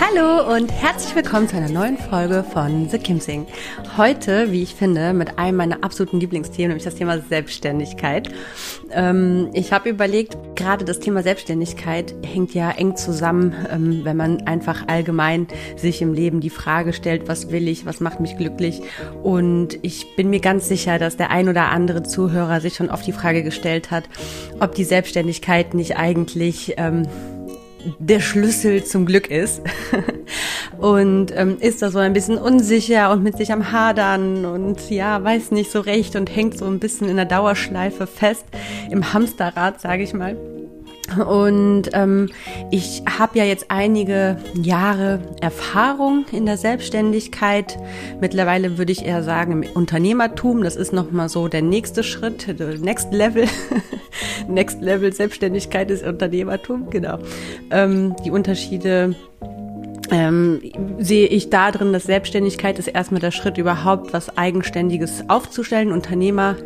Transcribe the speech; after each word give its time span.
Hallo 0.00 0.54
und 0.54 0.70
herzlich 0.70 1.16
willkommen 1.16 1.48
zu 1.48 1.56
einer 1.56 1.68
neuen 1.68 1.98
Folge 1.98 2.44
von 2.44 2.88
The 2.88 2.98
Kim 2.98 3.18
Sing. 3.18 3.48
Heute, 3.96 4.52
wie 4.52 4.62
ich 4.62 4.76
finde, 4.76 5.12
mit 5.12 5.40
einem 5.40 5.56
meiner 5.56 5.82
absoluten 5.82 6.20
Lieblingsthemen, 6.20 6.68
nämlich 6.68 6.84
das 6.84 6.94
Thema 6.94 7.18
Selbstständigkeit. 7.18 8.30
Ähm, 8.92 9.50
ich 9.54 9.72
habe 9.72 9.88
überlegt, 9.88 10.36
gerade 10.54 10.84
das 10.84 11.00
Thema 11.00 11.24
Selbstständigkeit 11.24 12.14
hängt 12.24 12.54
ja 12.54 12.70
eng 12.70 12.94
zusammen, 12.94 13.54
ähm, 13.72 14.04
wenn 14.04 14.16
man 14.16 14.46
einfach 14.46 14.86
allgemein 14.86 15.48
sich 15.76 16.00
im 16.00 16.14
Leben 16.14 16.40
die 16.40 16.50
Frage 16.50 16.92
stellt, 16.92 17.26
was 17.26 17.50
will 17.50 17.66
ich, 17.66 17.84
was 17.84 17.98
macht 17.98 18.20
mich 18.20 18.36
glücklich. 18.36 18.80
Und 19.24 19.80
ich 19.82 20.14
bin 20.14 20.30
mir 20.30 20.40
ganz 20.40 20.68
sicher, 20.68 21.00
dass 21.00 21.16
der 21.16 21.30
ein 21.30 21.48
oder 21.48 21.70
andere 21.70 22.04
Zuhörer 22.04 22.60
sich 22.60 22.76
schon 22.76 22.90
oft 22.90 23.04
die 23.04 23.12
Frage 23.12 23.42
gestellt 23.42 23.90
hat, 23.90 24.04
ob 24.60 24.76
die 24.76 24.84
Selbstständigkeit 24.84 25.74
nicht 25.74 25.96
eigentlich 25.96 26.74
ähm, 26.76 27.08
der 27.98 28.20
Schlüssel 28.20 28.84
zum 28.84 29.06
Glück 29.06 29.30
ist. 29.30 29.62
und 30.78 31.32
ähm, 31.34 31.56
ist 31.60 31.82
da 31.82 31.90
so 31.90 31.98
ein 31.98 32.12
bisschen 32.12 32.38
unsicher 32.38 33.10
und 33.10 33.22
mit 33.22 33.36
sich 33.36 33.52
am 33.52 33.72
Hadern 33.72 34.44
und 34.44 34.90
ja, 34.90 35.22
weiß 35.22 35.50
nicht 35.50 35.70
so 35.70 35.80
recht 35.80 36.16
und 36.16 36.34
hängt 36.34 36.56
so 36.56 36.66
ein 36.66 36.78
bisschen 36.78 37.08
in 37.08 37.16
der 37.16 37.24
Dauerschleife 37.24 38.06
fest, 38.06 38.46
im 38.90 39.12
Hamsterrad, 39.12 39.80
sage 39.80 40.02
ich 40.02 40.14
mal. 40.14 40.36
Und 41.16 41.90
ähm, 41.92 42.28
ich 42.70 43.02
habe 43.18 43.38
ja 43.38 43.44
jetzt 43.44 43.66
einige 43.68 44.36
Jahre 44.54 45.20
Erfahrung 45.40 46.26
in 46.32 46.46
der 46.46 46.56
Selbstständigkeit. 46.56 47.78
Mittlerweile 48.20 48.78
würde 48.78 48.92
ich 48.92 49.04
eher 49.04 49.22
sagen 49.22 49.62
im 49.62 49.70
Unternehmertum. 49.74 50.62
Das 50.62 50.76
ist 50.76 50.92
nochmal 50.92 51.28
so 51.28 51.48
der 51.48 51.62
nächste 51.62 52.02
Schritt, 52.02 52.46
Next 52.80 53.12
Level. 53.12 53.46
Next 54.48 54.80
Level 54.80 55.12
Selbstständigkeit 55.12 55.90
ist 55.90 56.04
Unternehmertum, 56.04 56.90
genau. 56.90 57.18
Ähm, 57.70 58.14
die 58.24 58.30
Unterschiede 58.30 59.14
ähm, 60.10 60.60
sehe 60.98 61.26
ich 61.26 61.50
da 61.50 61.70
drin, 61.70 61.92
dass 61.92 62.04
Selbstständigkeit 62.04 62.78
ist 62.78 62.88
erstmal 62.88 63.20
der 63.20 63.30
Schritt 63.30 63.58
überhaupt, 63.58 64.12
was 64.12 64.36
Eigenständiges 64.36 65.24
aufzustellen. 65.28 65.92
Unternehmer 65.92 66.56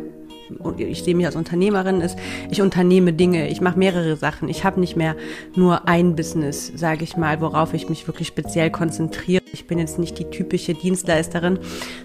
ich 0.77 1.03
sehe 1.03 1.15
mich 1.15 1.25
als 1.25 1.35
Unternehmerin, 1.35 2.01
ist, 2.01 2.17
ich 2.49 2.61
unternehme 2.61 3.13
Dinge, 3.13 3.49
ich 3.49 3.61
mache 3.61 3.77
mehrere 3.77 4.15
Sachen. 4.15 4.49
Ich 4.49 4.63
habe 4.63 4.79
nicht 4.79 4.95
mehr 4.95 5.15
nur 5.55 5.87
ein 5.87 6.15
Business, 6.15 6.71
sage 6.75 7.03
ich 7.03 7.17
mal, 7.17 7.41
worauf 7.41 7.73
ich 7.73 7.89
mich 7.89 8.07
wirklich 8.07 8.27
speziell 8.27 8.71
konzentriere. 8.71 9.43
Ich 9.51 9.67
bin 9.67 9.79
jetzt 9.79 9.99
nicht 9.99 10.17
die 10.17 10.25
typische 10.25 10.73
Dienstleisterin, 10.73 11.59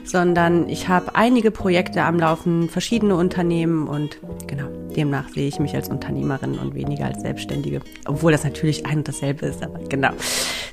sondern 0.05 0.69
ich 0.69 0.89
habe 0.89 1.15
einige 1.15 1.51
Projekte 1.51 2.03
am 2.03 2.19
Laufen, 2.19 2.69
verschiedene 2.69 3.17
Unternehmen 3.17 3.89
und 3.89 4.19
genau, 4.47 4.69
demnach 4.95 5.29
sehe 5.29 5.49
ich 5.49 5.59
mich 5.59 5.75
als 5.75 5.89
Unternehmerin 5.89 6.59
und 6.59 6.75
weniger 6.75 7.07
als 7.07 7.23
Selbstständige. 7.23 7.81
Obwohl 8.07 8.33
das 8.33 8.45
natürlich 8.45 8.87
ein 8.87 8.99
und 8.99 9.09
dasselbe 9.09 9.47
ist, 9.47 9.63
aber 9.63 9.79
genau. 9.89 10.11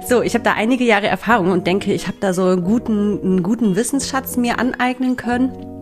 So, 0.07 0.21
ich 0.21 0.33
habe 0.33 0.43
da 0.43 0.53
einige 0.53 0.83
Jahre 0.83 1.07
Erfahrung 1.07 1.51
und 1.51 1.65
denke, 1.65 1.93
ich 1.93 2.07
habe 2.07 2.17
da 2.19 2.33
so 2.33 2.43
einen 2.43 2.63
guten, 2.63 3.21
einen 3.21 3.43
guten 3.43 3.75
Wissensschatz 3.75 4.37
mir 4.37 4.59
aneignen 4.59 5.15
können 5.15 5.74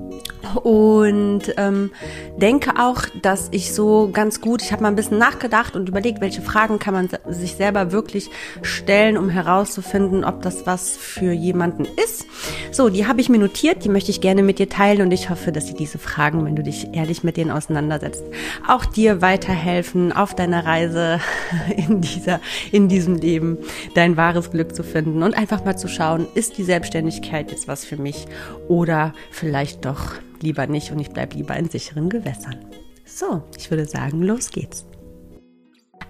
und 0.63 1.41
ähm, 1.57 1.91
denke 2.37 2.73
auch, 2.79 3.03
dass 3.21 3.47
ich 3.51 3.73
so 3.73 4.09
ganz 4.11 4.41
gut, 4.41 4.61
ich 4.61 4.71
habe 4.71 4.83
mal 4.83 4.89
ein 4.89 4.95
bisschen 4.95 5.17
nachgedacht 5.17 5.75
und 5.75 5.89
überlegt, 5.89 6.21
welche 6.21 6.41
Fragen 6.41 6.79
kann 6.79 6.93
man 6.93 7.09
sich 7.29 7.55
selber 7.55 7.91
wirklich 7.91 8.29
stellen, 8.61 9.17
um 9.17 9.29
herauszufinden, 9.29 10.23
ob 10.23 10.41
das 10.41 10.65
was 10.65 10.97
für 10.97 11.31
jemanden 11.31 11.85
ist. 12.03 12.25
So, 12.71 12.89
die 12.89 13.07
habe 13.07 13.21
ich 13.21 13.29
mir 13.29 13.39
notiert, 13.39 13.83
die 13.83 13.89
möchte 13.89 14.11
ich 14.11 14.21
gerne 14.21 14.43
mit 14.43 14.59
dir 14.59 14.69
teilen 14.69 15.01
und 15.01 15.11
ich 15.11 15.29
hoffe, 15.29 15.51
dass 15.51 15.67
dir 15.67 15.75
diese 15.75 15.97
Fragen, 15.97 16.45
wenn 16.45 16.55
du 16.55 16.63
dich 16.63 16.93
ehrlich 16.93 17.23
mit 17.23 17.37
denen 17.37 17.51
auseinandersetzt, 17.51 18.23
auch 18.67 18.85
dir 18.85 19.21
weiterhelfen 19.21 20.11
auf 20.11 20.35
deiner 20.35 20.65
Reise 20.65 21.19
in 21.75 22.01
dieser, 22.01 22.39
in 22.71 22.87
diesem 22.87 23.15
Leben, 23.15 23.57
dein 23.95 24.17
wahres 24.17 24.51
Glück 24.51 24.75
zu 24.75 24.83
finden 24.83 25.23
und 25.23 25.37
einfach 25.37 25.63
mal 25.63 25.77
zu 25.77 25.87
schauen, 25.87 26.27
ist 26.35 26.57
die 26.57 26.63
Selbstständigkeit 26.63 27.51
jetzt 27.51 27.67
was 27.67 27.85
für 27.85 27.97
mich 27.97 28.25
oder 28.67 29.13
vielleicht 29.31 29.85
doch 29.85 30.13
lieber 30.43 30.67
nicht 30.67 30.91
und 30.91 30.99
ich 30.99 31.09
bleibe 31.09 31.35
lieber 31.35 31.55
in 31.55 31.69
sicheren 31.69 32.09
Gewässern. 32.09 32.57
So, 33.05 33.43
ich 33.57 33.69
würde 33.69 33.85
sagen, 33.85 34.21
los 34.21 34.51
geht's. 34.51 34.85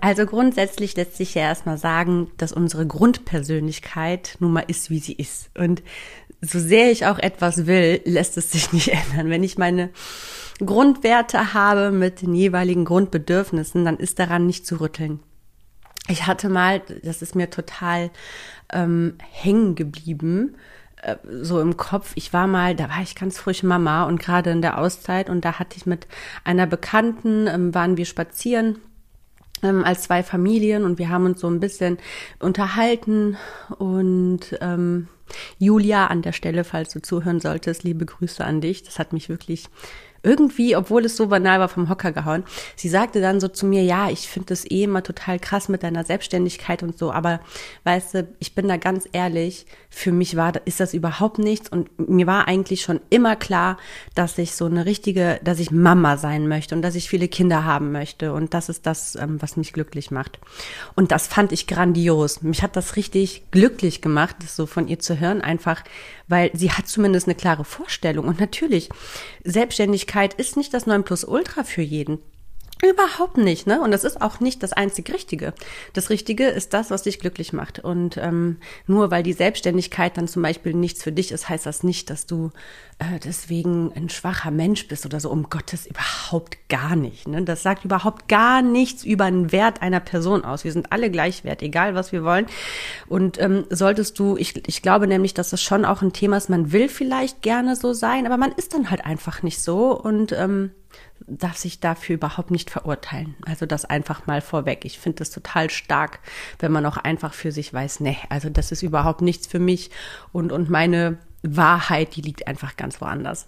Also 0.01 0.25
grundsätzlich 0.25 0.95
lässt 0.97 1.15
sich 1.15 1.35
ja 1.35 1.43
erstmal 1.43 1.77
sagen, 1.77 2.29
dass 2.37 2.51
unsere 2.51 2.85
Grundpersönlichkeit 2.85 4.35
nun 4.39 4.51
mal 4.51 4.65
ist, 4.67 4.89
wie 4.89 4.99
sie 4.99 5.13
ist. 5.13 5.49
Und 5.57 5.81
so 6.41 6.59
sehr 6.59 6.91
ich 6.91 7.05
auch 7.05 7.19
etwas 7.19 7.67
will, 7.67 8.01
lässt 8.03 8.37
es 8.37 8.51
sich 8.51 8.73
nicht 8.73 8.89
ändern. 8.89 9.29
Wenn 9.29 9.43
ich 9.43 9.57
meine 9.57 9.91
Grundwerte 10.59 11.53
habe 11.53 11.91
mit 11.91 12.21
den 12.21 12.35
jeweiligen 12.35 12.85
Grundbedürfnissen, 12.85 13.85
dann 13.85 13.97
ist 13.97 14.19
daran 14.19 14.45
nicht 14.45 14.67
zu 14.67 14.81
rütteln. 14.81 15.19
Ich 16.09 16.27
hatte 16.27 16.49
mal, 16.49 16.81
das 17.03 17.21
ist 17.21 17.33
mir 17.33 17.49
total 17.49 18.11
ähm, 18.73 19.15
hängen 19.31 19.75
geblieben, 19.75 20.55
äh, 21.03 21.17
so 21.41 21.59
im 21.59 21.77
Kopf, 21.77 22.13
ich 22.15 22.33
war 22.33 22.47
mal, 22.47 22.75
da 22.75 22.89
war 22.89 23.01
ich 23.01 23.15
ganz 23.15 23.37
frisch 23.37 23.63
Mama 23.63 24.05
und 24.05 24.19
gerade 24.19 24.51
in 24.51 24.61
der 24.61 24.77
Auszeit 24.77 25.29
und 25.29 25.45
da 25.45 25.59
hatte 25.59 25.77
ich 25.77 25.85
mit 25.85 26.07
einer 26.43 26.65
Bekannten, 26.65 27.47
ähm, 27.47 27.73
waren 27.73 27.97
wir 27.97 28.05
spazieren 28.05 28.77
ähm, 29.63 29.83
als 29.83 30.03
zwei 30.03 30.23
Familien 30.23 30.83
und 30.83 30.99
wir 30.99 31.09
haben 31.09 31.25
uns 31.25 31.41
so 31.41 31.47
ein 31.47 31.59
bisschen 31.59 31.97
unterhalten 32.39 33.37
und 33.77 34.57
ähm, 34.61 35.07
Julia 35.57 36.07
an 36.07 36.21
der 36.21 36.33
Stelle, 36.33 36.63
falls 36.63 36.91
du 36.93 37.01
zuhören 37.01 37.39
solltest, 37.39 37.83
liebe 37.83 38.05
Grüße 38.05 38.43
an 38.43 38.61
dich. 38.61 38.83
Das 38.83 38.99
hat 38.99 39.13
mich 39.13 39.29
wirklich 39.29 39.69
irgendwie, 40.23 40.75
obwohl 40.75 41.03
es 41.05 41.17
so 41.17 41.27
banal 41.27 41.59
war, 41.59 41.67
vom 41.67 41.89
Hocker 41.89 42.13
gehauen. 42.13 42.45
Sie 42.77 42.87
sagte 42.87 43.19
dann 43.19 43.41
so 43.41 43.49
zu 43.49 43.65
mir, 43.65 43.83
ja, 43.83 44.09
ich 44.09 44.29
finde 44.29 44.47
das 44.47 44.69
eh 44.69 44.83
immer 44.83 45.03
total 45.03 45.37
krass 45.37 45.67
mit 45.67 45.83
deiner 45.83 46.05
Selbstständigkeit 46.05 46.81
und 46.81 46.97
so, 46.97 47.11
aber 47.11 47.41
weißt 47.83 48.13
du, 48.13 48.27
ich 48.39 48.55
bin 48.55 48.69
da 48.69 48.77
ganz 48.77 49.07
ehrlich, 49.11 49.65
für 49.95 50.11
mich 50.11 50.35
war, 50.35 50.53
ist 50.65 50.79
das 50.79 50.95
überhaupt 50.95 51.37
nichts 51.37 51.69
und 51.69 52.09
mir 52.09 52.25
war 52.25 52.47
eigentlich 52.47 52.81
schon 52.81 52.99
immer 53.11 53.35
klar, 53.35 53.77
dass 54.15 54.37
ich 54.39 54.55
so 54.55 54.65
eine 54.65 54.85
richtige, 54.85 55.39
dass 55.43 55.59
ich 55.59 55.69
Mama 55.69 56.17
sein 56.17 56.47
möchte 56.47 56.73
und 56.73 56.81
dass 56.81 56.95
ich 56.95 57.07
viele 57.07 57.27
Kinder 57.27 57.63
haben 57.63 57.91
möchte 57.91 58.33
und 58.33 58.55
das 58.55 58.69
ist 58.69 58.87
das, 58.87 59.15
ähm, 59.15 59.39
was 59.39 59.55
mich 59.55 59.71
glücklich 59.71 60.09
macht. 60.09 60.39
Und 60.95 61.11
das 61.11 61.27
fand 61.27 61.51
ich 61.51 61.67
grandios. 61.67 62.41
Mich 62.41 62.63
hat 62.63 62.75
das 62.75 62.95
richtig 62.95 63.43
glücklich 63.51 64.01
gemacht, 64.01 64.35
das 64.39 64.55
so 64.55 64.65
von 64.65 64.87
ihr 64.87 64.97
zu 64.97 65.19
hören, 65.19 65.41
einfach, 65.41 65.83
weil 66.27 66.49
sie 66.53 66.71
hat 66.71 66.87
zumindest 66.87 67.27
eine 67.27 67.35
klare 67.35 67.63
Vorstellung 67.63 68.27
und 68.27 68.39
natürlich, 68.39 68.89
Selbstständigkeit 69.43 70.33
ist 70.33 70.57
nicht 70.57 70.73
das 70.73 70.87
Nonplusultra 70.87 71.63
für 71.63 71.83
jeden. 71.83 72.17
Überhaupt 72.83 73.37
nicht, 73.37 73.65
ne? 73.65 73.79
Und 73.79 73.91
das 73.91 74.03
ist 74.03 74.21
auch 74.21 74.41
nicht 74.41 74.61
das 74.61 74.73
einzig 74.73 75.13
Richtige. 75.13 75.53
Das 75.93 76.09
Richtige 76.09 76.47
ist 76.47 76.73
das, 76.73 76.91
was 76.91 77.03
dich 77.03 77.17
glücklich 77.17 77.53
macht. 77.53 77.79
Und 77.79 78.17
ähm, 78.17 78.57
nur 78.87 79.09
weil 79.09 79.23
die 79.23 79.31
Selbstständigkeit 79.31 80.17
dann 80.17 80.27
zum 80.27 80.41
Beispiel 80.41 80.73
nichts 80.73 81.01
für 81.01 81.13
dich 81.13 81.31
ist, 81.31 81.47
heißt 81.47 81.65
das 81.65 81.83
nicht, 81.83 82.09
dass 82.09 82.25
du 82.25 82.51
äh, 82.99 83.19
deswegen 83.23 83.93
ein 83.95 84.09
schwacher 84.09 84.51
Mensch 84.51 84.89
bist 84.89 85.05
oder 85.05 85.21
so. 85.21 85.29
Um 85.29 85.49
Gottes 85.49 85.85
überhaupt 85.85 86.57
gar 86.67 86.97
nicht. 86.97 87.25
Ne? 87.25 87.43
Das 87.43 87.63
sagt 87.63 87.85
überhaupt 87.85 88.27
gar 88.27 88.61
nichts 88.61 89.05
über 89.05 89.31
den 89.31 89.53
Wert 89.53 89.81
einer 89.81 90.01
Person 90.01 90.43
aus. 90.43 90.65
Wir 90.65 90.73
sind 90.73 90.91
alle 90.91 91.09
gleichwert, 91.09 91.61
egal 91.61 91.95
was 91.95 92.11
wir 92.11 92.25
wollen. 92.25 92.47
Und 93.07 93.39
ähm, 93.39 93.63
solltest 93.69 94.19
du, 94.19 94.35
ich, 94.35 94.67
ich 94.67 94.81
glaube 94.81 95.07
nämlich, 95.07 95.33
dass 95.33 95.51
das 95.51 95.61
schon 95.61 95.85
auch 95.85 96.01
ein 96.01 96.11
Thema 96.11 96.35
ist, 96.35 96.49
man 96.49 96.73
will 96.73 96.89
vielleicht 96.89 97.41
gerne 97.41 97.77
so 97.77 97.93
sein, 97.93 98.25
aber 98.25 98.35
man 98.35 98.51
ist 98.51 98.73
dann 98.73 98.89
halt 98.89 99.05
einfach 99.05 99.41
nicht 99.41 99.61
so. 99.61 99.97
Und 99.97 100.33
ähm, 100.33 100.71
darf 101.27 101.57
sich 101.57 101.79
dafür 101.79 102.15
überhaupt 102.15 102.51
nicht 102.51 102.69
verurteilen. 102.69 103.35
Also 103.45 103.65
das 103.65 103.85
einfach 103.85 104.25
mal 104.27 104.41
vorweg. 104.41 104.85
Ich 104.85 104.99
finde 104.99 105.19
das 105.19 105.31
total 105.31 105.69
stark, 105.69 106.19
wenn 106.59 106.71
man 106.71 106.85
auch 106.85 106.97
einfach 106.97 107.33
für 107.33 107.51
sich 107.51 107.73
weiß, 107.73 107.99
nee, 108.01 108.17
also 108.29 108.49
das 108.49 108.71
ist 108.71 108.83
überhaupt 108.83 109.21
nichts 109.21 109.47
für 109.47 109.59
mich 109.59 109.91
und, 110.31 110.51
und 110.51 110.69
meine 110.69 111.17
Wahrheit, 111.43 112.15
die 112.15 112.21
liegt 112.21 112.47
einfach 112.47 112.77
ganz 112.77 113.01
woanders. 113.01 113.47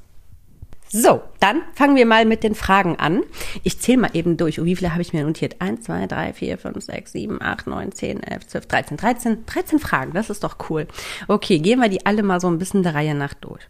So, 0.88 1.24
dann 1.40 1.64
fangen 1.74 1.96
wir 1.96 2.06
mal 2.06 2.26
mit 2.26 2.44
den 2.44 2.56
Fragen 2.56 2.96
an. 2.98 3.24
Ich 3.64 3.80
zähle 3.80 3.98
mal 3.98 4.12
eben 4.14 4.38
durch. 4.38 4.60
Und 4.60 4.66
wie 4.66 4.76
viele 4.76 4.92
habe 4.92 5.02
ich 5.02 5.14
mir 5.14 5.26
notiert? 5.26 5.60
1, 5.60 5.84
2, 5.86 6.08
3, 6.08 6.34
4, 6.34 6.58
5, 6.58 6.86
6, 6.86 7.12
7, 7.12 7.42
8, 7.42 7.68
9, 7.68 7.92
10, 7.92 8.24
11, 8.24 8.48
12, 8.48 8.66
13, 8.68 8.98
13. 8.98 9.46
13 9.46 9.80
Fragen, 9.80 10.14
das 10.14 10.30
ist 10.30 10.44
doch 10.44 10.58
cool. 10.70 10.88
Okay, 11.28 11.60
gehen 11.60 11.80
wir 11.80 11.90
die 11.90 12.06
alle 12.06 12.24
mal 12.24 12.40
so 12.40 12.48
ein 12.48 12.60
bisschen 12.60 12.84
der 12.84 12.94
Reihe 12.94 13.16
nach 13.16 13.34
durch. 13.34 13.64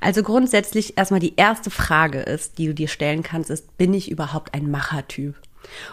Also 0.00 0.22
grundsätzlich 0.22 0.98
erstmal 0.98 1.20
die 1.20 1.36
erste 1.36 1.70
Frage 1.70 2.20
ist, 2.20 2.58
die 2.58 2.66
du 2.66 2.74
dir 2.74 2.88
stellen 2.88 3.22
kannst, 3.22 3.50
ist, 3.50 3.76
bin 3.78 3.94
ich 3.94 4.10
überhaupt 4.10 4.54
ein 4.54 4.70
Machertyp? 4.70 5.34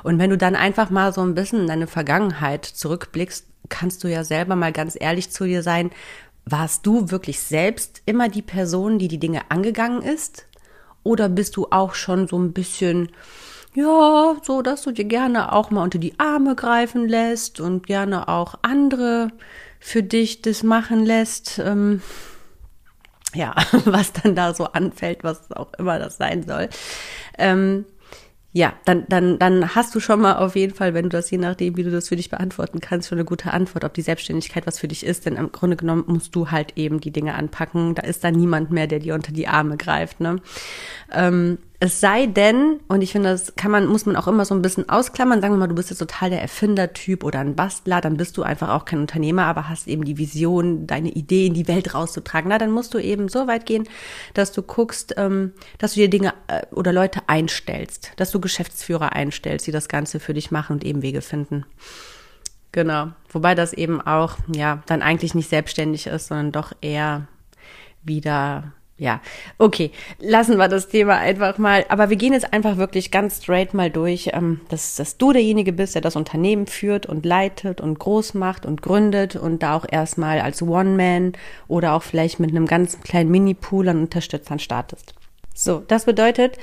Und 0.03 0.19
wenn 0.19 0.31
du 0.31 0.37
dann 0.37 0.55
einfach 0.55 0.89
mal 0.89 1.13
so 1.13 1.21
ein 1.21 1.35
bisschen 1.35 1.61
in 1.61 1.67
deine 1.67 1.87
Vergangenheit 1.87 2.65
zurückblickst, 2.65 3.45
kannst 3.69 4.03
du 4.03 4.07
ja 4.07 4.23
selber 4.23 4.55
mal 4.55 4.71
ganz 4.71 4.97
ehrlich 4.99 5.29
zu 5.29 5.45
dir 5.45 5.63
sein, 5.63 5.91
warst 6.45 6.85
du 6.85 7.09
wirklich 7.09 7.39
selbst 7.39 8.01
immer 8.05 8.27
die 8.27 8.41
Person, 8.41 8.99
die 8.99 9.07
die 9.07 9.19
Dinge 9.19 9.49
angegangen 9.49 10.01
ist? 10.01 10.45
Oder 11.03 11.29
bist 11.29 11.55
du 11.55 11.67
auch 11.69 11.93
schon 11.93 12.27
so 12.27 12.37
ein 12.37 12.53
bisschen, 12.53 13.09
ja, 13.75 14.35
so, 14.41 14.61
dass 14.61 14.83
du 14.83 14.91
dir 14.91 15.05
gerne 15.05 15.51
auch 15.51 15.69
mal 15.69 15.83
unter 15.83 15.99
die 15.99 16.17
Arme 16.19 16.55
greifen 16.55 17.07
lässt 17.07 17.59
und 17.59 17.87
gerne 17.87 18.27
auch 18.27 18.55
andere 18.61 19.29
für 19.79 20.03
dich 20.03 20.41
das 20.41 20.63
machen 20.63 21.05
lässt? 21.05 21.59
Ähm, 21.59 22.01
ja, 23.33 23.53
was 23.85 24.13
dann 24.13 24.35
da 24.35 24.53
so 24.53 24.65
anfällt, 24.65 25.23
was 25.23 25.51
auch 25.51 25.73
immer 25.77 25.99
das 25.99 26.17
sein 26.17 26.43
soll. 26.43 26.69
Ähm, 27.37 27.85
ja, 28.55 28.73
dann, 28.85 29.05
dann, 29.09 29.39
dann 29.39 29.73
hast 29.73 29.95
du 29.95 29.99
schon 29.99 30.21
mal 30.21 30.35
auf 30.35 30.55
jeden 30.55 30.75
Fall, 30.75 30.93
wenn 30.93 31.05
du 31.05 31.09
das 31.09 31.31
je 31.31 31.39
nachdem, 31.39 31.75
wie 31.75 31.83
du 31.83 31.89
das 31.89 32.09
für 32.09 32.15
dich 32.15 32.29
beantworten 32.29 32.79
kannst, 32.79 33.09
schon 33.09 33.17
eine 33.17 33.25
gute 33.25 33.51
Antwort, 33.51 33.83
ob 33.83 33.95
die 33.95 34.03
Selbstständigkeit 34.03 34.67
was 34.67 34.77
für 34.77 34.87
dich 34.87 35.03
ist. 35.03 35.25
Denn 35.25 35.37
im 35.37 35.51
Grunde 35.51 35.75
genommen 35.75 36.03
musst 36.05 36.35
du 36.35 36.51
halt 36.51 36.77
eben 36.77 37.01
die 37.01 37.09
Dinge 37.09 37.33
anpacken. 37.33 37.95
Da 37.95 38.03
ist 38.03 38.23
da 38.23 38.29
niemand 38.29 38.69
mehr, 38.69 38.85
der 38.85 38.99
dir 38.99 39.15
unter 39.15 39.31
die 39.31 39.47
Arme 39.47 39.75
greift. 39.75 40.19
Ne? 40.19 40.35
Ähm, 41.11 41.57
es 41.83 41.99
sei 41.99 42.27
denn, 42.27 42.79
und 42.87 43.01
ich 43.01 43.11
finde, 43.11 43.27
das 43.27 43.57
kann 43.57 43.69
man, 43.69 43.87
muss 43.87 44.05
man 44.05 44.15
auch 44.15 44.29
immer 44.29 44.45
so 44.45 44.55
ein 44.55 44.61
bisschen 44.61 44.87
ausklammern, 44.87 45.41
sagen 45.41 45.53
wir 45.53 45.57
mal, 45.57 45.67
du 45.67 45.75
bist 45.75 45.89
jetzt 45.89 45.99
total 45.99 46.29
der 46.29 46.41
Erfindertyp 46.41 47.25
oder 47.25 47.39
ein 47.39 47.57
Bastler, 47.57 47.99
dann 47.99 48.15
bist 48.15 48.37
du 48.37 48.43
einfach 48.43 48.69
auch 48.69 48.85
kein 48.85 48.99
Unternehmer, 48.99 49.43
aber 49.47 49.67
hast 49.67 49.89
eben 49.89 50.05
die 50.05 50.17
Vision, 50.17 50.87
deine 50.87 51.09
Idee 51.09 51.47
in 51.47 51.53
die 51.53 51.67
Welt 51.67 51.93
rauszutragen. 51.93 52.47
Na, 52.47 52.57
dann 52.57 52.71
musst 52.71 52.93
du 52.93 52.99
eben 52.99 53.27
so 53.27 53.47
weit 53.47 53.65
gehen, 53.65 53.85
dass 54.33 54.53
du 54.53 54.61
guckst, 54.61 55.15
ähm, 55.17 55.51
dass 55.77 55.95
du 55.95 55.99
dir 55.99 56.09
Dinge 56.09 56.33
äh, 56.47 56.65
oder 56.71 56.93
Leute 56.93 57.19
einstellst, 57.27 58.13
dass 58.15 58.31
du 58.31 58.39
Geschäftsführer 58.39 59.11
einstellst, 59.11 59.67
die 59.67 59.73
das 59.73 59.89
Ganze 59.89 60.21
für 60.21 60.33
dich 60.33 60.51
machen 60.51 60.77
und 60.77 60.85
eben 60.85 61.01
Wege 61.01 61.21
finden. 61.21 61.65
Genau. 62.71 63.09
Wobei 63.27 63.55
das 63.55 63.73
eben 63.73 63.99
auch, 63.99 64.37
ja, 64.55 64.81
dann 64.85 65.01
eigentlich 65.01 65.35
nicht 65.35 65.49
selbstständig 65.49 66.07
ist, 66.07 66.27
sondern 66.27 66.53
doch 66.53 66.71
eher 66.79 67.27
wieder 68.03 68.71
ja, 68.97 69.21
okay, 69.57 69.91
lassen 70.19 70.57
wir 70.57 70.67
das 70.67 70.87
Thema 70.87 71.17
einfach 71.17 71.57
mal. 71.57 71.83
Aber 71.89 72.09
wir 72.09 72.15
gehen 72.15 72.33
jetzt 72.33 72.53
einfach 72.53 72.77
wirklich 72.77 73.09
ganz 73.09 73.37
straight 73.41 73.73
mal 73.73 73.89
durch, 73.89 74.29
ähm, 74.33 74.61
dass, 74.69 74.95
dass 74.95 75.17
du 75.17 75.33
derjenige 75.33 75.73
bist, 75.73 75.95
der 75.95 76.01
das 76.01 76.15
Unternehmen 76.15 76.67
führt 76.67 77.07
und 77.07 77.25
leitet 77.25 77.81
und 77.81 77.97
groß 77.97 78.35
macht 78.35 78.65
und 78.67 78.83
gründet 78.83 79.35
und 79.35 79.63
da 79.63 79.75
auch 79.75 79.85
erstmal 79.89 80.41
als 80.41 80.61
One-Man 80.61 81.33
oder 81.67 81.93
auch 81.93 82.03
vielleicht 82.03 82.39
mit 82.39 82.51
einem 82.51 82.67
ganz 82.67 83.01
kleinen 83.01 83.31
Mini-Pool 83.31 83.89
an 83.89 84.01
Unterstützern 84.01 84.59
startest. 84.59 85.15
So, 85.55 85.79
das 85.87 86.05
bedeutet, 86.05 86.57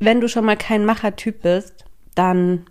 wenn 0.00 0.20
du 0.20 0.28
schon 0.28 0.46
mal 0.46 0.56
kein 0.56 0.86
Machertyp 0.86 1.42
bist, 1.42 1.84
dann, 2.14 2.66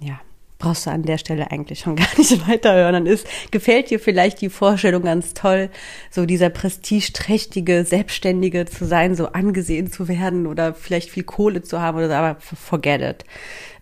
ja, 0.00 0.20
brauchst 0.64 0.86
du 0.86 0.90
an 0.90 1.02
der 1.02 1.18
Stelle 1.18 1.50
eigentlich 1.50 1.80
schon 1.80 1.96
gar 1.96 2.08
nicht 2.16 2.48
weiterhören. 2.48 2.94
Dann 2.94 3.06
ist, 3.06 3.26
gefällt 3.50 3.90
dir 3.90 4.00
vielleicht 4.00 4.40
die 4.40 4.48
Vorstellung 4.48 5.02
ganz 5.02 5.34
toll, 5.34 5.68
so 6.10 6.24
dieser 6.24 6.48
prestigeträchtige 6.48 7.84
Selbstständige 7.84 8.64
zu 8.64 8.86
sein, 8.86 9.14
so 9.14 9.28
angesehen 9.28 9.92
zu 9.92 10.08
werden 10.08 10.46
oder 10.46 10.74
vielleicht 10.74 11.10
viel 11.10 11.24
Kohle 11.24 11.62
zu 11.62 11.80
haben 11.80 11.98
oder 11.98 12.08
so, 12.08 12.14
aber 12.14 12.40
forget 12.40 13.02
it. 13.02 13.24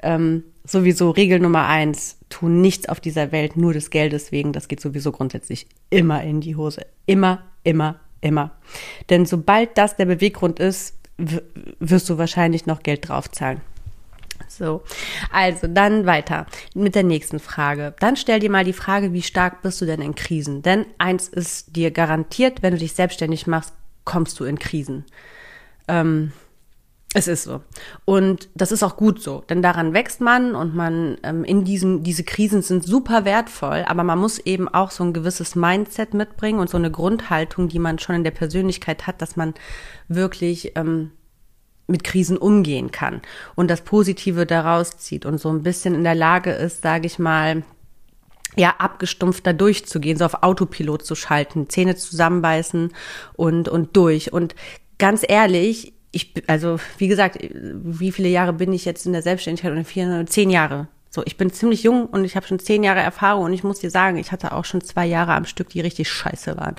Ähm, 0.02 0.42
sowieso 0.64 1.10
Regel 1.10 1.38
Nummer 1.38 1.68
eins, 1.68 2.18
tu 2.28 2.48
nichts 2.48 2.88
auf 2.88 2.98
dieser 2.98 3.30
Welt 3.30 3.56
nur 3.56 3.72
des 3.72 3.90
Geldes 3.90 4.32
wegen. 4.32 4.52
Das 4.52 4.66
geht 4.66 4.80
sowieso 4.80 5.12
grundsätzlich 5.12 5.68
immer 5.90 6.22
in 6.24 6.40
die 6.40 6.56
Hose. 6.56 6.84
Immer, 7.06 7.44
immer, 7.62 8.00
immer. 8.20 8.50
Denn 9.08 9.24
sobald 9.24 9.78
das 9.78 9.96
der 9.96 10.06
Beweggrund 10.06 10.58
ist, 10.58 10.96
wirst 11.78 12.10
du 12.10 12.18
wahrscheinlich 12.18 12.66
noch 12.66 12.82
Geld 12.82 13.08
draufzahlen. 13.08 13.60
So, 14.56 14.82
also 15.30 15.66
dann 15.66 16.06
weiter 16.06 16.46
mit 16.74 16.94
der 16.94 17.02
nächsten 17.02 17.38
Frage. 17.38 17.94
Dann 18.00 18.16
stell 18.16 18.40
dir 18.40 18.50
mal 18.50 18.64
die 18.64 18.72
Frage, 18.72 19.12
wie 19.12 19.22
stark 19.22 19.62
bist 19.62 19.80
du 19.80 19.86
denn 19.86 20.02
in 20.02 20.14
Krisen? 20.14 20.62
Denn 20.62 20.86
eins 20.98 21.28
ist 21.28 21.76
dir 21.76 21.90
garantiert, 21.90 22.62
wenn 22.62 22.72
du 22.72 22.78
dich 22.78 22.92
selbstständig 22.92 23.46
machst, 23.46 23.72
kommst 24.04 24.38
du 24.40 24.44
in 24.44 24.58
Krisen. 24.58 25.04
Ähm, 25.88 26.32
es 27.14 27.28
ist 27.28 27.44
so. 27.44 27.60
Und 28.04 28.48
das 28.54 28.72
ist 28.72 28.82
auch 28.82 28.96
gut 28.96 29.20
so, 29.22 29.44
denn 29.48 29.60
daran 29.60 29.92
wächst 29.92 30.20
man 30.20 30.54
und 30.54 30.74
man 30.74 31.18
ähm, 31.22 31.44
in 31.44 31.64
diesen, 31.64 32.02
diese 32.02 32.24
Krisen 32.24 32.62
sind 32.62 32.84
super 32.84 33.24
wertvoll, 33.24 33.84
aber 33.86 34.02
man 34.02 34.18
muss 34.18 34.38
eben 34.38 34.66
auch 34.68 34.90
so 34.90 35.04
ein 35.04 35.12
gewisses 35.12 35.54
Mindset 35.54 36.14
mitbringen 36.14 36.58
und 36.58 36.70
so 36.70 36.78
eine 36.78 36.90
Grundhaltung, 36.90 37.68
die 37.68 37.78
man 37.78 37.98
schon 37.98 38.16
in 38.16 38.24
der 38.24 38.30
Persönlichkeit 38.30 39.06
hat, 39.06 39.20
dass 39.20 39.36
man 39.36 39.52
wirklich 40.08 40.72
ähm, 40.74 41.10
mit 41.92 42.02
Krisen 42.02 42.36
umgehen 42.36 42.90
kann 42.90 43.22
und 43.54 43.70
das 43.70 43.82
Positive 43.82 44.46
daraus 44.46 44.98
zieht 44.98 45.24
und 45.24 45.38
so 45.38 45.50
ein 45.50 45.62
bisschen 45.62 45.94
in 45.94 46.02
der 46.02 46.16
Lage 46.16 46.50
ist, 46.50 46.82
sage 46.82 47.06
ich 47.06 47.20
mal, 47.20 47.62
ja, 48.56 48.74
abgestumpft 48.78 49.46
da 49.46 49.52
durchzugehen, 49.52 50.18
so 50.18 50.24
auf 50.24 50.42
Autopilot 50.42 51.04
zu 51.04 51.14
schalten, 51.14 51.68
Zähne 51.70 51.94
zusammenbeißen 51.94 52.92
und, 53.34 53.68
und 53.68 53.96
durch. 53.96 54.32
Und 54.32 54.54
ganz 54.98 55.24
ehrlich, 55.26 55.94
ich, 56.10 56.34
also, 56.46 56.78
wie 56.98 57.08
gesagt, 57.08 57.38
wie 57.40 58.12
viele 58.12 58.28
Jahre 58.28 58.52
bin 58.52 58.72
ich 58.72 58.84
jetzt 58.84 59.06
in 59.06 59.12
der 59.12 59.22
Selbstständigkeit? 59.22 59.72
Und 59.72 59.84
vier, 59.86 60.26
zehn 60.26 60.50
Jahre. 60.50 60.88
So, 61.08 61.22
ich 61.24 61.36
bin 61.36 61.50
ziemlich 61.50 61.82
jung 61.82 62.06
und 62.06 62.24
ich 62.24 62.36
habe 62.36 62.46
schon 62.46 62.58
zehn 62.58 62.82
Jahre 62.82 63.00
Erfahrung 63.00 63.44
und 63.44 63.52
ich 63.52 63.64
muss 63.64 63.80
dir 63.80 63.90
sagen, 63.90 64.16
ich 64.18 64.32
hatte 64.32 64.52
auch 64.52 64.64
schon 64.64 64.82
zwei 64.82 65.06
Jahre 65.06 65.34
am 65.34 65.44
Stück, 65.44 65.70
die 65.70 65.80
richtig 65.80 66.10
scheiße 66.10 66.56
waren, 66.56 66.76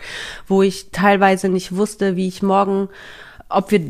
wo 0.48 0.62
ich 0.62 0.92
teilweise 0.92 1.50
nicht 1.50 1.75
wusste, 1.75 2.15
wie 2.15 2.27
ich 2.27 2.42
morgen 2.42 2.89
ob 3.54 3.71
wir, 3.71 3.81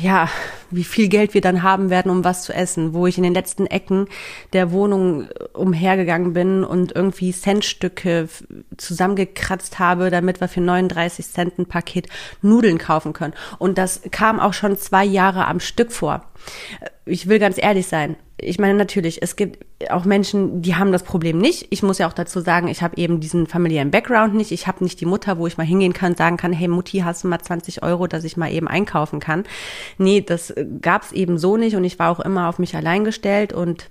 ja, 0.00 0.28
wie 0.70 0.84
viel 0.84 1.08
Geld 1.08 1.34
wir 1.34 1.40
dann 1.40 1.62
haben 1.62 1.90
werden, 1.90 2.10
um 2.10 2.24
was 2.24 2.42
zu 2.42 2.52
essen, 2.52 2.94
wo 2.94 3.06
ich 3.06 3.16
in 3.16 3.24
den 3.24 3.34
letzten 3.34 3.66
Ecken 3.66 4.08
der 4.52 4.72
Wohnung 4.72 5.28
umhergegangen 5.52 6.32
bin 6.32 6.64
und 6.64 6.94
irgendwie 6.94 7.32
Centstücke 7.32 8.28
zusammengekratzt 8.76 9.78
habe, 9.78 10.10
damit 10.10 10.40
wir 10.40 10.48
für 10.48 10.60
39 10.60 11.26
Cent 11.26 11.58
ein 11.58 11.66
Paket 11.66 12.08
Nudeln 12.42 12.78
kaufen 12.78 13.12
können. 13.12 13.34
Und 13.58 13.78
das 13.78 14.02
kam 14.10 14.40
auch 14.40 14.52
schon 14.52 14.76
zwei 14.76 15.04
Jahre 15.04 15.46
am 15.46 15.60
Stück 15.60 15.92
vor. 15.92 16.24
Ich 17.04 17.28
will 17.28 17.38
ganz 17.38 17.56
ehrlich 17.58 17.86
sein 17.86 18.16
ich 18.38 18.58
meine, 18.58 18.74
natürlich, 18.74 19.22
es 19.22 19.36
gibt 19.36 19.64
auch 19.88 20.04
Menschen, 20.04 20.60
die 20.60 20.74
haben 20.74 20.92
das 20.92 21.02
Problem 21.02 21.38
nicht. 21.38 21.68
Ich 21.70 21.82
muss 21.82 21.98
ja 21.98 22.06
auch 22.06 22.12
dazu 22.12 22.40
sagen, 22.40 22.68
ich 22.68 22.82
habe 22.82 22.96
eben 22.98 23.18
diesen 23.18 23.46
familiären 23.46 23.90
Background 23.90 24.34
nicht. 24.34 24.52
Ich 24.52 24.66
habe 24.66 24.84
nicht 24.84 25.00
die 25.00 25.06
Mutter, 25.06 25.38
wo 25.38 25.46
ich 25.46 25.56
mal 25.56 25.64
hingehen 25.64 25.94
kann 25.94 26.12
und 26.12 26.18
sagen 26.18 26.36
kann, 26.36 26.52
hey 26.52 26.68
Mutti, 26.68 26.98
hast 26.98 27.24
du 27.24 27.28
mal 27.28 27.38
20 27.38 27.82
Euro, 27.82 28.06
dass 28.06 28.24
ich 28.24 28.36
mal 28.36 28.52
eben 28.52 28.68
einkaufen 28.68 29.20
kann. 29.20 29.44
Nee, 29.96 30.20
das 30.20 30.52
gab's 30.80 31.12
eben 31.12 31.38
so 31.38 31.56
nicht 31.56 31.76
und 31.76 31.84
ich 31.84 31.98
war 31.98 32.10
auch 32.10 32.20
immer 32.20 32.48
auf 32.48 32.58
mich 32.58 32.74
allein 32.76 33.04
gestellt. 33.04 33.52
Und 33.52 33.90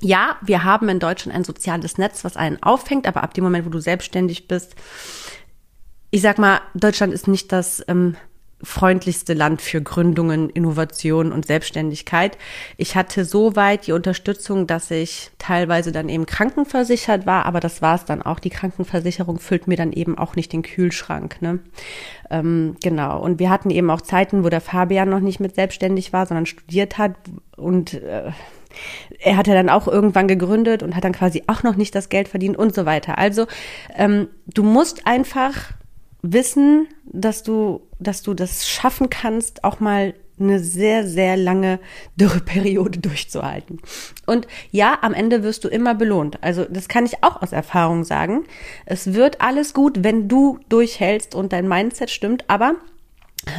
ja, 0.00 0.36
wir 0.42 0.64
haben 0.64 0.88
in 0.88 1.00
Deutschland 1.00 1.36
ein 1.36 1.44
soziales 1.44 1.98
Netz, 1.98 2.24
was 2.24 2.36
einen 2.36 2.62
auffängt, 2.62 3.06
aber 3.06 3.22
ab 3.22 3.34
dem 3.34 3.44
Moment, 3.44 3.66
wo 3.66 3.70
du 3.70 3.80
selbstständig 3.80 4.48
bist, 4.48 4.74
ich 6.10 6.22
sag 6.22 6.38
mal, 6.38 6.60
Deutschland 6.74 7.12
ist 7.12 7.28
nicht 7.28 7.52
das 7.52 7.84
ähm, 7.88 8.16
freundlichste 8.62 9.34
Land 9.34 9.62
für 9.62 9.80
Gründungen, 9.80 10.50
Innovation 10.50 11.32
und 11.32 11.46
Selbstständigkeit. 11.46 12.36
Ich 12.76 12.96
hatte 12.96 13.24
so 13.24 13.54
weit 13.54 13.86
die 13.86 13.92
Unterstützung, 13.92 14.66
dass 14.66 14.90
ich 14.90 15.30
teilweise 15.38 15.92
dann 15.92 16.08
eben 16.08 16.26
krankenversichert 16.26 17.24
war, 17.24 17.46
aber 17.46 17.60
das 17.60 17.82
war 17.82 17.94
es 17.94 18.04
dann 18.04 18.20
auch. 18.22 18.40
Die 18.40 18.50
Krankenversicherung 18.50 19.38
füllt 19.38 19.68
mir 19.68 19.76
dann 19.76 19.92
eben 19.92 20.18
auch 20.18 20.34
nicht 20.34 20.52
den 20.52 20.62
Kühlschrank. 20.62 21.40
Ne? 21.40 21.60
Ähm, 22.30 22.76
genau. 22.82 23.20
Und 23.20 23.38
wir 23.38 23.50
hatten 23.50 23.70
eben 23.70 23.90
auch 23.90 24.00
Zeiten, 24.00 24.44
wo 24.44 24.48
der 24.48 24.60
Fabian 24.60 25.08
noch 25.08 25.20
nicht 25.20 25.38
mit 25.38 25.54
selbstständig 25.54 26.12
war, 26.12 26.26
sondern 26.26 26.46
studiert 26.46 26.98
hat 26.98 27.14
und 27.56 27.94
äh, 27.94 28.32
er 29.20 29.36
hat 29.36 29.46
ja 29.46 29.54
dann 29.54 29.70
auch 29.70 29.88
irgendwann 29.88 30.28
gegründet 30.28 30.82
und 30.82 30.94
hat 30.94 31.04
dann 31.04 31.12
quasi 31.12 31.44
auch 31.46 31.62
noch 31.62 31.76
nicht 31.76 31.94
das 31.94 32.08
Geld 32.08 32.28
verdient 32.28 32.56
und 32.56 32.74
so 32.74 32.86
weiter. 32.86 33.18
Also 33.18 33.46
ähm, 33.96 34.28
du 34.46 34.62
musst 34.62 35.06
einfach 35.06 35.72
wissen, 36.22 36.88
dass 37.04 37.42
du, 37.42 37.80
dass 37.98 38.22
du 38.22 38.34
das 38.34 38.68
schaffen 38.68 39.10
kannst, 39.10 39.64
auch 39.64 39.80
mal 39.80 40.14
eine 40.40 40.60
sehr, 40.60 41.06
sehr 41.06 41.36
lange 41.36 41.80
Dürreperiode 42.16 42.98
durchzuhalten. 43.00 43.80
Und 44.26 44.46
ja, 44.70 44.98
am 45.00 45.14
Ende 45.14 45.42
wirst 45.42 45.64
du 45.64 45.68
immer 45.68 45.94
belohnt. 45.94 46.42
Also 46.42 46.64
das 46.64 46.88
kann 46.88 47.06
ich 47.06 47.22
auch 47.24 47.42
aus 47.42 47.52
Erfahrung 47.52 48.04
sagen. 48.04 48.44
Es 48.86 49.14
wird 49.14 49.40
alles 49.40 49.74
gut, 49.74 50.04
wenn 50.04 50.28
du 50.28 50.60
durchhältst 50.68 51.34
und 51.34 51.52
dein 51.52 51.68
Mindset 51.68 52.10
stimmt, 52.10 52.44
aber 52.48 52.74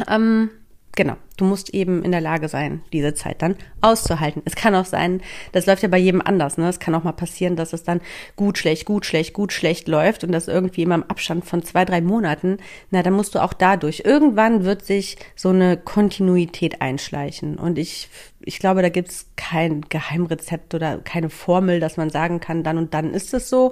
ähm, 0.10 0.50
Genau. 0.99 1.15
Du 1.37 1.45
musst 1.45 1.73
eben 1.73 2.03
in 2.03 2.11
der 2.11 2.19
Lage 2.19 2.49
sein, 2.49 2.81
diese 2.91 3.13
Zeit 3.13 3.41
dann 3.41 3.55
auszuhalten. 3.79 4.41
Es 4.43 4.57
kann 4.57 4.75
auch 4.75 4.83
sein, 4.83 5.21
das 5.53 5.65
läuft 5.65 5.81
ja 5.81 5.87
bei 5.87 5.97
jedem 5.97 6.21
anders. 6.21 6.57
Ne? 6.57 6.67
Es 6.67 6.81
kann 6.81 6.93
auch 6.93 7.05
mal 7.05 7.13
passieren, 7.13 7.55
dass 7.55 7.71
es 7.71 7.85
dann 7.85 8.01
gut, 8.35 8.57
schlecht, 8.57 8.83
gut, 8.83 9.05
schlecht, 9.05 9.33
gut, 9.33 9.53
schlecht 9.53 9.87
läuft 9.87 10.25
und 10.25 10.33
das 10.33 10.49
irgendwie 10.49 10.81
immer 10.81 10.95
im 10.95 11.03
Abstand 11.03 11.45
von 11.45 11.63
zwei, 11.63 11.85
drei 11.85 12.01
Monaten. 12.01 12.57
Na, 12.91 13.01
dann 13.01 13.13
musst 13.13 13.33
du 13.33 13.41
auch 13.41 13.53
dadurch. 13.53 14.01
Irgendwann 14.03 14.65
wird 14.65 14.83
sich 14.83 15.15
so 15.37 15.47
eine 15.51 15.77
Kontinuität 15.77 16.81
einschleichen. 16.81 17.57
Und 17.57 17.77
ich, 17.77 18.09
ich 18.41 18.59
glaube, 18.59 18.81
da 18.81 18.89
gibt's 18.89 19.27
kein 19.37 19.83
Geheimrezept 19.87 20.75
oder 20.75 20.97
keine 20.97 21.29
Formel, 21.29 21.79
dass 21.79 21.95
man 21.95 22.09
sagen 22.09 22.41
kann, 22.41 22.61
dann 22.61 22.77
und 22.77 22.93
dann 22.93 23.13
ist 23.13 23.33
es 23.33 23.49
so. 23.49 23.71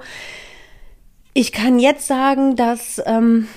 Ich 1.34 1.52
kann 1.52 1.78
jetzt 1.78 2.08
sagen, 2.08 2.56
dass 2.56 3.02
ähm, 3.06 3.50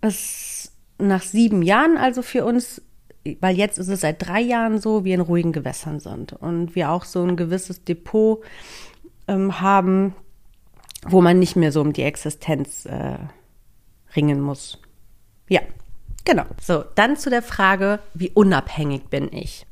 es 0.00 0.72
nach 0.98 1.22
sieben 1.22 1.62
Jahren 1.62 1.96
also 1.96 2.22
für 2.22 2.44
uns 2.44 2.82
weil 3.40 3.56
jetzt 3.56 3.78
ist 3.78 3.88
es 3.88 4.02
seit 4.02 4.26
drei 4.26 4.40
Jahren 4.40 4.80
so, 4.80 5.04
wir 5.04 5.14
in 5.14 5.20
ruhigen 5.20 5.52
Gewässern 5.52 6.00
sind 6.00 6.32
und 6.34 6.74
wir 6.74 6.90
auch 6.90 7.04
so 7.04 7.22
ein 7.22 7.36
gewisses 7.36 7.84
Depot 7.84 8.42
ähm, 9.28 9.60
haben, 9.60 10.14
wo 11.06 11.20
man 11.20 11.38
nicht 11.38 11.56
mehr 11.56 11.72
so 11.72 11.80
um 11.80 11.92
die 11.92 12.02
Existenz 12.02 12.86
äh, 12.86 13.18
ringen 14.14 14.40
muss. 14.40 14.78
Ja, 15.48 15.60
genau. 16.24 16.44
So, 16.60 16.84
dann 16.94 17.16
zu 17.16 17.30
der 17.30 17.42
Frage, 17.42 18.00
wie 18.12 18.30
unabhängig 18.30 19.08
bin 19.08 19.32
ich? 19.32 19.66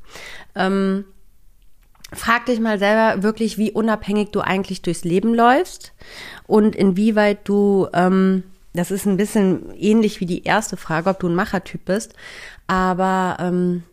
Ähm, 0.55 1.05
frag 2.11 2.47
dich 2.47 2.59
mal 2.59 2.79
selber 2.79 3.23
wirklich, 3.23 3.57
wie 3.57 3.71
unabhängig 3.71 4.31
du 4.31 4.41
eigentlich 4.41 4.81
durchs 4.81 5.03
Leben 5.03 5.33
läufst 5.33 5.93
und 6.47 6.75
inwieweit 6.75 7.47
du 7.47 7.87
ähm, 7.93 8.43
das 8.73 8.89
ist 8.89 9.05
ein 9.05 9.17
bisschen 9.17 9.71
ähnlich 9.75 10.19
wie 10.19 10.25
die 10.25 10.43
erste 10.43 10.77
Frage, 10.77 11.09
ob 11.11 11.19
du 11.19 11.27
ein 11.27 11.35
Machertyp 11.35 11.85
bist, 11.85 12.15
aber 12.67 13.37
ähm, 13.39 13.83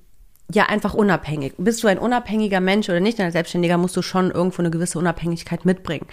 ja, 0.52 0.66
einfach 0.66 0.94
unabhängig. 0.94 1.54
Bist 1.58 1.82
du 1.82 1.88
ein 1.88 1.98
unabhängiger 1.98 2.60
Mensch 2.60 2.88
oder 2.88 3.00
nicht, 3.00 3.20
ein 3.20 3.32
Selbstständiger, 3.32 3.78
musst 3.78 3.96
du 3.96 4.02
schon 4.02 4.30
irgendwo 4.30 4.62
eine 4.62 4.70
gewisse 4.70 4.98
Unabhängigkeit 4.98 5.64
mitbringen. 5.64 6.06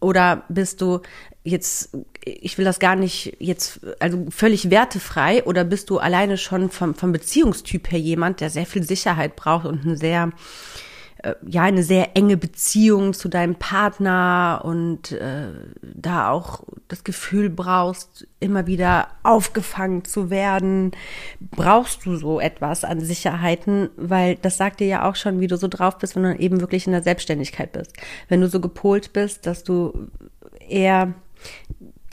Oder 0.00 0.42
bist 0.48 0.80
du 0.80 1.00
jetzt, 1.44 1.96
ich 2.24 2.58
will 2.58 2.64
das 2.64 2.80
gar 2.80 2.96
nicht 2.96 3.36
jetzt, 3.38 3.80
also 4.00 4.26
völlig 4.30 4.70
wertefrei, 4.70 5.44
oder 5.44 5.64
bist 5.64 5.90
du 5.90 5.98
alleine 5.98 6.38
schon 6.38 6.70
vom, 6.70 6.94
vom 6.94 7.12
Beziehungstyp 7.12 7.92
her 7.92 8.00
jemand, 8.00 8.40
der 8.40 8.50
sehr 8.50 8.66
viel 8.66 8.82
Sicherheit 8.82 9.36
braucht 9.36 9.66
und 9.66 9.84
ein 9.84 9.96
sehr, 9.96 10.30
ja 11.46 11.62
eine 11.62 11.82
sehr 11.82 12.16
enge 12.16 12.36
Beziehung 12.36 13.14
zu 13.14 13.28
deinem 13.28 13.54
Partner 13.54 14.60
und 14.64 15.12
äh, 15.12 15.48
da 15.82 16.30
auch 16.30 16.64
das 16.88 17.04
Gefühl 17.04 17.50
brauchst, 17.50 18.26
immer 18.40 18.66
wieder 18.66 19.08
aufgefangen 19.22 20.04
zu 20.04 20.30
werden, 20.30 20.92
brauchst 21.40 22.04
du 22.04 22.16
so 22.16 22.40
etwas 22.40 22.84
an 22.84 23.00
Sicherheiten, 23.00 23.90
weil 23.96 24.36
das 24.36 24.56
sagt 24.56 24.80
dir 24.80 24.86
ja 24.86 25.08
auch 25.08 25.16
schon, 25.16 25.40
wie 25.40 25.46
du 25.46 25.56
so 25.56 25.68
drauf 25.68 25.98
bist, 25.98 26.16
wenn 26.16 26.22
du 26.24 26.36
eben 26.36 26.60
wirklich 26.60 26.86
in 26.86 26.92
der 26.92 27.02
Selbstständigkeit 27.02 27.72
bist. 27.72 27.92
Wenn 28.28 28.40
du 28.40 28.48
so 28.48 28.60
gepolt 28.60 29.12
bist, 29.12 29.46
dass 29.46 29.64
du 29.64 30.08
eher 30.68 31.14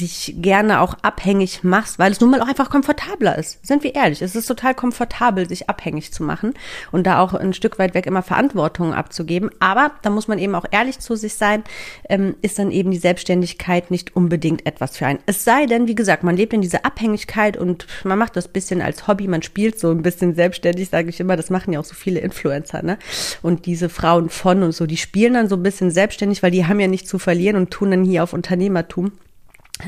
dich 0.02 0.36
gerne 0.38 0.82
auch 0.82 0.96
abhängig 1.02 1.64
machst, 1.64 2.00
weil 2.00 2.12
es 2.12 2.20
nun 2.20 2.32
mal 2.32 2.42
auch 2.42 2.48
einfach 2.48 2.70
komfortabler 2.70 3.38
ist. 3.38 3.66
Sind 3.66 3.84
wir 3.84 3.96
ehrlich, 3.96 4.22
es 4.22 4.36
ist 4.36 4.48
total 4.48 4.76
komfortabel, 4.76 5.48
sich 5.48 5.70
abhängig 5.70 6.12
zu 6.12 6.24
machen 6.24 6.54
und 6.92 7.08
da 7.08 7.20
auch 7.20 7.34
ein 7.34 7.54
Stück 7.54 7.80
weit 7.80 7.94
weg 7.94 8.06
immer 8.06 8.24
Verantwortung 8.24 8.94
abzugeben. 8.94 9.50
Aber 9.60 9.92
da 10.02 10.10
muss 10.10 10.28
man 10.28 10.40
eben 10.40 10.56
auch 10.56 10.66
ehrlich 10.72 11.00
zu 11.00 11.16
sich 11.16 11.36
sein, 11.36 11.64
ähm, 12.10 12.36
ist 12.42 12.60
dann 12.60 12.72
eben 12.72 12.92
die 12.92 12.98
Selbstständigkeit 12.98 13.92
nicht 13.92 14.16
unbedingt 14.16 14.66
etwas 14.66 14.98
für 14.98 15.06
einen. 15.06 15.20
Es 15.26 15.44
sei 15.44 15.66
denn, 15.66 15.88
wie 15.88 15.96
gesagt, 15.96 16.24
man 16.24 16.36
lebt 16.36 16.54
in 16.54 16.62
dieser 16.62 16.86
Abhängigkeit 16.86 17.58
und 17.58 17.88
man 18.04 18.20
macht 18.20 18.36
das 18.36 18.48
bisschen 18.48 18.82
als 18.82 19.08
Hobby, 19.08 19.28
man 19.28 19.44
spielt 19.44 19.80
so 19.80 19.92
ein 19.92 20.02
bisschen 20.02 20.36
selbstständig, 20.36 20.90
sage 20.90 21.10
ich 21.10 21.20
immer, 21.20 21.38
das 21.38 21.50
machen 21.50 21.74
ja 21.74 21.80
auch 21.80 21.86
so 21.86 21.96
viele 21.96 22.20
Influencer, 22.20 22.84
ne? 22.84 22.98
Und 23.42 23.66
diese 23.66 23.90
Frauen 23.90 24.30
von 24.30 24.64
und 24.64 24.72
so, 24.74 24.86
die 24.86 24.98
spielen 24.98 25.34
dann 25.34 25.50
so 25.50 25.56
ein 25.56 25.64
bisschen 25.64 25.92
selbstständig, 25.92 26.44
weil 26.44 26.52
die 26.52 26.66
haben 26.66 26.80
ja 26.80 26.88
nichts 26.88 27.10
zu 27.10 27.20
verlieren 27.20 27.56
und 27.56 27.72
tun 27.72 27.92
dann 27.92 28.04
hier 28.04 28.24
auf 28.24 28.34
Unternehmertum. 28.34 29.12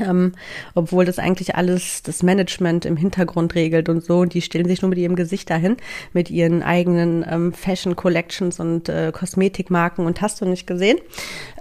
Ähm, 0.00 0.32
obwohl 0.74 1.04
das 1.04 1.18
eigentlich 1.18 1.54
alles 1.54 2.02
das 2.02 2.22
Management 2.22 2.84
im 2.84 2.96
Hintergrund 2.96 3.54
regelt 3.54 3.88
und 3.88 4.04
so. 4.04 4.18
Und 4.20 4.34
die 4.34 4.42
stellen 4.42 4.66
sich 4.66 4.82
nur 4.82 4.88
mit 4.88 4.98
ihrem 4.98 5.16
Gesicht 5.16 5.50
dahin, 5.50 5.76
mit 6.12 6.30
ihren 6.30 6.62
eigenen 6.62 7.24
ähm, 7.28 7.52
Fashion 7.52 7.96
Collections 7.96 8.60
und 8.60 8.88
äh, 8.88 9.12
Kosmetikmarken 9.12 10.06
und 10.06 10.20
hast 10.20 10.40
du 10.40 10.44
nicht 10.44 10.66
gesehen. 10.66 10.98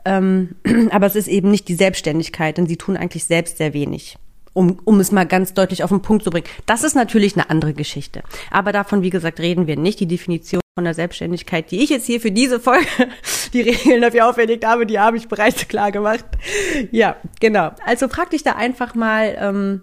Ähm, 0.05 0.55
aber 0.91 1.05
es 1.05 1.15
ist 1.15 1.27
eben 1.27 1.51
nicht 1.51 1.67
die 1.67 1.75
Selbstständigkeit, 1.75 2.57
denn 2.57 2.67
sie 2.67 2.77
tun 2.77 2.97
eigentlich 2.97 3.25
selbst 3.25 3.57
sehr 3.57 3.73
wenig 3.73 4.17
um, 4.53 4.79
um 4.85 4.99
es 4.99 5.11
mal 5.11 5.25
ganz 5.25 5.53
deutlich 5.53 5.83
auf 5.83 5.89
den 5.89 6.01
Punkt 6.01 6.23
zu 6.23 6.29
bringen. 6.29 6.45
Das 6.65 6.83
ist 6.83 6.95
natürlich 6.95 7.35
eine 7.35 7.49
andere 7.49 7.73
Geschichte. 7.73 8.21
Aber 8.51 8.71
davon, 8.71 9.01
wie 9.01 9.09
gesagt, 9.09 9.39
reden 9.39 9.67
wir 9.67 9.77
nicht. 9.77 9.99
Die 9.99 10.05
Definition 10.05 10.62
von 10.75 10.85
der 10.85 10.95
Selbstständigkeit, 10.95 11.69
die 11.69 11.83
ich 11.83 11.91
jetzt 11.91 12.07
hier 12.07 12.19
für 12.19 12.31
diese 12.31 12.59
Folge, 12.59 12.87
die 13.53 13.61
Regeln 13.61 14.01
dafür 14.01 14.27
auferlegt 14.27 14.65
habe, 14.65 14.85
die 14.85 14.99
habe 14.99 15.17
ich 15.17 15.27
bereits 15.27 15.67
klar 15.67 15.91
gemacht. 15.91 16.25
Ja, 16.91 17.15
genau. 17.39 17.71
Also 17.85 18.07
frag 18.07 18.31
dich 18.31 18.43
da 18.43 18.53
einfach 18.53 18.95
mal, 18.95 19.37
ähm, 19.39 19.81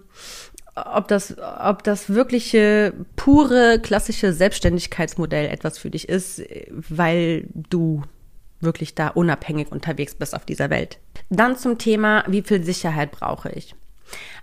ob 0.75 1.07
das, 1.07 1.37
ob 1.37 1.83
das 1.83 2.09
wirkliche, 2.09 2.93
pure, 3.15 3.79
klassische 3.81 4.33
Selbstständigkeitsmodell 4.33 5.47
etwas 5.49 5.77
für 5.77 5.89
dich 5.89 6.09
ist, 6.09 6.41
weil 6.71 7.47
du 7.53 8.03
wirklich 8.59 8.93
da 8.93 9.09
unabhängig 9.09 9.71
unterwegs 9.71 10.15
bist 10.15 10.35
auf 10.35 10.45
dieser 10.45 10.69
Welt. 10.69 10.99
Dann 11.29 11.57
zum 11.57 11.77
Thema, 11.77 12.23
wie 12.27 12.41
viel 12.41 12.63
Sicherheit 12.63 13.11
brauche 13.11 13.49
ich? 13.49 13.75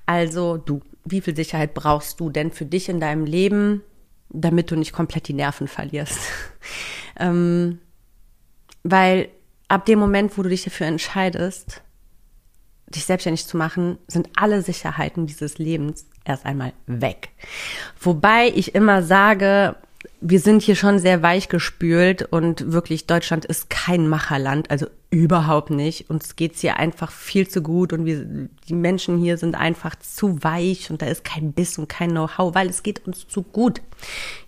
Also 0.06 0.56
du, 0.56 0.80
wie 1.04 1.20
viel 1.20 1.36
Sicherheit 1.36 1.74
brauchst 1.74 2.20
du 2.20 2.30
denn 2.30 2.52
für 2.52 2.64
dich 2.64 2.88
in 2.88 3.00
deinem 3.00 3.26
Leben, 3.26 3.82
damit 4.30 4.70
du 4.70 4.76
nicht 4.76 4.92
komplett 4.92 5.28
die 5.28 5.34
Nerven 5.34 5.68
verlierst? 5.68 6.18
ähm, 7.18 7.80
weil 8.82 9.28
ab 9.68 9.86
dem 9.86 9.98
Moment, 9.98 10.36
wo 10.36 10.42
du 10.42 10.48
dich 10.48 10.64
dafür 10.64 10.86
entscheidest, 10.86 11.82
dich 12.88 13.04
selbstständig 13.04 13.46
zu 13.46 13.56
machen, 13.56 13.98
sind 14.06 14.28
alle 14.36 14.62
Sicherheiten 14.62 15.26
dieses 15.26 15.58
Lebens 15.58 16.06
erst 16.24 16.46
einmal 16.46 16.72
weg. 16.86 17.30
Wobei 18.00 18.48
ich 18.48 18.74
immer 18.74 19.02
sage, 19.02 19.76
wir 20.20 20.40
sind 20.40 20.62
hier 20.62 20.76
schon 20.76 20.98
sehr 20.98 21.22
weich 21.22 21.48
gespült 21.48 22.22
und 22.22 22.72
wirklich 22.72 23.06
Deutschland 23.06 23.44
ist 23.44 23.68
kein 23.68 24.08
Macherland, 24.08 24.70
also 24.70 24.86
überhaupt 25.10 25.70
nicht. 25.70 26.10
Uns 26.10 26.36
geht's 26.36 26.60
hier 26.60 26.76
einfach 26.76 27.10
viel 27.10 27.48
zu 27.48 27.62
gut 27.62 27.92
und 27.92 28.04
wir, 28.04 28.24
die 28.68 28.74
Menschen 28.74 29.18
hier 29.18 29.38
sind 29.38 29.54
einfach 29.56 29.96
zu 29.96 30.42
weich 30.44 30.90
und 30.90 31.02
da 31.02 31.06
ist 31.06 31.24
kein 31.24 31.52
Biss 31.52 31.78
und 31.78 31.88
kein 31.88 32.10
Know-how, 32.10 32.54
weil 32.54 32.68
es 32.68 32.82
geht 32.82 33.06
uns 33.06 33.26
zu 33.26 33.42
gut. 33.42 33.80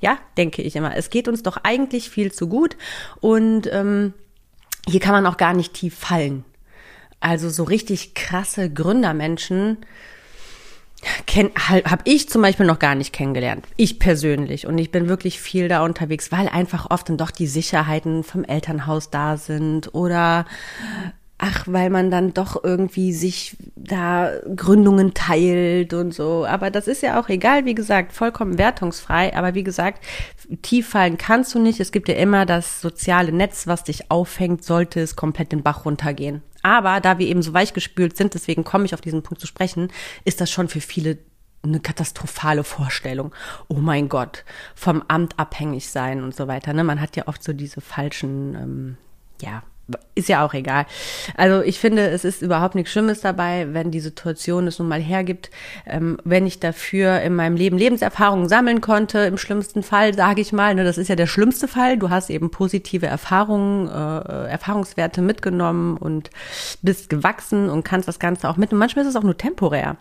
Ja, 0.00 0.18
denke 0.36 0.62
ich 0.62 0.76
immer. 0.76 0.96
Es 0.96 1.10
geht 1.10 1.28
uns 1.28 1.42
doch 1.42 1.56
eigentlich 1.62 2.10
viel 2.10 2.30
zu 2.30 2.48
gut 2.48 2.76
und 3.20 3.68
ähm, 3.72 4.12
hier 4.88 5.00
kann 5.00 5.12
man 5.12 5.26
auch 5.26 5.36
gar 5.36 5.54
nicht 5.54 5.74
tief 5.74 5.96
fallen. 5.96 6.44
Also 7.20 7.50
so 7.50 7.64
richtig 7.64 8.14
krasse 8.14 8.70
Gründermenschen, 8.70 9.78
habe 11.06 12.02
ich 12.04 12.28
zum 12.28 12.42
Beispiel 12.42 12.66
noch 12.66 12.78
gar 12.78 12.94
nicht 12.94 13.12
kennengelernt. 13.12 13.64
Ich 13.76 13.98
persönlich. 13.98 14.66
Und 14.66 14.78
ich 14.78 14.90
bin 14.90 15.08
wirklich 15.08 15.40
viel 15.40 15.68
da 15.68 15.82
unterwegs, 15.82 16.30
weil 16.32 16.48
einfach 16.48 16.90
oft 16.90 17.08
dann 17.08 17.16
doch 17.16 17.30
die 17.30 17.46
Sicherheiten 17.46 18.22
vom 18.24 18.44
Elternhaus 18.44 19.10
da 19.10 19.36
sind 19.36 19.94
oder 19.94 20.46
ach, 21.42 21.64
weil 21.66 21.88
man 21.88 22.10
dann 22.10 22.34
doch 22.34 22.62
irgendwie 22.62 23.12
sich 23.14 23.56
da 23.74 24.30
Gründungen 24.54 25.14
teilt 25.14 25.94
und 25.94 26.12
so. 26.12 26.44
Aber 26.44 26.70
das 26.70 26.86
ist 26.86 27.02
ja 27.02 27.18
auch 27.18 27.30
egal, 27.30 27.64
wie 27.64 27.74
gesagt, 27.74 28.12
vollkommen 28.12 28.58
wertungsfrei. 28.58 29.34
Aber 29.34 29.54
wie 29.54 29.64
gesagt, 29.64 30.04
tief 30.60 30.90
fallen 30.90 31.16
kannst 31.16 31.54
du 31.54 31.58
nicht. 31.58 31.80
Es 31.80 31.92
gibt 31.92 32.08
ja 32.08 32.14
immer 32.14 32.44
das 32.44 32.82
soziale 32.82 33.32
Netz, 33.32 33.66
was 33.66 33.84
dich 33.84 34.10
aufhängt, 34.10 34.64
sollte 34.64 35.00
es 35.00 35.16
komplett 35.16 35.52
den 35.52 35.62
Bach 35.62 35.86
runtergehen. 35.86 36.42
Aber 36.62 37.00
da 37.00 37.18
wir 37.18 37.26
eben 37.26 37.42
so 37.42 37.54
weichgespült 37.54 38.18
sind, 38.18 38.34
deswegen 38.34 38.62
komme 38.62 38.84
ich 38.84 38.92
auf 38.92 39.00
diesen 39.00 39.22
Punkt 39.22 39.40
zu 39.40 39.46
sprechen, 39.46 39.88
ist 40.26 40.42
das 40.42 40.50
schon 40.50 40.68
für 40.68 40.82
viele 40.82 41.18
eine 41.62 41.80
katastrophale 41.80 42.64
Vorstellung. 42.64 43.34
Oh 43.68 43.78
mein 43.78 44.08
Gott, 44.08 44.44
vom 44.74 45.02
Amt 45.08 45.38
abhängig 45.38 45.88
sein 45.88 46.22
und 46.22 46.34
so 46.34 46.48
weiter. 46.48 46.72
Ne? 46.74 46.84
Man 46.84 47.00
hat 47.00 47.16
ja 47.16 47.28
oft 47.28 47.42
so 47.42 47.52
diese 47.52 47.80
falschen, 47.80 48.54
ähm, 48.54 48.96
ja, 49.40 49.62
ist 50.14 50.28
ja 50.28 50.44
auch 50.44 50.54
egal. 50.54 50.86
Also 51.36 51.62
ich 51.62 51.78
finde, 51.78 52.08
es 52.08 52.24
ist 52.24 52.42
überhaupt 52.42 52.74
nichts 52.74 52.92
Schlimmes 52.92 53.20
dabei, 53.20 53.68
wenn 53.72 53.90
die 53.90 54.00
Situation 54.00 54.66
es 54.66 54.78
nun 54.78 54.88
mal 54.88 55.00
hergibt. 55.00 55.50
Ähm, 55.86 56.18
wenn 56.24 56.46
ich 56.46 56.60
dafür 56.60 57.20
in 57.20 57.34
meinem 57.34 57.56
Leben 57.56 57.78
Lebenserfahrungen 57.78 58.48
sammeln 58.48 58.80
konnte, 58.80 59.20
im 59.20 59.38
schlimmsten 59.38 59.82
Fall, 59.82 60.14
sage 60.14 60.40
ich 60.40 60.52
mal, 60.52 60.74
ne, 60.74 60.84
das 60.84 60.98
ist 60.98 61.08
ja 61.08 61.16
der 61.16 61.26
schlimmste 61.26 61.68
Fall. 61.68 61.96
Du 61.96 62.10
hast 62.10 62.30
eben 62.30 62.50
positive 62.50 63.06
Erfahrungen, 63.06 63.88
äh, 63.88 64.48
Erfahrungswerte 64.50 65.22
mitgenommen 65.22 65.96
und 65.96 66.30
bist 66.82 67.08
gewachsen 67.08 67.68
und 67.68 67.84
kannst 67.84 68.08
das 68.08 68.18
Ganze 68.18 68.48
auch 68.48 68.56
mit. 68.56 68.72
Und 68.72 68.78
manchmal 68.78 69.04
ist 69.04 69.10
es 69.10 69.16
auch 69.16 69.22
nur 69.22 69.36
temporär. 69.36 69.96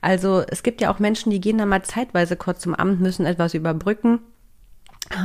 Also 0.00 0.42
es 0.48 0.62
gibt 0.62 0.80
ja 0.80 0.92
auch 0.92 0.98
Menschen, 0.98 1.30
die 1.30 1.40
gehen 1.40 1.58
dann 1.58 1.68
mal 1.68 1.82
zeitweise 1.82 2.36
kurz 2.36 2.60
zum 2.60 2.74
Amt, 2.74 3.00
müssen 3.00 3.26
etwas 3.26 3.54
überbrücken. 3.54 4.20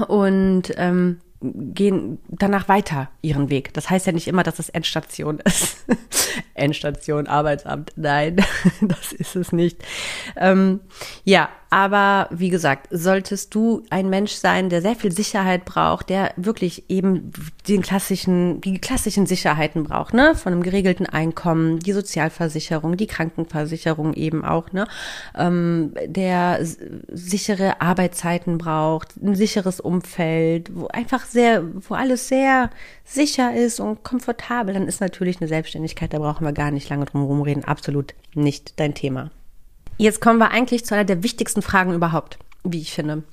Und 0.08 0.74
ähm, 0.78 1.20
gehen 1.54 2.20
danach 2.28 2.68
weiter 2.68 3.10
ihren 3.22 3.50
Weg. 3.50 3.74
Das 3.74 3.90
heißt 3.90 4.06
ja 4.08 4.12
nicht 4.12 4.28
immer, 4.28 4.44
dass 4.44 4.60
es 4.60 4.70
Endstation 4.70 5.40
ist. 5.40 5.86
Endstation, 6.54 7.28
Arbeitsamt. 7.28 7.92
Nein, 7.96 8.38
das 8.82 9.14
ist 9.14 9.36
es 9.36 9.52
nicht. 9.52 9.84
Ähm, 10.36 10.82
ja, 11.24 11.50
Aber 11.76 12.30
wie 12.32 12.48
gesagt, 12.48 12.88
solltest 12.90 13.54
du 13.54 13.84
ein 13.90 14.10
Mensch 14.10 14.32
sein, 14.32 14.70
der 14.70 14.82
sehr 14.82 14.96
viel 14.96 15.12
Sicherheit 15.12 15.66
braucht, 15.66 16.10
der 16.10 16.32
wirklich 16.38 16.90
eben 16.90 17.34
den 17.68 17.82
klassischen, 17.82 18.62
die 18.62 18.80
klassischen 18.80 19.26
Sicherheiten 19.26 19.84
braucht, 19.84 20.14
ne? 20.14 20.36
Von 20.36 20.54
einem 20.54 20.64
geregelten 20.64 21.06
Einkommen, 21.06 21.80
die 21.80 21.92
Sozialversicherung, 21.92 22.96
die 22.96 23.08
Krankenversicherung 23.08 24.14
eben 24.14 24.46
auch, 24.46 24.72
ne? 24.72 24.88
Ähm, 25.38 25.92
der 26.06 26.60
sichere 26.64 27.82
Arbeitszeiten 27.82 28.58
braucht, 28.58 29.18
ein 29.22 29.36
sicheres 29.36 29.82
Umfeld, 29.82 30.74
wo 30.74 30.88
einfach 30.88 31.26
sehr, 31.26 31.62
wo 31.90 31.96
alles 31.96 32.30
sehr 32.30 32.70
sicher 33.04 33.54
ist 33.54 33.82
und 33.82 34.02
komfortabel, 34.02 34.76
dann 34.76 34.88
ist 34.88 35.02
natürlich 35.02 35.42
eine 35.42 35.50
Selbstständigkeit, 35.50 36.14
da 36.14 36.20
brauchen 36.20 36.46
wir 36.46 36.54
gar 36.54 36.72
nicht 36.72 36.90
lange 36.90 37.04
drum 37.04 37.20
herum 37.20 37.42
reden, 37.42 37.66
absolut 37.66 38.14
nicht 38.34 38.80
dein 38.80 38.96
Thema. 38.96 39.30
Jetzt 39.98 40.22
kommen 40.22 40.40
wir 40.40 40.52
eigentlich 40.52 40.86
zu 40.86 40.96
einer 40.96 41.06
der 41.06 41.24
wichtigsten 41.24 41.62
Fragen 41.62 41.94
überhaupt 41.94 42.38
wie 42.66 42.82
ich 42.82 42.94
finde. 42.94 43.24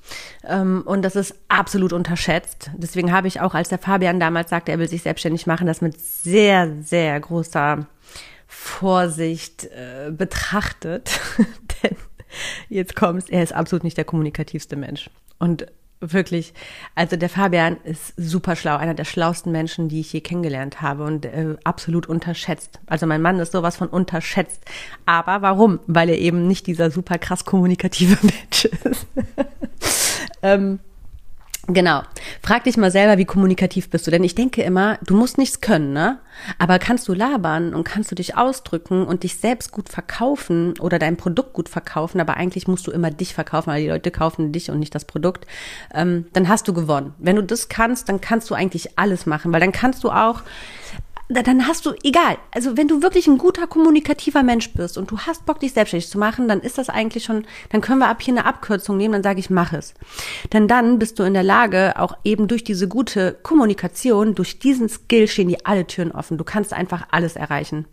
Ähm, 0.45 0.83
und 0.85 1.02
das 1.02 1.16
ist 1.16 1.35
absolut 1.49 1.92
unterschätzt. 1.92 2.71
Deswegen 2.76 3.12
habe 3.12 3.28
ich 3.28 3.40
auch, 3.40 3.54
als 3.54 3.69
der 3.69 3.78
Fabian 3.78 4.21
damals 4.21 4.50
sagte, 4.50 4.73
er 4.73 4.78
will 4.78 4.88
sich 4.88 5.02
selbstständig 5.02 5.47
machen, 5.47 5.66
das 5.66 5.81
mit 5.81 6.00
sehr, 6.00 6.71
sehr 6.83 7.19
großer 7.19 7.87
Vorsicht 8.47 9.64
äh, 9.64 10.11
betrachtet. 10.11 11.19
Denn 11.83 11.97
jetzt 12.69 12.97
kommst, 12.97 13.31
er 13.31 13.42
ist 13.42 13.54
absolut 13.54 13.85
nicht 13.85 13.97
der 13.97 14.04
kommunikativste 14.04 14.76
Mensch. 14.76 15.11
Und 15.38 15.66
wirklich, 16.02 16.52
also 16.94 17.16
der 17.16 17.28
Fabian 17.28 17.76
ist 17.85 18.14
super 18.16 18.56
schlau, 18.56 18.76
einer 18.76 18.94
der 18.94 19.04
schlauesten 19.04 19.52
Menschen, 19.52 19.88
die 19.88 20.00
ich 20.00 20.12
je 20.12 20.21
kennengelernt 20.21 20.82
habe 20.82 21.04
und 21.04 21.25
äh, 21.25 21.56
absolut 21.64 22.06
unterschätzt. 22.06 22.80
Also 22.87 23.06
mein 23.06 23.23
Mann 23.23 23.38
ist 23.38 23.52
sowas 23.52 23.76
von 23.76 23.88
unterschätzt. 23.88 24.64
Aber 25.06 25.42
warum? 25.42 25.80
Weil 25.87 26.09
er 26.09 26.18
eben 26.18 26.47
nicht 26.47 26.66
dieser 26.66 26.90
super 26.90 27.18
krass 27.18 27.44
kommunikative 27.44 28.18
Mensch 28.23 28.64
ist. 28.64 29.06
ähm, 30.42 30.80
Genau. 31.69 32.02
Frag 32.42 32.64
dich 32.64 32.76
mal 32.76 32.90
selber, 32.90 33.19
wie 33.19 33.25
kommunikativ 33.25 33.88
bist 33.88 34.07
du. 34.07 34.11
Denn 34.11 34.25
ich 34.25 34.35
denke 34.35 34.62
immer, 34.62 34.99
du 35.07 35.14
musst 35.14 35.38
nichts 35.38 35.61
können, 35.61 35.92
ne? 35.92 36.19
Aber 36.59 36.81
kannst 36.81 37.07
du 37.07 37.14
labern 37.14 37.73
und 37.73 37.85
kannst 37.85 38.11
du 38.11 38.16
dich 38.16 38.37
ausdrücken 38.37 39.07
und 39.07 39.23
dich 39.23 39.37
selbst 39.37 39.71
gut 39.71 39.88
verkaufen 39.88 40.75
oder 40.81 40.99
dein 40.99 41.16
Produkt 41.16 41.52
gut 41.52 41.69
verkaufen, 41.69 42.21
aber 42.21 42.37
eigentlich 42.37 42.66
musst 42.66 42.87
du 42.88 42.90
immer 42.90 43.11
dich 43.11 43.33
verkaufen, 43.33 43.71
weil 43.71 43.83
die 43.83 43.88
Leute 43.88 44.11
kaufen 44.11 44.50
dich 44.50 44.71
und 44.71 44.81
nicht 44.81 44.95
das 44.95 45.04
Produkt, 45.04 45.47
ähm, 45.95 46.26
dann 46.33 46.49
hast 46.49 46.66
du 46.66 46.73
gewonnen. 46.73 47.14
Wenn 47.19 47.37
du 47.37 47.45
das 47.45 47.69
kannst, 47.69 48.09
dann 48.09 48.21
kannst 48.21 48.50
du 48.50 48.54
eigentlich 48.54 48.99
alles 48.99 49.26
machen, 49.26 49.52
weil 49.52 49.61
dann 49.61 49.73
kannst 49.73 50.02
du 50.02 50.11
auch 50.11 50.42
dann 51.33 51.67
hast 51.67 51.87
du, 51.87 51.93
egal, 52.03 52.37
also 52.53 52.77
wenn 52.77 52.89
du 52.89 53.03
wirklich 53.03 53.27
ein 53.27 53.39
guter 53.39 53.67
kommunikativer 53.67 54.43
Mensch 54.43 54.73
bist 54.73 54.99
und 54.99 55.11
du 55.11 55.19
hast 55.19 55.47
Bock, 55.47 55.61
dich 55.61 55.73
selbstständig 55.73 56.09
zu 56.09 56.19
machen, 56.19 56.49
dann 56.49 56.61
ist 56.61 56.79
das 56.79 56.89
eigentlich 56.89 57.25
schon, 57.25 57.47
dann 57.71 57.81
können 57.81 58.01
wir 58.01 58.09
ab 58.09 58.21
hier 58.21 58.35
eine 58.35 58.45
Abkürzung 58.45 58.97
nehmen, 58.97 59.12
dann 59.12 59.23
sage 59.23 59.41
ich, 59.41 59.51
mach 59.51 59.73
es. 59.73 59.95
Denn 60.53 60.69
dann 60.69 60.99
bist 60.99 61.19
du 61.19 61.23
in 61.23 61.35
der 61.35 61.43
Lage, 61.43 61.95
auch 61.99 62.17
eben 62.25 62.49
durch 62.49 62.65
diese 62.65 62.89
gute 62.89 63.39
Kommunikation, 63.43 64.35
durch 64.35 64.59
diesen 64.59 64.89
Skill 64.89 65.29
stehen 65.29 65.49
dir 65.49 65.59
alle 65.65 65.87
Türen 65.87 66.12
offen. 66.12 66.39
Du 66.39 66.45
kannst 66.45 66.73
einfach 66.73 67.07
alles 67.11 67.37
erreichen. 67.37 67.87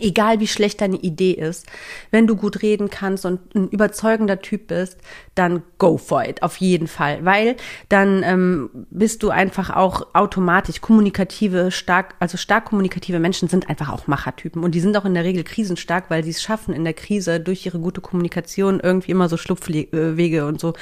Egal 0.00 0.40
wie 0.40 0.46
schlecht 0.46 0.80
deine 0.80 0.96
Idee 0.96 1.32
ist, 1.32 1.66
wenn 2.10 2.26
du 2.26 2.36
gut 2.36 2.62
reden 2.62 2.90
kannst 2.90 3.26
und 3.26 3.54
ein 3.54 3.68
überzeugender 3.68 4.40
Typ 4.40 4.68
bist, 4.68 4.98
dann 5.34 5.62
go 5.78 5.98
for 5.98 6.24
it, 6.24 6.42
auf 6.42 6.58
jeden 6.58 6.86
Fall. 6.86 7.24
Weil 7.24 7.56
dann 7.88 8.22
ähm, 8.22 8.70
bist 8.90 9.22
du 9.22 9.30
einfach 9.30 9.70
auch 9.70 10.14
automatisch 10.14 10.80
kommunikative, 10.80 11.70
stark, 11.70 12.14
also 12.20 12.36
stark 12.36 12.66
kommunikative 12.66 13.18
Menschen 13.18 13.48
sind 13.48 13.68
einfach 13.68 13.88
auch 13.88 14.06
Machertypen. 14.06 14.62
Und 14.62 14.74
die 14.74 14.80
sind 14.80 14.96
auch 14.96 15.04
in 15.04 15.14
der 15.14 15.24
Regel 15.24 15.44
krisenstark, 15.44 16.04
weil 16.08 16.22
sie 16.22 16.30
es 16.30 16.42
schaffen, 16.42 16.74
in 16.74 16.84
der 16.84 16.94
Krise 16.94 17.40
durch 17.40 17.66
ihre 17.66 17.78
gute 17.78 18.00
Kommunikation 18.00 18.80
irgendwie 18.80 19.10
immer 19.12 19.28
so 19.28 19.36
Schlupfwege 19.36 20.46
und 20.46 20.60
so 20.60 20.74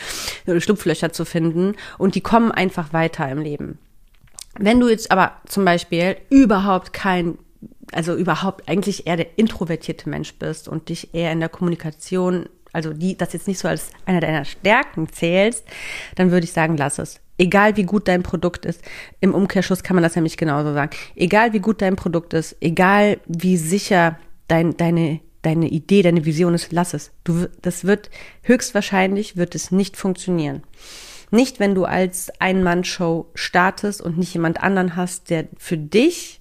äh, 0.46 0.60
Schlupflöcher 0.60 1.12
zu 1.12 1.24
finden. 1.24 1.74
Und 1.96 2.14
die 2.14 2.20
kommen 2.20 2.52
einfach 2.52 2.92
weiter 2.92 3.28
im 3.28 3.38
Leben. 3.38 3.78
Wenn 4.58 4.80
du 4.80 4.88
jetzt 4.88 5.10
aber 5.10 5.32
zum 5.46 5.64
Beispiel 5.64 6.16
überhaupt 6.30 6.92
kein 6.92 7.38
also 7.92 8.14
überhaupt 8.14 8.68
eigentlich 8.68 9.06
eher 9.06 9.16
der 9.16 9.38
introvertierte 9.38 10.08
Mensch 10.08 10.34
bist 10.34 10.68
und 10.68 10.88
dich 10.88 11.14
eher 11.14 11.32
in 11.32 11.40
der 11.40 11.48
Kommunikation, 11.48 12.48
also 12.72 12.92
die, 12.92 13.16
das 13.16 13.32
jetzt 13.32 13.48
nicht 13.48 13.58
so 13.58 13.68
als 13.68 13.90
einer 14.04 14.20
deiner 14.20 14.44
Stärken 14.44 15.08
zählst, 15.10 15.64
dann 16.16 16.30
würde 16.30 16.44
ich 16.44 16.52
sagen, 16.52 16.76
lass 16.76 16.98
es. 16.98 17.20
Egal 17.38 17.76
wie 17.76 17.84
gut 17.84 18.08
dein 18.08 18.22
Produkt 18.22 18.66
ist, 18.66 18.82
im 19.20 19.34
Umkehrschluss 19.34 19.82
kann 19.82 19.94
man 19.94 20.02
das 20.02 20.16
nämlich 20.16 20.36
genauso 20.36 20.72
sagen. 20.74 20.90
Egal 21.14 21.52
wie 21.52 21.60
gut 21.60 21.80
dein 21.80 21.96
Produkt 21.96 22.34
ist, 22.34 22.56
egal 22.60 23.20
wie 23.26 23.56
sicher 23.56 24.18
dein, 24.48 24.76
deine, 24.76 25.20
deine 25.42 25.68
Idee, 25.68 26.02
deine 26.02 26.24
Vision 26.24 26.54
ist, 26.54 26.72
lass 26.72 26.94
es. 26.94 27.12
Du, 27.22 27.46
das 27.62 27.84
wird, 27.84 28.10
höchstwahrscheinlich 28.42 29.36
wird 29.36 29.54
es 29.54 29.70
nicht 29.70 29.96
funktionieren. 29.96 30.62
Nicht, 31.30 31.60
wenn 31.60 31.74
du 31.74 31.84
als 31.84 32.32
Ein-Mann-Show 32.40 33.30
startest 33.34 34.00
und 34.00 34.18
nicht 34.18 34.34
jemand 34.34 34.60
anderen 34.60 34.96
hast, 34.96 35.30
der 35.30 35.46
für 35.58 35.76
dich 35.76 36.40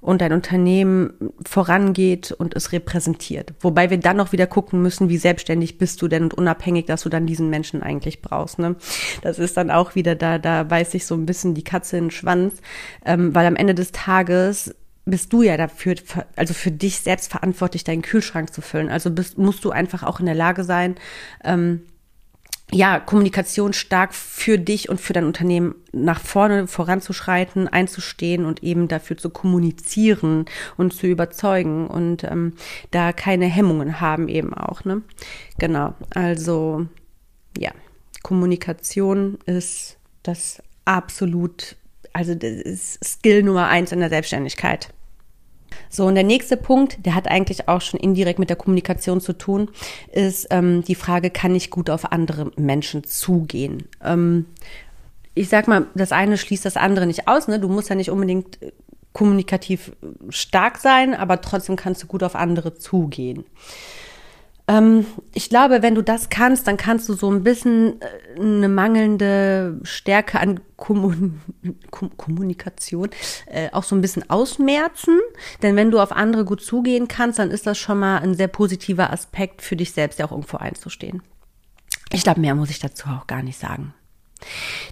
und 0.00 0.20
dein 0.20 0.32
Unternehmen 0.32 1.32
vorangeht 1.46 2.32
und 2.32 2.54
es 2.54 2.72
repräsentiert. 2.72 3.54
Wobei 3.60 3.90
wir 3.90 3.98
dann 3.98 4.16
noch 4.16 4.32
wieder 4.32 4.46
gucken 4.46 4.80
müssen, 4.80 5.08
wie 5.08 5.18
selbstständig 5.18 5.78
bist 5.78 6.00
du 6.00 6.08
denn 6.08 6.22
und 6.24 6.34
unabhängig, 6.34 6.86
dass 6.86 7.02
du 7.02 7.08
dann 7.08 7.26
diesen 7.26 7.50
Menschen 7.50 7.82
eigentlich 7.82 8.22
brauchst. 8.22 8.58
Ne? 8.58 8.76
Das 9.22 9.38
ist 9.38 9.56
dann 9.56 9.70
auch 9.70 9.94
wieder 9.94 10.14
da, 10.14 10.38
da 10.38 10.62
beißt 10.62 10.92
sich 10.92 11.04
so 11.06 11.14
ein 11.14 11.26
bisschen 11.26 11.54
die 11.54 11.64
Katze 11.64 11.96
in 11.96 12.04
den 12.04 12.10
Schwanz, 12.10 12.54
ähm, 13.04 13.34
weil 13.34 13.46
am 13.46 13.56
Ende 13.56 13.74
des 13.74 13.92
Tages 13.92 14.74
bist 15.04 15.32
du 15.32 15.42
ja 15.42 15.56
dafür, 15.56 15.94
also 16.36 16.54
für 16.54 16.70
dich 16.70 17.00
selbst 17.00 17.30
verantwortlich, 17.30 17.82
deinen 17.82 18.02
Kühlschrank 18.02 18.52
zu 18.52 18.60
füllen. 18.60 18.90
Also 18.90 19.10
bist, 19.10 19.38
musst 19.38 19.64
du 19.64 19.70
einfach 19.70 20.02
auch 20.02 20.20
in 20.20 20.26
der 20.26 20.34
Lage 20.34 20.64
sein, 20.64 20.96
ähm, 21.44 21.82
ja, 22.70 23.00
Kommunikation 23.00 23.72
stark 23.72 24.14
für 24.14 24.58
dich 24.58 24.88
und 24.90 25.00
für 25.00 25.14
dein 25.14 25.24
Unternehmen 25.24 25.74
nach 25.92 26.20
vorne 26.20 26.66
voranzuschreiten, 26.66 27.66
einzustehen 27.66 28.44
und 28.44 28.62
eben 28.62 28.88
dafür 28.88 29.16
zu 29.16 29.30
kommunizieren 29.30 30.44
und 30.76 30.92
zu 30.92 31.06
überzeugen 31.06 31.86
und 31.86 32.24
ähm, 32.24 32.52
da 32.90 33.12
keine 33.12 33.46
Hemmungen 33.46 34.00
haben 34.00 34.28
eben 34.28 34.52
auch, 34.52 34.84
ne? 34.84 35.02
Genau. 35.58 35.94
Also, 36.14 36.86
ja, 37.56 37.70
Kommunikation 38.22 39.38
ist 39.46 39.96
das 40.22 40.62
absolut, 40.84 41.76
also 42.12 42.34
das 42.34 42.50
ist 42.50 43.02
Skill 43.02 43.44
Nummer 43.44 43.68
eins 43.68 43.92
in 43.92 44.00
der 44.00 44.10
Selbstständigkeit. 44.10 44.92
So, 45.88 46.06
und 46.06 46.14
der 46.14 46.24
nächste 46.24 46.56
Punkt, 46.56 47.04
der 47.06 47.14
hat 47.14 47.28
eigentlich 47.28 47.68
auch 47.68 47.80
schon 47.80 48.00
indirekt 48.00 48.38
mit 48.38 48.50
der 48.50 48.56
Kommunikation 48.56 49.20
zu 49.20 49.32
tun, 49.32 49.70
ist 50.12 50.48
ähm, 50.50 50.84
die 50.84 50.94
Frage, 50.94 51.30
kann 51.30 51.54
ich 51.54 51.70
gut 51.70 51.90
auf 51.90 52.12
andere 52.12 52.52
Menschen 52.56 53.04
zugehen? 53.04 53.84
Ähm, 54.04 54.46
ich 55.34 55.48
sag 55.48 55.68
mal, 55.68 55.86
das 55.94 56.12
eine 56.12 56.36
schließt 56.36 56.64
das 56.64 56.76
andere 56.76 57.06
nicht 57.06 57.28
aus. 57.28 57.48
Ne? 57.48 57.60
Du 57.60 57.68
musst 57.68 57.88
ja 57.88 57.94
nicht 57.94 58.10
unbedingt 58.10 58.60
äh, 58.60 58.72
kommunikativ 59.12 59.92
stark 60.28 60.78
sein, 60.78 61.14
aber 61.14 61.40
trotzdem 61.40 61.76
kannst 61.76 62.02
du 62.02 62.06
gut 62.06 62.22
auf 62.22 62.34
andere 62.34 62.74
zugehen. 62.74 63.44
Ähm, 64.68 65.06
ich 65.32 65.48
glaube, 65.48 65.82
wenn 65.82 65.94
du 65.94 66.02
das 66.02 66.28
kannst, 66.28 66.66
dann 66.66 66.76
kannst 66.76 67.08
du 67.08 67.14
so 67.14 67.30
ein 67.30 67.42
bisschen 67.42 68.00
äh, 68.00 68.40
eine 68.40 68.68
mangelnde 68.68 69.80
Stärke 69.82 70.38
an 70.38 70.60
Kommun 70.76 71.40
Kommunikation 71.90 73.10
äh, 73.46 73.70
auch 73.72 73.82
so 73.82 73.96
ein 73.96 74.02
bisschen 74.02 74.28
ausmerzen. 74.30 75.18
Denn 75.62 75.74
wenn 75.74 75.90
du 75.90 75.98
auf 75.98 76.12
andere 76.12 76.44
gut 76.44 76.62
zugehen 76.62 77.08
kannst, 77.08 77.38
dann 77.38 77.50
ist 77.50 77.66
das 77.66 77.78
schon 77.78 77.98
mal 77.98 78.18
ein 78.18 78.34
sehr 78.34 78.48
positiver 78.48 79.10
Aspekt 79.10 79.62
für 79.62 79.74
dich 79.74 79.92
selbst, 79.92 80.18
ja 80.18 80.26
auch 80.26 80.32
irgendwo 80.32 80.58
einzustehen. 80.58 81.22
Ich 82.12 82.22
glaube, 82.22 82.40
mehr 82.40 82.54
muss 82.54 82.70
ich 82.70 82.78
dazu 82.78 83.08
auch 83.08 83.26
gar 83.26 83.42
nicht 83.42 83.58
sagen. 83.58 83.94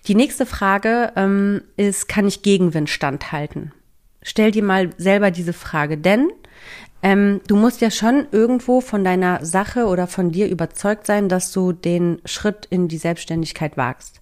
Die 0.07 0.15
nächste 0.15 0.47
Frage 0.47 1.12
ähm, 1.17 1.62
ist, 1.77 2.09
kann 2.09 2.27
ich 2.27 2.43
Gegenwind 2.43 2.91
standhalten? 2.91 3.73
Stell 4.29 4.51
dir 4.51 4.65
mal 4.65 4.91
selber 4.99 5.31
diese 5.31 5.53
Frage, 5.53 5.97
denn 5.97 6.33
ähm, 7.01 7.43
du 7.47 7.55
musst 7.55 7.81
ja 7.81 7.93
schon 7.93 8.27
irgendwo 8.33 8.81
von 8.81 9.05
deiner 9.05 9.45
Sache 9.45 9.87
oder 9.87 10.09
von 10.09 10.33
dir 10.33 10.49
überzeugt 10.49 11.07
sein, 11.07 11.29
dass 11.29 11.53
du 11.53 11.71
den 11.71 12.21
Schritt 12.25 12.67
in 12.69 12.89
die 12.89 12.99
Selbstständigkeit 12.99 13.77
wagst. 13.77 14.21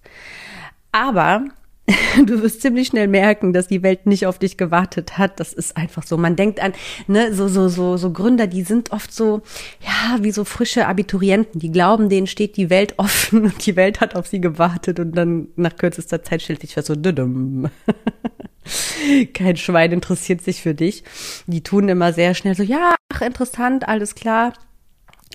Aber 0.91 1.45
du 2.25 2.41
wirst 2.41 2.61
ziemlich 2.61 2.87
schnell 2.87 3.07
merken, 3.07 3.53
dass 3.53 3.67
die 3.67 3.83
Welt 3.83 4.05
nicht 4.07 4.25
auf 4.25 4.39
dich 4.39 4.57
gewartet 4.57 5.17
hat. 5.17 5.39
Das 5.39 5.53
ist 5.53 5.77
einfach 5.77 6.03
so. 6.03 6.17
Man 6.17 6.35
denkt 6.35 6.59
an, 6.59 6.73
ne, 7.07 7.33
so, 7.33 7.47
so, 7.47 7.67
so, 7.69 7.97
so 7.97 8.11
Gründer, 8.11 8.47
die 8.47 8.63
sind 8.63 8.91
oft 8.91 9.13
so, 9.13 9.41
ja, 9.81 10.23
wie 10.23 10.31
so 10.31 10.45
frische 10.45 10.87
Abiturienten. 10.87 11.59
Die 11.59 11.71
glauben, 11.71 12.09
denen 12.09 12.27
steht 12.27 12.57
die 12.57 12.69
Welt 12.69 12.95
offen 12.97 13.43
und 13.43 13.65
die 13.65 13.75
Welt 13.75 14.01
hat 14.01 14.15
auf 14.15 14.27
sie 14.27 14.41
gewartet 14.41 14.99
und 14.99 15.15
dann 15.15 15.49
nach 15.55 15.75
kürzester 15.75 16.23
Zeit 16.23 16.41
stellt 16.41 16.61
sich 16.61 16.73
fest 16.73 16.87
so, 16.87 16.95
düdüm. 16.95 17.69
Kein 19.33 19.57
Schwein 19.57 19.91
interessiert 19.91 20.41
sich 20.41 20.61
für 20.63 20.73
dich. 20.73 21.03
Die 21.45 21.61
tun 21.61 21.87
immer 21.87 22.13
sehr 22.13 22.33
schnell 22.33 22.55
so, 22.55 22.63
ja, 22.63 22.95
ach, 23.13 23.21
interessant, 23.21 23.87
alles 23.87 24.15
klar. 24.15 24.53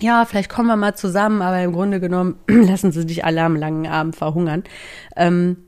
Ja, 0.01 0.25
vielleicht 0.25 0.51
kommen 0.51 0.69
wir 0.69 0.77
mal 0.77 0.97
zusammen, 0.97 1.43
aber 1.43 1.63
im 1.63 1.73
Grunde 1.73 2.01
genommen 2.01 2.37
lassen 2.49 2.91
sie 2.91 3.07
dich 3.07 3.25
alle 3.25 3.43
am 3.43 3.55
langen 3.55 3.87
Abend 3.87 4.17
verhungern. 4.17 4.65
Ähm, 5.15 5.59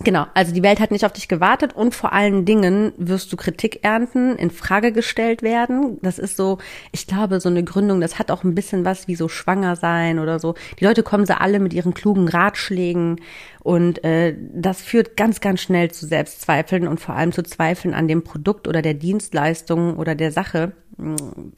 Genau, 0.00 0.26
also 0.34 0.52
die 0.52 0.62
Welt 0.62 0.80
hat 0.80 0.90
nicht 0.90 1.04
auf 1.04 1.12
dich 1.12 1.28
gewartet 1.28 1.74
und 1.74 1.94
vor 1.94 2.12
allen 2.12 2.44
Dingen 2.44 2.92
wirst 2.96 3.32
du 3.32 3.36
Kritik 3.36 3.84
ernten, 3.84 4.36
in 4.36 4.50
Frage 4.50 4.90
gestellt 4.90 5.42
werden. 5.42 5.98
Das 6.02 6.18
ist 6.18 6.36
so, 6.36 6.58
ich 6.92 7.06
glaube, 7.06 7.40
so 7.40 7.48
eine 7.48 7.62
Gründung, 7.62 8.00
das 8.00 8.18
hat 8.18 8.30
auch 8.30 8.42
ein 8.42 8.54
bisschen 8.54 8.84
was 8.84 9.06
wie 9.06 9.14
so 9.14 9.28
schwanger 9.28 9.76
sein 9.76 10.18
oder 10.18 10.38
so. 10.38 10.54
Die 10.80 10.84
Leute 10.84 11.02
kommen 11.02 11.26
sie 11.26 11.38
alle 11.38 11.60
mit 11.60 11.72
ihren 11.72 11.94
klugen 11.94 12.28
Ratschlägen 12.28 13.20
und 13.60 14.02
äh, 14.02 14.34
das 14.52 14.80
führt 14.80 15.16
ganz, 15.16 15.40
ganz 15.40 15.60
schnell 15.60 15.90
zu 15.90 16.06
Selbstzweifeln 16.06 16.88
und 16.88 16.98
vor 16.98 17.14
allem 17.14 17.32
zu 17.32 17.42
Zweifeln 17.42 17.94
an 17.94 18.08
dem 18.08 18.24
Produkt 18.24 18.66
oder 18.66 18.82
der 18.82 18.94
Dienstleistung 18.94 19.96
oder 19.98 20.14
der 20.14 20.32
Sache, 20.32 20.72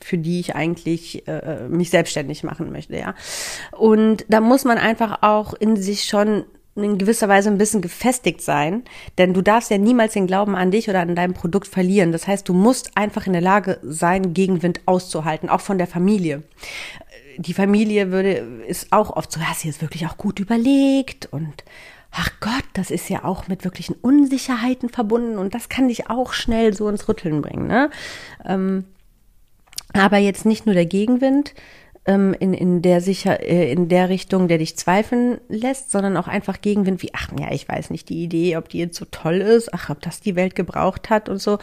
für 0.02 0.18
die 0.18 0.40
ich 0.40 0.54
eigentlich 0.54 1.26
äh, 1.26 1.68
mich 1.68 1.90
selbstständig 1.90 2.44
machen 2.44 2.72
möchte, 2.72 2.96
ja. 2.96 3.14
Und 3.72 4.24
da 4.28 4.40
muss 4.40 4.64
man 4.64 4.78
einfach 4.78 5.22
auch 5.22 5.54
in 5.54 5.76
sich 5.76 6.04
schon 6.04 6.44
in 6.76 6.98
gewisser 6.98 7.28
Weise 7.28 7.50
ein 7.50 7.58
bisschen 7.58 7.82
gefestigt 7.82 8.40
sein, 8.40 8.82
denn 9.18 9.32
du 9.32 9.42
darfst 9.42 9.70
ja 9.70 9.78
niemals 9.78 10.14
den 10.14 10.26
Glauben 10.26 10.56
an 10.56 10.70
dich 10.70 10.88
oder 10.88 11.00
an 11.00 11.14
dein 11.14 11.32
Produkt 11.32 11.68
verlieren. 11.68 12.10
Das 12.10 12.26
heißt, 12.26 12.48
du 12.48 12.52
musst 12.52 12.96
einfach 12.96 13.26
in 13.26 13.32
der 13.32 13.42
Lage 13.42 13.78
sein, 13.82 14.34
Gegenwind 14.34 14.80
auszuhalten, 14.86 15.48
auch 15.48 15.60
von 15.60 15.78
der 15.78 15.86
Familie. 15.86 16.42
Die 17.36 17.54
Familie 17.54 18.10
würde, 18.10 18.32
ist 18.66 18.92
auch 18.92 19.10
oft 19.16 19.30
so, 19.30 19.40
hast 19.40 19.64
du 19.64 19.68
jetzt 19.68 19.82
wirklich 19.82 20.06
auch 20.06 20.16
gut 20.16 20.40
überlegt 20.40 21.26
und 21.30 21.64
ach 22.10 22.30
Gott, 22.40 22.64
das 22.74 22.90
ist 22.90 23.08
ja 23.08 23.24
auch 23.24 23.48
mit 23.48 23.64
wirklichen 23.64 23.94
Unsicherheiten 23.94 24.88
verbunden 24.88 25.38
und 25.38 25.54
das 25.54 25.68
kann 25.68 25.88
dich 25.88 26.10
auch 26.10 26.32
schnell 26.32 26.74
so 26.74 26.88
ins 26.88 27.08
Rütteln 27.08 27.42
bringen. 27.42 27.66
Ne? 27.66 27.90
Ähm, 28.44 28.84
aber 29.92 30.18
jetzt 30.18 30.44
nicht 30.44 30.66
nur 30.66 30.74
der 30.74 30.86
Gegenwind, 30.86 31.54
ähm, 32.06 32.34
in, 32.38 32.52
in 32.52 32.82
der 32.82 33.00
sicher, 33.00 33.40
äh, 33.42 33.72
in 33.72 33.88
der 33.88 34.08
Richtung, 34.08 34.48
der 34.48 34.58
dich 34.58 34.76
zweifeln 34.76 35.38
lässt, 35.48 35.90
sondern 35.90 36.16
auch 36.16 36.28
einfach 36.28 36.60
Gegenwind 36.60 37.02
wie, 37.02 37.10
ach 37.14 37.28
ja, 37.38 37.50
ich 37.52 37.68
weiß 37.68 37.90
nicht, 37.90 38.08
die 38.08 38.22
Idee, 38.22 38.56
ob 38.56 38.68
die 38.68 38.78
jetzt 38.78 38.96
so 38.96 39.06
toll 39.10 39.36
ist, 39.36 39.72
ach, 39.72 39.90
ob 39.90 40.02
das 40.02 40.20
die 40.20 40.36
Welt 40.36 40.54
gebraucht 40.54 41.10
hat 41.10 41.28
und 41.28 41.38
so. 41.38 41.58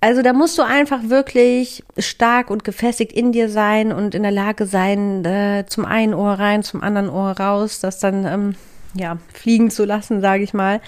Also 0.00 0.22
da 0.22 0.32
musst 0.32 0.58
du 0.58 0.62
einfach 0.62 1.08
wirklich 1.08 1.84
stark 1.96 2.50
und 2.50 2.64
gefestigt 2.64 3.12
in 3.12 3.30
dir 3.30 3.48
sein 3.48 3.92
und 3.92 4.16
in 4.16 4.22
der 4.22 4.32
Lage 4.32 4.66
sein, 4.66 5.24
äh, 5.24 5.64
zum 5.68 5.84
einen 5.84 6.14
Ohr 6.14 6.32
rein, 6.32 6.62
zum 6.62 6.82
anderen 6.82 7.08
Ohr 7.08 7.30
raus, 7.38 7.78
das 7.78 8.00
dann 8.00 8.26
ähm, 8.26 8.54
ja 8.94 9.18
fliegen 9.32 9.70
zu 9.70 9.84
lassen, 9.84 10.20
sage 10.20 10.42
ich 10.42 10.54
mal 10.54 10.80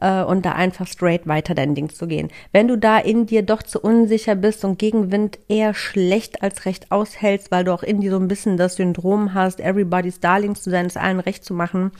äh, 0.00 0.22
und 0.22 0.44
da 0.44 0.52
einfach 0.52 0.86
straight 0.86 1.26
weiter 1.26 1.54
dein 1.54 1.74
Ding 1.74 1.88
zu 1.90 2.06
gehen. 2.06 2.28
Wenn 2.52 2.68
du 2.68 2.76
da 2.76 2.98
in 2.98 3.26
dir 3.26 3.42
doch 3.42 3.62
zu 3.62 3.80
unsicher 3.80 4.34
bist 4.34 4.64
und 4.64 4.78
Gegenwind 4.78 5.38
eher 5.48 5.74
schlecht 5.74 6.42
als 6.42 6.64
recht 6.66 6.92
aushältst, 6.92 7.50
weil 7.50 7.64
du 7.64 7.72
auch 7.72 7.82
in 7.82 8.00
dir 8.00 8.10
so 8.10 8.18
ein 8.18 8.28
bisschen 8.28 8.56
das 8.56 8.76
Syndrom 8.76 9.34
hast, 9.34 9.60
everybody's 9.60 10.20
darling 10.20 10.54
zu 10.54 10.70
sein, 10.70 10.86
es 10.86 10.96
allen 10.96 11.20
recht 11.20 11.44
zu 11.44 11.54
machen, 11.54 11.92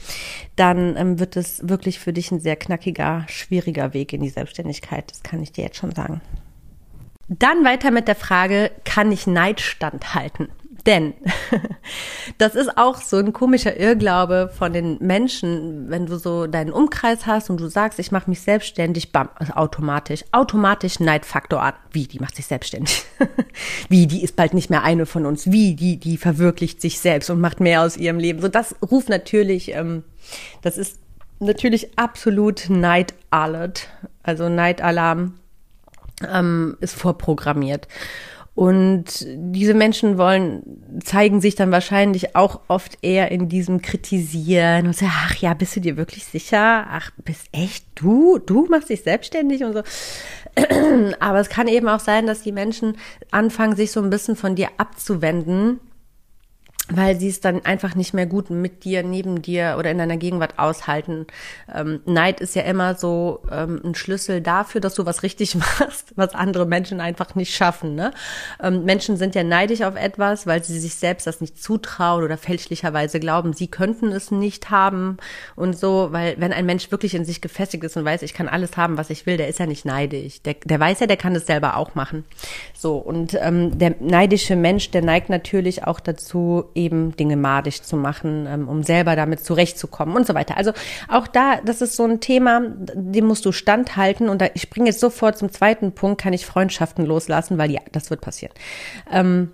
dann 0.55 0.95
ähm, 0.97 1.19
wird 1.19 1.37
es 1.37 1.67
wirklich 1.67 1.99
für 1.99 2.13
dich 2.13 2.31
ein 2.31 2.39
sehr 2.39 2.55
knackiger, 2.55 3.25
schwieriger 3.27 3.93
Weg 3.93 4.13
in 4.13 4.21
die 4.21 4.29
Selbstständigkeit. 4.29 5.11
Das 5.11 5.23
kann 5.23 5.41
ich 5.41 5.51
dir 5.51 5.63
jetzt 5.63 5.77
schon 5.77 5.93
sagen. 5.93 6.21
Dann 7.29 7.65
weiter 7.65 7.91
mit 7.91 8.07
der 8.07 8.15
Frage, 8.15 8.71
kann 8.85 9.11
ich 9.11 9.27
Neid 9.27 9.59
standhalten? 9.59 10.47
Denn 10.87 11.13
das 12.37 12.55
ist 12.55 12.77
auch 12.77 13.01
so 13.01 13.17
ein 13.17 13.33
komischer 13.33 13.77
Irrglaube 13.77 14.49
von 14.57 14.71
den 14.71 14.97
Menschen, 14.99 15.89
wenn 15.89 16.05
du 16.05 16.17
so 16.17 16.47
deinen 16.47 16.71
Umkreis 16.71 17.25
hast 17.27 17.49
und 17.49 17.59
du 17.59 17.67
sagst, 17.67 17.99
ich 17.99 18.11
mache 18.13 18.29
mich 18.29 18.39
selbstständig, 18.39 19.11
bam, 19.11 19.29
automatisch, 19.53 20.23
automatisch 20.31 21.01
Neidfaktor 21.01 21.61
an. 21.61 21.73
Wie, 21.91 22.07
die 22.07 22.19
macht 22.19 22.37
sich 22.37 22.47
selbstständig? 22.47 23.03
Wie, 23.89 24.07
die 24.07 24.23
ist 24.23 24.37
bald 24.37 24.53
nicht 24.53 24.69
mehr 24.69 24.83
eine 24.83 25.05
von 25.05 25.25
uns? 25.25 25.51
Wie, 25.51 25.75
die, 25.75 25.97
die 25.97 26.15
verwirklicht 26.15 26.81
sich 26.81 26.99
selbst 26.99 27.29
und 27.29 27.41
macht 27.41 27.59
mehr 27.59 27.81
aus 27.81 27.97
ihrem 27.97 28.17
Leben? 28.17 28.41
So, 28.41 28.47
das 28.47 28.73
ruft 28.81 29.09
natürlich, 29.09 29.73
ähm, 29.73 30.03
das 30.61 30.77
ist 30.77 30.99
natürlich 31.39 31.99
absolut 31.99 32.69
Neid 32.69 33.13
Alert, 33.29 33.89
also 34.23 34.47
Neidalarm 34.47 35.33
ähm, 36.25 36.77
ist 36.79 36.95
vorprogrammiert. 36.95 37.89
Und 38.57 39.23
diese 39.27 39.75
Menschen 39.75 40.17
wollen, 40.17 40.63
zeigen 41.03 41.41
sich 41.41 41.53
dann 41.53 41.71
wahrscheinlich 41.71 42.35
auch 42.35 42.61
oft 42.69 42.97
eher 43.03 43.29
in 43.29 43.49
diesem 43.49 43.83
Kritisieren 43.83 44.87
und 44.87 44.95
sagen, 44.95 45.11
ach 45.15 45.35
ja, 45.35 45.53
bist 45.53 45.75
du 45.75 45.79
dir 45.79 45.95
wirklich 45.95 46.25
sicher? 46.25 46.87
Ach, 46.89 47.11
bist 47.23 47.49
echt 47.51 47.85
du? 47.93 48.39
Du 48.39 48.65
machst 48.65 48.89
dich 48.89 49.03
selbstständig 49.03 49.63
und 49.63 49.73
so. 49.73 49.83
Aber 51.19 51.39
es 51.39 51.49
kann 51.49 51.67
eben 51.67 51.87
auch 51.87 51.99
sein, 51.99 52.25
dass 52.25 52.41
die 52.41 52.51
Menschen 52.51 52.97
anfangen, 53.29 53.75
sich 53.75 53.91
so 53.91 54.01
ein 54.01 54.09
bisschen 54.09 54.35
von 54.35 54.55
dir 54.55 54.69
abzuwenden 54.77 55.79
weil 56.89 57.19
sie 57.19 57.27
es 57.27 57.41
dann 57.41 57.65
einfach 57.65 57.95
nicht 57.95 58.13
mehr 58.13 58.25
gut 58.25 58.49
mit 58.49 58.83
dir, 58.83 59.03
neben 59.03 59.41
dir 59.41 59.75
oder 59.77 59.91
in 59.91 59.97
deiner 59.97 60.17
Gegenwart 60.17 60.57
aushalten. 60.57 61.27
Ähm, 61.73 61.99
Neid 62.05 62.39
ist 62.39 62.55
ja 62.55 62.61
immer 62.63 62.95
so 62.95 63.41
ähm, 63.51 63.81
ein 63.83 63.95
Schlüssel 63.95 64.41
dafür, 64.41 64.79
dass 64.79 64.95
du 64.95 65.05
was 65.05 65.23
richtig 65.23 65.55
machst, 65.79 66.13
was 66.15 66.33
andere 66.33 66.65
Menschen 66.65 67.01
einfach 67.01 67.35
nicht 67.35 67.53
schaffen. 67.53 67.95
Ne? 67.95 68.11
Ähm, 68.61 68.85
Menschen 68.85 69.17
sind 69.17 69.35
ja 69.35 69.43
neidisch 69.43 69.81
auf 69.81 69.95
etwas, 69.95 70.47
weil 70.47 70.63
sie 70.63 70.79
sich 70.79 70.95
selbst 70.95 71.27
das 71.27 71.41
nicht 71.41 71.61
zutrauen 71.61 72.23
oder 72.23 72.37
fälschlicherweise 72.37 73.19
glauben, 73.19 73.53
sie 73.53 73.67
könnten 73.67 74.11
es 74.11 74.31
nicht 74.31 74.69
haben 74.69 75.17
und 75.55 75.77
so, 75.77 76.09
weil 76.11 76.35
wenn 76.37 76.53
ein 76.53 76.65
Mensch 76.65 76.89
wirklich 76.91 77.15
in 77.15 77.25
sich 77.25 77.41
gefestigt 77.41 77.83
ist 77.83 77.97
und 77.97 78.05
weiß, 78.05 78.21
ich 78.21 78.33
kann 78.33 78.47
alles 78.47 78.77
haben, 78.77 78.97
was 78.97 79.09
ich 79.09 79.25
will, 79.25 79.37
der 79.37 79.49
ist 79.49 79.59
ja 79.59 79.65
nicht 79.65 79.85
neidisch. 79.85 80.41
Der, 80.43 80.55
der 80.63 80.79
weiß 80.79 81.01
ja, 81.01 81.07
der 81.07 81.17
kann 81.17 81.35
es 81.35 81.45
selber 81.45 81.75
auch 81.75 81.95
machen. 81.95 82.23
So, 82.73 82.97
und 82.97 83.37
ähm, 83.41 83.77
der 83.77 83.95
neidische 83.99 84.55
Mensch, 84.55 84.91
der 84.91 85.01
neigt 85.01 85.29
natürlich 85.29 85.85
auch 85.85 85.99
dazu, 85.99 86.65
eben 86.77 87.15
Dinge 87.17 87.35
madig 87.35 87.83
zu 87.83 87.97
machen, 87.97 88.47
ähm, 88.47 88.69
um 88.69 88.83
selber 88.83 89.15
damit 89.15 89.43
zurechtzukommen 89.43 90.15
und 90.15 90.25
so 90.25 90.33
weiter. 90.33 90.55
Also 90.55 90.71
auch 91.09 91.27
da, 91.27 91.59
das 91.65 91.81
ist 91.81 91.95
so 91.95 92.05
ein 92.05 92.21
Thema, 92.21 92.61
dem 92.61 93.25
musst 93.25 93.45
du 93.45 93.51
standhalten. 93.51 94.29
Und 94.29 94.41
da, 94.41 94.47
ich 94.53 94.61
springe 94.61 94.87
jetzt 94.87 94.99
sofort 94.99 95.37
zum 95.37 95.51
zweiten 95.51 95.91
Punkt, 95.91 96.21
kann 96.21 96.33
ich 96.33 96.45
Freundschaften 96.45 97.05
loslassen, 97.05 97.57
weil 97.57 97.71
ja, 97.71 97.81
das 97.91 98.09
wird 98.09 98.21
passieren. 98.21 98.53
Ähm, 99.11 99.51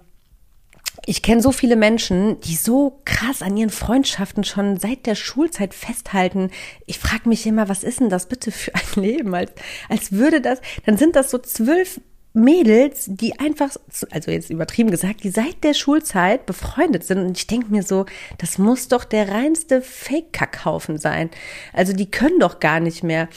ich 1.05 1.21
kenne 1.21 1.41
so 1.41 1.51
viele 1.51 1.75
Menschen, 1.75 2.39
die 2.41 2.55
so 2.55 3.01
krass 3.03 3.41
an 3.41 3.57
ihren 3.57 3.69
Freundschaften 3.69 4.43
schon 4.43 4.77
seit 4.77 5.05
der 5.05 5.15
Schulzeit 5.15 5.73
festhalten. 5.73 6.49
Ich 6.85 6.99
frage 6.99 7.27
mich 7.27 7.45
immer, 7.45 7.67
was 7.67 7.83
ist 7.83 7.99
denn 7.99 8.09
das 8.09 8.27
bitte 8.27 8.51
für 8.51 8.73
ein 8.73 8.81
Leben? 9.01 9.33
Als, 9.35 9.51
als 9.89 10.11
würde 10.11 10.39
das, 10.39 10.61
dann 10.85 10.97
sind 10.97 11.15
das 11.15 11.29
so 11.31 11.39
zwölf 11.39 11.99
Mädels, 12.33 13.05
die 13.07 13.39
einfach, 13.39 13.69
also 14.11 14.31
jetzt 14.31 14.49
übertrieben 14.49 14.89
gesagt, 14.89 15.23
die 15.23 15.29
seit 15.29 15.63
der 15.63 15.75
Schulzeit 15.75 16.45
befreundet 16.45 17.03
sind. 17.03 17.19
Und 17.19 17.37
ich 17.37 17.47
denke 17.47 17.71
mir 17.71 17.83
so, 17.83 18.05
das 18.39 18.57
muss 18.57 18.87
doch 18.87 19.03
der 19.03 19.29
reinste 19.29 19.81
Fake-Kackhaufen 19.81 20.97
sein. 20.97 21.29
Also 21.73 21.93
die 21.93 22.09
können 22.09 22.39
doch 22.39 22.59
gar 22.59 22.79
nicht 22.79 23.03
mehr 23.03 23.29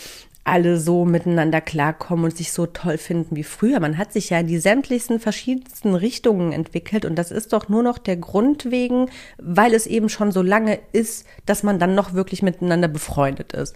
alle 0.47 0.79
so 0.79 1.05
miteinander 1.05 1.61
klarkommen 1.61 2.27
und 2.27 2.37
sich 2.37 2.53
so 2.53 2.67
toll 2.67 2.99
finden 2.99 3.35
wie 3.35 3.43
früher. 3.43 3.81
Man 3.81 3.99
hat 3.99 4.13
sich 4.13 4.31
ja 4.31 4.39
in 4.39 4.47
die 4.47 4.59
sämtlichsten 4.59 5.19
verschiedensten 5.19 5.97
Richtungen 5.97 6.53
entwickelt 6.53 7.05
und 7.05 7.17
das 7.17 7.33
ist 7.33 7.53
doch 7.53 7.69
nur 7.69 7.83
noch 7.83 7.99
der 7.99 8.17
Grund 8.17 8.71
wegen, 8.71 9.11
weil 9.39 9.75
es 9.75 9.89
eben 9.89 10.09
schon 10.09 10.31
so 10.31 10.43
lange 10.43 10.79
ist, 10.93 11.27
dass 11.47 11.65
man 11.65 11.81
dann 11.81 11.97
noch 11.97 12.15
wirklich 12.15 12.43
miteinander 12.43 12.87
befreundet 12.87 13.55
ist. 13.55 13.75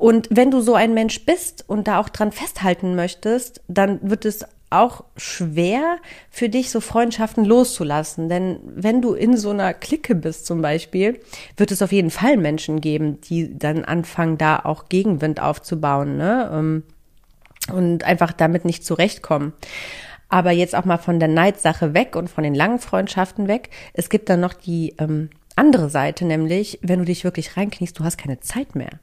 Und 0.00 0.28
wenn 0.30 0.50
du 0.50 0.62
so 0.62 0.74
ein 0.74 0.94
Mensch 0.94 1.26
bist 1.26 1.62
und 1.66 1.86
da 1.86 2.00
auch 2.00 2.08
dran 2.08 2.32
festhalten 2.32 2.94
möchtest, 2.94 3.60
dann 3.68 3.98
wird 4.00 4.24
es 4.24 4.46
auch 4.70 5.04
schwer 5.18 5.98
für 6.30 6.48
dich, 6.48 6.70
so 6.70 6.80
Freundschaften 6.80 7.44
loszulassen. 7.44 8.30
Denn 8.30 8.60
wenn 8.64 9.02
du 9.02 9.12
in 9.12 9.36
so 9.36 9.50
einer 9.50 9.74
Clique 9.74 10.14
bist 10.14 10.46
zum 10.46 10.62
Beispiel, 10.62 11.20
wird 11.58 11.70
es 11.70 11.82
auf 11.82 11.92
jeden 11.92 12.08
Fall 12.08 12.38
Menschen 12.38 12.80
geben, 12.80 13.20
die 13.20 13.58
dann 13.58 13.84
anfangen, 13.84 14.38
da 14.38 14.60
auch 14.60 14.88
Gegenwind 14.88 15.42
aufzubauen 15.42 16.16
ne? 16.16 16.50
Ähm, 16.50 16.82
und 17.70 18.04
einfach 18.04 18.32
damit 18.32 18.64
nicht 18.64 18.86
zurechtkommen. 18.86 19.52
Aber 20.30 20.50
jetzt 20.50 20.74
auch 20.74 20.86
mal 20.86 20.96
von 20.96 21.20
der 21.20 21.28
Neidsache 21.28 21.92
weg 21.92 22.16
und 22.16 22.30
von 22.30 22.42
den 22.42 22.54
langen 22.54 22.78
Freundschaften 22.78 23.48
weg. 23.48 23.68
Es 23.92 24.08
gibt 24.08 24.30
dann 24.30 24.40
noch 24.40 24.54
die 24.54 24.94
ähm, 24.98 25.28
andere 25.56 25.90
Seite, 25.90 26.24
nämlich 26.24 26.78
wenn 26.80 27.00
du 27.00 27.04
dich 27.04 27.22
wirklich 27.22 27.58
reinkniest, 27.58 27.98
du 27.98 28.04
hast 28.04 28.16
keine 28.16 28.40
Zeit 28.40 28.74
mehr. 28.74 28.98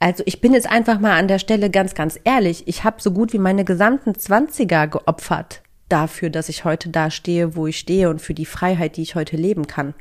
Also 0.00 0.22
ich 0.26 0.40
bin 0.40 0.54
jetzt 0.54 0.68
einfach 0.68 1.00
mal 1.00 1.18
an 1.18 1.28
der 1.28 1.38
Stelle 1.38 1.70
ganz, 1.70 1.94
ganz 1.94 2.18
ehrlich. 2.24 2.68
Ich 2.68 2.84
habe 2.84 3.02
so 3.02 3.10
gut 3.10 3.32
wie 3.32 3.38
meine 3.38 3.64
gesamten 3.64 4.14
Zwanziger 4.14 4.86
geopfert 4.86 5.62
dafür, 5.88 6.30
dass 6.30 6.48
ich 6.48 6.64
heute 6.64 6.90
da 6.90 7.10
stehe, 7.10 7.56
wo 7.56 7.66
ich 7.66 7.78
stehe 7.78 8.10
und 8.10 8.20
für 8.20 8.34
die 8.34 8.46
Freiheit, 8.46 8.96
die 8.96 9.02
ich 9.02 9.14
heute 9.14 9.36
leben 9.36 9.66
kann. 9.66 9.94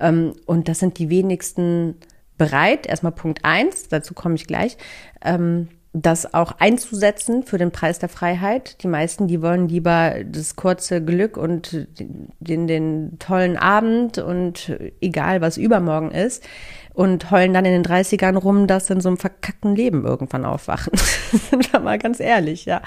Ähm, 0.00 0.32
und 0.46 0.68
das 0.68 0.78
sind 0.78 0.98
die 0.98 1.10
wenigsten 1.10 1.96
bereit. 2.38 2.86
Erstmal 2.86 3.12
Punkt 3.12 3.44
eins, 3.44 3.88
dazu 3.88 4.14
komme 4.14 4.36
ich 4.36 4.46
gleich. 4.46 4.76
Ähm, 5.22 5.68
das 5.92 6.34
auch 6.34 6.52
einzusetzen 6.58 7.42
für 7.44 7.58
den 7.58 7.70
Preis 7.70 7.98
der 7.98 8.08
Freiheit. 8.08 8.82
Die 8.82 8.88
meisten, 8.88 9.26
die 9.26 9.40
wollen 9.40 9.68
lieber 9.68 10.16
das 10.24 10.56
kurze 10.56 11.02
Glück 11.02 11.36
und 11.36 11.88
den, 11.98 12.66
den 12.66 13.18
tollen 13.18 13.56
Abend 13.56 14.18
und 14.18 14.76
egal 15.00 15.40
was 15.40 15.56
übermorgen 15.56 16.10
ist 16.10 16.44
und 16.92 17.30
heulen 17.30 17.54
dann 17.54 17.64
in 17.64 17.82
den 17.82 17.84
30ern 17.84 18.36
rum, 18.36 18.66
dass 18.66 18.88
sie 18.88 18.94
in 18.94 19.00
so 19.00 19.08
einem 19.08 19.18
verkackten 19.18 19.74
Leben 19.74 20.04
irgendwann 20.04 20.44
aufwachen. 20.44 20.92
Sind 21.50 21.72
wir 21.72 21.80
mal 21.80 21.98
ganz 21.98 22.20
ehrlich, 22.20 22.64
ja. 22.64 22.82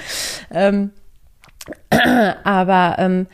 Ähm, 0.51 0.91
aber 2.43 2.95
ähm, 2.99 3.27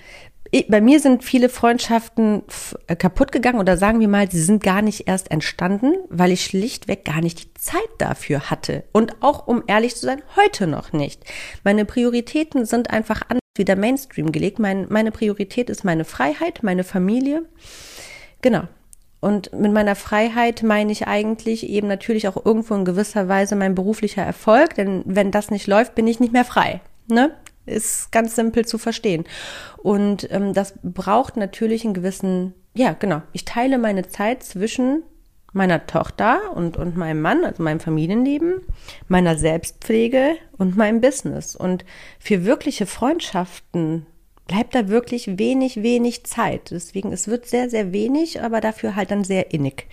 bei 0.70 0.82
mir 0.82 1.00
sind 1.00 1.24
viele 1.24 1.50
Freundschaften 1.50 2.44
äh, 2.88 2.96
kaputt 2.96 3.32
gegangen 3.32 3.60
oder 3.60 3.78
sagen 3.78 4.00
wir 4.00 4.08
mal, 4.08 4.30
sie 4.30 4.42
sind 4.42 4.64
gar 4.64 4.82
nicht 4.82 5.08
erst 5.08 5.32
entstanden, 5.32 5.94
weil 6.10 6.32
ich 6.32 6.46
schlichtweg 6.46 7.06
gar 7.06 7.22
nicht 7.22 7.44
die 7.44 7.54
Zeit 7.54 7.90
dafür 7.98 8.50
hatte. 8.50 8.84
Und 8.94 9.22
auch, 9.22 9.48
um 9.48 9.64
ehrlich 9.68 9.96
zu 9.96 10.06
sein, 10.06 10.22
heute 10.36 10.68
noch 10.68 10.94
nicht. 10.94 11.24
Meine 11.64 11.86
Prioritäten 11.86 12.66
sind 12.66 12.92
einfach 12.92 13.22
anders 13.24 13.42
wie 13.58 13.66
der 13.66 13.76
Mainstream 13.76 14.32
gelegt. 14.32 14.60
Mein, 14.60 14.86
meine 14.90 15.12
Priorität 15.12 15.70
ist 15.70 15.84
meine 15.84 16.06
Freiheit, 16.06 16.64
meine 16.64 16.84
Familie. 16.84 17.44
Genau. 18.42 18.64
Und 19.20 19.52
mit 19.52 19.74
meiner 19.74 19.96
Freiheit 19.96 20.62
meine 20.62 20.92
ich 20.92 21.08
eigentlich 21.08 21.68
eben 21.68 21.88
natürlich 21.88 22.28
auch 22.28 22.46
irgendwo 22.46 22.76
in 22.76 22.86
gewisser 22.86 23.28
Weise 23.28 23.56
mein 23.56 23.74
beruflicher 23.74 24.22
Erfolg, 24.22 24.76
denn 24.76 25.02
wenn 25.06 25.32
das 25.32 25.50
nicht 25.50 25.66
läuft, 25.66 25.96
bin 25.96 26.06
ich 26.06 26.20
nicht 26.20 26.34
mehr 26.34 26.46
frei. 26.46 26.82
Ne? 27.10 27.32
Ist 27.68 28.12
ganz 28.12 28.36
simpel 28.36 28.66
zu 28.66 28.78
verstehen. 28.78 29.26
Und 29.78 30.28
ähm, 30.32 30.54
das 30.54 30.74
braucht 30.82 31.38
natürlich 31.38 31.86
einen 31.86 31.94
gewissen, 31.94 32.54
ja, 32.74 32.94
genau. 32.94 33.22
Ich 33.34 33.46
teile 33.46 33.78
meine 33.78 34.08
Zeit 34.08 34.42
zwischen 34.42 35.04
meiner 35.54 35.86
Tochter 35.88 36.56
und, 36.56 36.78
und 36.78 36.98
meinem 36.98 37.22
Mann, 37.22 37.44
also 37.44 37.62
meinem 37.64 37.80
Familienleben, 37.80 38.62
meiner 39.08 39.38
Selbstpflege 39.38 40.36
und 40.58 40.78
meinem 40.78 41.02
Business. 41.02 41.56
Und 41.56 41.86
für 42.20 42.46
wirkliche 42.46 42.86
Freundschaften 42.86 44.06
bleibt 44.48 44.74
da 44.76 44.88
wirklich 44.88 45.38
wenig, 45.38 45.84
wenig 45.84 46.24
Zeit. 46.24 46.72
Deswegen, 46.72 47.12
es 47.12 47.28
wird 47.28 47.46
sehr, 47.46 47.70
sehr 47.70 47.92
wenig, 47.92 48.42
aber 48.42 48.62
dafür 48.62 48.96
halt 48.96 49.12
dann 49.12 49.24
sehr 49.24 49.54
innig. 49.54 49.88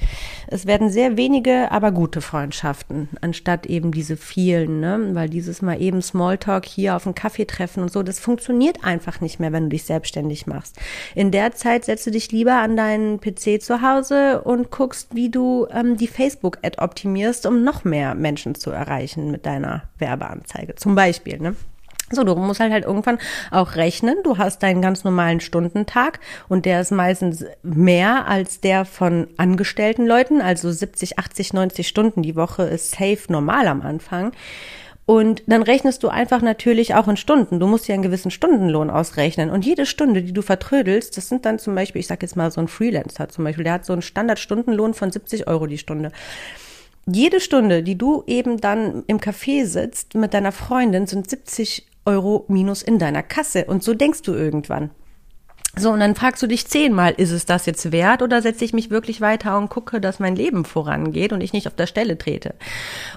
Es 0.46 0.66
werden 0.66 0.90
sehr 0.90 1.16
wenige, 1.16 1.70
aber 1.70 1.92
gute 1.92 2.20
Freundschaften, 2.20 3.08
anstatt 3.20 3.66
eben 3.66 3.92
diese 3.92 4.16
vielen, 4.16 4.80
ne? 4.80 5.10
Weil 5.12 5.28
dieses 5.28 5.62
mal 5.62 5.80
eben 5.80 6.00
Smalltalk 6.00 6.64
hier 6.64 6.96
auf 6.96 7.06
einen 7.06 7.14
Kaffee 7.14 7.46
treffen 7.46 7.82
und 7.82 7.92
so, 7.92 8.02
das 8.02 8.20
funktioniert 8.20 8.84
einfach 8.84 9.20
nicht 9.20 9.40
mehr, 9.40 9.52
wenn 9.52 9.64
du 9.64 9.70
dich 9.70 9.84
selbstständig 9.84 10.46
machst. 10.46 10.78
In 11.14 11.30
der 11.30 11.52
Zeit 11.52 11.84
setzt 11.84 12.06
du 12.06 12.10
dich 12.10 12.30
lieber 12.32 12.54
an 12.54 12.76
deinen 12.76 13.20
PC 13.20 13.60
zu 13.60 13.82
Hause 13.82 14.42
und 14.42 14.70
guckst, 14.70 15.14
wie 15.14 15.30
du 15.30 15.66
ähm, 15.70 15.96
die 15.96 16.06
Facebook-Ad 16.06 16.78
optimierst, 16.78 17.46
um 17.46 17.64
noch 17.64 17.84
mehr 17.84 18.14
Menschen 18.14 18.54
zu 18.54 18.70
erreichen 18.70 19.30
mit 19.30 19.46
deiner 19.46 19.84
Werbeanzeige. 19.98 20.76
Zum 20.76 20.94
Beispiel, 20.94 21.38
ne? 21.38 21.56
So, 22.10 22.22
du 22.22 22.34
musst 22.34 22.60
halt 22.60 22.72
halt 22.72 22.84
irgendwann 22.84 23.18
auch 23.50 23.76
rechnen. 23.76 24.16
Du 24.24 24.36
hast 24.36 24.62
deinen 24.62 24.82
ganz 24.82 25.04
normalen 25.04 25.40
Stundentag 25.40 26.20
und 26.48 26.66
der 26.66 26.80
ist 26.80 26.92
meistens 26.92 27.44
mehr 27.62 28.28
als 28.28 28.60
der 28.60 28.84
von 28.84 29.28
angestellten 29.38 30.06
Leuten. 30.06 30.42
Also 30.42 30.70
70, 30.70 31.18
80, 31.18 31.54
90 31.54 31.88
Stunden 31.88 32.22
die 32.22 32.36
Woche 32.36 32.64
ist 32.64 32.90
safe 32.90 33.20
normal 33.28 33.68
am 33.68 33.80
Anfang. 33.80 34.32
Und 35.06 35.42
dann 35.46 35.62
rechnest 35.62 36.02
du 36.02 36.08
einfach 36.08 36.40
natürlich 36.40 36.94
auch 36.94 37.08
in 37.08 37.16
Stunden. 37.16 37.60
Du 37.60 37.66
musst 37.66 37.88
ja 37.88 37.94
einen 37.94 38.02
gewissen 38.02 38.30
Stundenlohn 38.30 38.90
ausrechnen. 38.90 39.50
Und 39.50 39.64
jede 39.64 39.84
Stunde, 39.84 40.22
die 40.22 40.32
du 40.32 40.40
vertrödelst, 40.40 41.16
das 41.16 41.28
sind 41.28 41.44
dann 41.44 41.58
zum 41.58 41.74
Beispiel, 41.74 42.00
ich 42.00 42.06
sag 42.06 42.22
jetzt 42.22 42.36
mal 42.36 42.50
so 42.50 42.60
ein 42.60 42.68
Freelancer 42.68 43.28
zum 43.28 43.44
Beispiel, 43.44 43.64
der 43.64 43.74
hat 43.74 43.84
so 43.84 43.92
einen 43.92 44.02
Standardstundenlohn 44.02 44.94
von 44.94 45.10
70 45.10 45.46
Euro 45.46 45.66
die 45.66 45.78
Stunde 45.78 46.12
jede 47.06 47.40
Stunde, 47.40 47.82
die 47.82 47.98
du 47.98 48.24
eben 48.26 48.62
dann 48.62 49.04
im 49.08 49.18
Café 49.18 49.66
sitzt 49.66 50.14
mit 50.14 50.32
deiner 50.32 50.52
Freundin, 50.52 51.06
sind 51.06 51.28
70 51.28 51.86
Euro 52.04 52.44
minus 52.48 52.82
in 52.82 52.98
deiner 52.98 53.22
Kasse. 53.22 53.64
Und 53.66 53.82
so 53.82 53.94
denkst 53.94 54.22
du 54.22 54.32
irgendwann. 54.32 54.90
So, 55.76 55.90
und 55.90 55.98
dann 55.98 56.14
fragst 56.14 56.40
du 56.40 56.46
dich 56.46 56.68
zehnmal, 56.68 57.14
ist 57.16 57.32
es 57.32 57.46
das 57.46 57.66
jetzt 57.66 57.90
wert 57.90 58.22
oder 58.22 58.40
setze 58.40 58.64
ich 58.64 58.72
mich 58.72 58.90
wirklich 58.90 59.20
weiter 59.20 59.58
und 59.58 59.70
gucke, 59.70 60.00
dass 60.00 60.20
mein 60.20 60.36
Leben 60.36 60.64
vorangeht 60.64 61.32
und 61.32 61.40
ich 61.40 61.52
nicht 61.52 61.66
auf 61.66 61.74
der 61.74 61.88
Stelle 61.88 62.16
trete? 62.16 62.54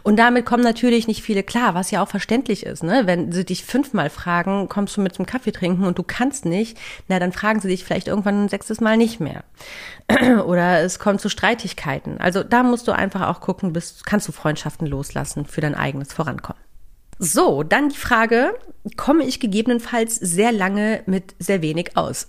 Und 0.01 0.17
damit 0.17 0.47
kommen 0.47 0.63
natürlich 0.63 1.07
nicht 1.07 1.21
viele 1.21 1.43
klar, 1.43 1.75
was 1.75 1.91
ja 1.91 2.01
auch 2.01 2.07
verständlich 2.07 2.65
ist, 2.65 2.81
ne? 2.81 3.03
Wenn 3.05 3.31
sie 3.31 3.45
dich 3.45 3.63
fünfmal 3.63 4.09
fragen, 4.09 4.69
kommst 4.69 4.97
du 4.97 5.01
mit 5.01 5.13
zum 5.13 5.27
Kaffee 5.27 5.51
trinken 5.51 5.85
und 5.85 5.99
du 5.99 6.03
kannst 6.03 6.45
nicht, 6.45 6.79
na, 7.07 7.19
dann 7.19 7.31
fragen 7.31 7.59
sie 7.59 7.67
dich 7.67 7.85
vielleicht 7.85 8.07
irgendwann 8.07 8.45
ein 8.45 8.49
sechstes 8.49 8.81
Mal 8.81 8.97
nicht 8.97 9.19
mehr. 9.19 9.43
oder 10.45 10.81
es 10.81 10.97
kommt 10.97 11.21
zu 11.21 11.29
Streitigkeiten. 11.29 12.19
Also 12.19 12.43
da 12.43 12.63
musst 12.63 12.87
du 12.87 12.91
einfach 12.91 13.27
auch 13.27 13.39
gucken, 13.39 13.71
bist, 13.71 14.03
kannst 14.07 14.27
du 14.27 14.31
Freundschaften 14.31 14.87
loslassen 14.87 15.45
für 15.45 15.61
dein 15.61 15.75
eigenes 15.75 16.11
Vorankommen. 16.11 16.66
So, 17.19 17.63
dann 17.63 17.89
die 17.89 17.97
Frage, 17.97 18.53
komme 18.95 19.23
ich 19.23 19.39
gegebenenfalls 19.39 20.15
sehr 20.15 20.51
lange 20.51 21.01
mit 21.07 21.35
sehr 21.39 21.61
wenig 21.61 21.97
aus? 21.97 22.25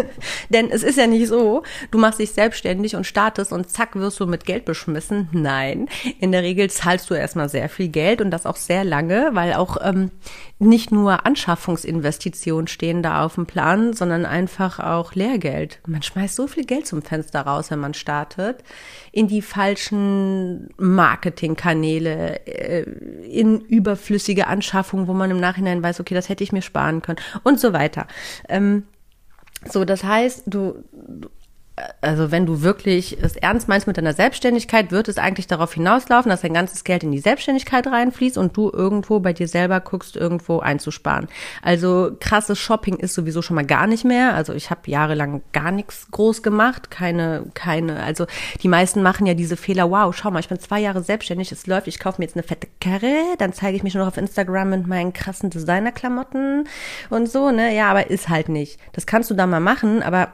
Denn 0.50 0.70
es 0.70 0.82
ist 0.82 0.98
ja 0.98 1.06
nicht 1.06 1.28
so, 1.28 1.62
du 1.90 1.98
machst 1.98 2.18
dich 2.18 2.32
selbstständig 2.32 2.96
und 2.96 3.06
startest 3.06 3.52
und 3.52 3.70
zack 3.70 3.94
wirst 3.96 4.20
du 4.20 4.26
mit 4.26 4.44
Geld 4.44 4.64
beschmissen. 4.64 5.28
Nein, 5.32 5.88
in 6.18 6.32
der 6.32 6.42
Regel 6.42 6.68
zahlst 6.70 7.08
du 7.08 7.14
erstmal 7.14 7.48
sehr 7.48 7.68
viel 7.68 7.88
Geld 7.88 8.20
und 8.20 8.30
das 8.30 8.46
auch 8.46 8.56
sehr 8.56 8.84
lange, 8.84 9.30
weil 9.32 9.54
auch 9.54 9.76
ähm, 9.80 10.10
nicht 10.58 10.92
nur 10.92 11.24
Anschaffungsinvestitionen 11.24 12.66
stehen 12.66 13.02
da 13.02 13.24
auf 13.24 13.36
dem 13.36 13.46
Plan, 13.46 13.92
sondern 13.92 14.26
einfach 14.26 14.80
auch 14.80 15.14
Lehrgeld. 15.14 15.80
Man 15.86 16.02
schmeißt 16.02 16.34
so 16.34 16.46
viel 16.46 16.64
Geld 16.64 16.86
zum 16.86 17.02
Fenster 17.02 17.42
raus, 17.42 17.70
wenn 17.70 17.80
man 17.80 17.94
startet, 17.94 18.62
in 19.12 19.28
die 19.28 19.42
falschen 19.42 20.68
Marketingkanäle, 20.78 22.46
äh, 22.46 22.82
in 23.28 23.60
überflüssige 23.60 24.31
Anschaffungen, 24.40 25.06
wo 25.06 25.12
man 25.12 25.30
im 25.30 25.40
Nachhinein 25.40 25.82
weiß, 25.82 26.00
okay, 26.00 26.14
das 26.14 26.28
hätte 26.28 26.44
ich 26.44 26.52
mir 26.52 26.62
sparen 26.62 27.02
können 27.02 27.20
und 27.42 27.60
so 27.60 27.72
weiter. 27.72 28.06
Ähm, 28.48 28.84
so, 29.64 29.84
das 29.84 30.02
heißt, 30.02 30.44
du, 30.46 30.84
du 30.92 31.28
also 32.02 32.30
wenn 32.30 32.44
du 32.44 32.60
wirklich 32.62 33.16
es 33.22 33.36
ernst 33.36 33.66
meinst 33.66 33.86
mit 33.86 33.96
deiner 33.96 34.12
Selbstständigkeit, 34.12 34.90
wird 34.90 35.08
es 35.08 35.16
eigentlich 35.16 35.46
darauf 35.46 35.72
hinauslaufen, 35.72 36.28
dass 36.28 36.42
dein 36.42 36.52
ganzes 36.52 36.84
Geld 36.84 37.02
in 37.02 37.12
die 37.12 37.18
Selbstständigkeit 37.18 37.86
reinfließt 37.86 38.36
und 38.36 38.56
du 38.56 38.70
irgendwo 38.70 39.20
bei 39.20 39.32
dir 39.32 39.48
selber 39.48 39.80
guckst, 39.80 40.16
irgendwo 40.16 40.58
einzusparen. 40.58 41.28
Also 41.62 42.14
krasses 42.20 42.58
Shopping 42.58 42.96
ist 42.96 43.14
sowieso 43.14 43.40
schon 43.40 43.56
mal 43.56 43.64
gar 43.64 43.86
nicht 43.86 44.04
mehr. 44.04 44.34
Also 44.34 44.52
ich 44.52 44.70
habe 44.70 44.82
jahrelang 44.90 45.42
gar 45.52 45.70
nichts 45.70 46.10
groß 46.10 46.42
gemacht, 46.42 46.90
keine, 46.90 47.46
keine. 47.54 48.02
Also 48.02 48.26
die 48.62 48.68
meisten 48.68 49.02
machen 49.02 49.26
ja 49.26 49.34
diese 49.34 49.56
Fehler. 49.56 49.90
Wow, 49.90 50.14
schau 50.14 50.30
mal, 50.30 50.40
ich 50.40 50.48
bin 50.48 50.60
zwei 50.60 50.80
Jahre 50.80 51.02
selbstständig, 51.02 51.52
es 51.52 51.66
läuft, 51.66 51.86
ich 51.86 51.98
kaufe 51.98 52.20
mir 52.20 52.26
jetzt 52.26 52.36
eine 52.36 52.42
fette 52.42 52.68
Karre, 52.80 53.14
dann 53.38 53.54
zeige 53.54 53.76
ich 53.76 53.82
mich 53.82 53.94
nur 53.94 54.04
noch 54.04 54.12
auf 54.12 54.18
Instagram 54.18 54.70
mit 54.70 54.86
meinen 54.86 55.14
krassen 55.14 55.48
Designerklamotten 55.48 56.68
und 57.08 57.30
so. 57.30 57.50
Ne, 57.50 57.74
ja, 57.74 57.90
aber 57.90 58.10
ist 58.10 58.28
halt 58.28 58.50
nicht. 58.50 58.78
Das 58.92 59.06
kannst 59.06 59.30
du 59.30 59.34
da 59.34 59.46
mal 59.46 59.60
machen, 59.60 60.02
aber 60.02 60.28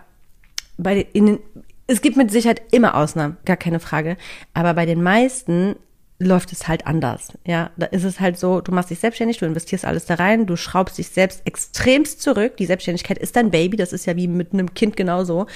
bei 0.79 1.05
den, 1.05 1.41
es 1.87 2.01
gibt 2.01 2.17
mit 2.17 2.31
Sicherheit 2.31 2.63
immer 2.71 2.95
Ausnahmen, 2.95 3.37
gar 3.45 3.57
keine 3.57 3.81
Frage. 3.81 4.17
Aber 4.55 4.75
bei 4.75 4.87
den 4.87 5.03
meisten 5.03 5.77
läuft 6.21 6.51
es 6.51 6.67
halt 6.67 6.87
anders. 6.87 7.29
Ja, 7.47 7.71
da 7.77 7.87
ist 7.87 8.03
es 8.03 8.19
halt 8.19 8.39
so, 8.39 8.61
du 8.61 8.73
machst 8.73 8.91
dich 8.91 8.99
selbstständig, 8.99 9.39
du 9.39 9.47
investierst 9.47 9.85
alles 9.85 10.05
da 10.05 10.15
rein, 10.15 10.47
du 10.47 10.57
schraubst 10.57 10.99
dich 10.99 11.09
selbst 11.11 11.43
extremst 11.45 12.21
zurück. 12.21 12.57
Die 12.57 12.67
Selbstständigkeit 12.67 13.19
ist 13.19 13.37
dein 13.37 13.53
Baby, 13.53 13.77
das 13.77 13.93
ist 13.93 14.05
ja 14.07 14.17
wie 14.17 14.27
mit 14.27 14.53
einem 14.53 14.75
Kind 14.75 14.97
genauso. 14.97 15.47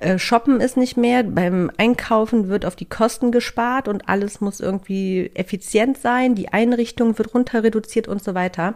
Äh, 0.00 0.18
shoppen 0.18 0.60
ist 0.60 0.76
nicht 0.76 0.96
mehr, 0.96 1.22
beim 1.22 1.70
Einkaufen 1.76 2.48
wird 2.48 2.66
auf 2.66 2.74
die 2.74 2.88
Kosten 2.88 3.30
gespart 3.30 3.86
und 3.86 4.08
alles 4.08 4.40
muss 4.40 4.58
irgendwie 4.58 5.30
effizient 5.34 5.98
sein, 5.98 6.34
die 6.34 6.48
Einrichtung 6.48 7.16
wird 7.16 7.34
runter 7.34 7.62
reduziert 7.62 8.08
und 8.08 8.22
so 8.22 8.34
weiter 8.34 8.74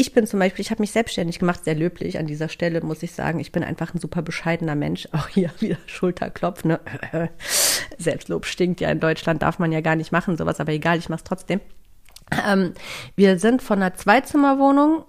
ich 0.00 0.14
bin 0.14 0.26
zum 0.26 0.40
Beispiel, 0.40 0.62
ich 0.62 0.70
habe 0.70 0.80
mich 0.80 0.92
selbstständig 0.92 1.38
gemacht, 1.38 1.64
sehr 1.64 1.74
löblich 1.74 2.18
an 2.18 2.26
dieser 2.26 2.48
Stelle, 2.48 2.80
muss 2.80 3.02
ich 3.02 3.12
sagen. 3.12 3.38
Ich 3.38 3.52
bin 3.52 3.62
einfach 3.62 3.92
ein 3.92 4.00
super 4.00 4.22
bescheidener 4.22 4.74
Mensch. 4.74 5.06
Auch 5.12 5.28
hier 5.28 5.50
wieder 5.60 5.76
Schulterklopf, 5.86 6.64
ne? 6.64 6.80
Selbstlob 7.98 8.46
stinkt 8.46 8.80
ja 8.80 8.90
in 8.90 9.00
Deutschland, 9.00 9.42
darf 9.42 9.58
man 9.58 9.72
ja 9.72 9.82
gar 9.82 9.96
nicht 9.96 10.10
machen, 10.10 10.38
sowas, 10.38 10.58
aber 10.58 10.72
egal, 10.72 10.98
ich 10.98 11.10
mach's 11.10 11.24
trotzdem. 11.24 11.60
Ähm, 12.48 12.72
wir 13.14 13.38
sind 13.38 13.60
von 13.60 13.82
einer 13.82 13.94
Zweizimmerwohnung 13.94 15.04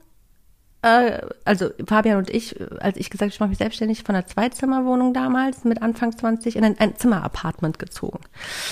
also 0.84 1.70
Fabian 1.88 2.17
und 2.17 2.30
ich, 2.32 2.56
als 2.80 2.98
ich 2.98 3.12
gesagt, 3.12 3.34
ich 3.34 3.39
mache 3.39 3.50
mich 3.50 3.60
selbstständig 3.60 4.04
von 4.04 4.15
einer 4.15 4.26
Zweizimmerwohnung 4.26 5.13
damals 5.13 5.63
mit 5.63 5.82
Anfang 5.82 6.17
20 6.17 6.56
in 6.56 6.63
ein, 6.63 6.80
ein 6.80 6.96
Zimmerapartment 6.96 7.78
gezogen. 7.78 8.20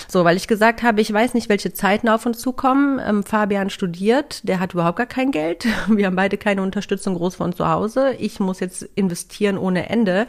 So, 0.07 0.23
weil 0.23 0.35
ich 0.35 0.47
gesagt 0.47 0.81
habe, 0.81 1.01
ich 1.01 1.13
weiß 1.13 1.35
nicht, 1.35 1.49
welche 1.49 1.71
Zeiten 1.71 2.09
auf 2.09 2.25
uns 2.25 2.39
zukommen. 2.39 2.99
Ähm, 3.03 3.23
Fabian 3.23 3.69
studiert, 3.69 4.47
der 4.47 4.59
hat 4.59 4.73
überhaupt 4.73 4.97
gar 4.97 5.05
kein 5.05 5.31
Geld. 5.31 5.67
Wir 5.87 6.07
haben 6.07 6.15
beide 6.15 6.37
keine 6.37 6.63
Unterstützung 6.63 7.13
groß 7.15 7.35
von 7.35 7.53
zu 7.53 7.69
Hause. 7.69 8.15
Ich 8.17 8.39
muss 8.39 8.59
jetzt 8.59 8.81
investieren 8.95 9.59
ohne 9.59 9.89
Ende. 9.89 10.25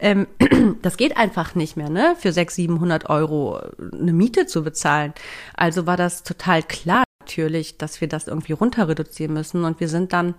Ähm, 0.00 0.26
das 0.82 0.96
geht 0.96 1.16
einfach 1.16 1.54
nicht 1.54 1.76
mehr, 1.76 1.88
ne? 1.88 2.16
Für 2.18 2.32
600, 2.32 2.52
700 2.52 3.10
Euro 3.10 3.60
eine 3.92 4.12
Miete 4.12 4.46
zu 4.46 4.64
bezahlen. 4.64 5.14
Also 5.54 5.86
war 5.86 5.96
das 5.96 6.24
total 6.24 6.62
klar 6.64 7.04
natürlich, 7.20 7.78
dass 7.78 8.00
wir 8.00 8.08
das 8.08 8.26
irgendwie 8.26 8.52
runter 8.52 8.88
reduzieren 8.88 9.34
müssen. 9.34 9.64
Und 9.64 9.78
wir 9.78 9.88
sind 9.88 10.12
dann 10.12 10.34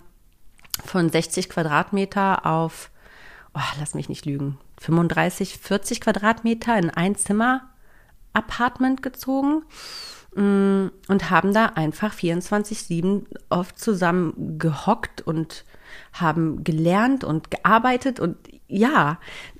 von 0.84 1.08
60 1.08 1.48
Quadratmeter 1.48 2.46
auf, 2.46 2.90
oh, 3.54 3.60
lass 3.78 3.94
mich 3.94 4.08
nicht 4.08 4.26
lügen, 4.26 4.58
35, 4.80 5.58
40 5.58 6.00
Quadratmeter 6.00 6.76
in 6.78 6.90
ein 6.90 7.16
Zimmer 7.16 7.62
Apartment 8.32 9.02
gezogen 9.02 9.62
mm, 10.34 10.86
und 11.08 11.30
haben 11.30 11.54
da 11.54 11.66
einfach 11.66 12.14
24-7 12.14 13.24
oft 13.48 13.78
zusammen 13.78 14.58
gehockt 14.58 15.22
und 15.22 15.64
haben 16.12 16.64
gelernt 16.64 17.22
und 17.22 17.50
gearbeitet 17.50 18.18
und 18.18 18.36
ja, 18.66 19.18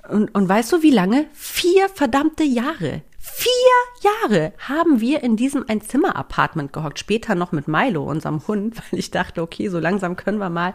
und, 0.09 0.35
und 0.35 0.49
weißt 0.49 0.73
du 0.73 0.83
wie 0.83 0.91
lange? 0.91 1.27
Vier 1.33 1.89
verdammte 1.89 2.43
Jahre 2.43 3.03
Vier 3.27 4.11
Jahre 4.29 4.53
haben 4.59 5.01
wir 5.01 5.23
in 5.23 5.37
diesem 5.37 5.65
Einzimmer-Apartment 5.67 6.75
gehockt. 6.75 6.99
Später 6.99 7.35
noch 7.35 7.53
mit 7.53 7.69
Milo, 7.69 8.05
unserem 8.05 8.47
Hund, 8.47 8.77
weil 8.91 8.99
ich 8.99 9.11
dachte, 9.11 9.41
okay, 9.41 9.69
so 9.69 9.79
langsam 9.79 10.17
können 10.17 10.37
wir 10.37 10.51
mal 10.51 10.75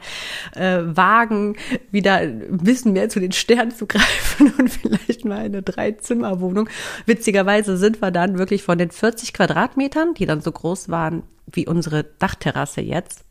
äh, 0.55 0.79
wagen, 0.81 1.57
wieder 1.91 2.15
ein 2.15 2.57
bisschen 2.57 2.93
mehr 2.93 3.07
zu 3.07 3.19
den 3.19 3.33
Sternen 3.33 3.69
zu 3.69 3.85
greifen 3.87 4.51
und 4.57 4.67
vielleicht 4.67 5.25
mal 5.25 5.37
eine 5.37 5.61
Drei-Zimmer-Wohnung. 5.61 6.69
Witzigerweise 7.05 7.77
sind 7.77 8.01
wir 8.01 8.09
dann 8.09 8.39
wirklich 8.39 8.63
von 8.63 8.79
den 8.79 8.89
40 8.89 9.33
Quadratmetern, 9.33 10.15
die 10.15 10.25
dann 10.25 10.41
so 10.41 10.51
groß 10.51 10.89
waren 10.89 11.21
wie 11.45 11.67
unsere 11.67 12.03
Dachterrasse 12.03 12.81
jetzt, 12.81 13.25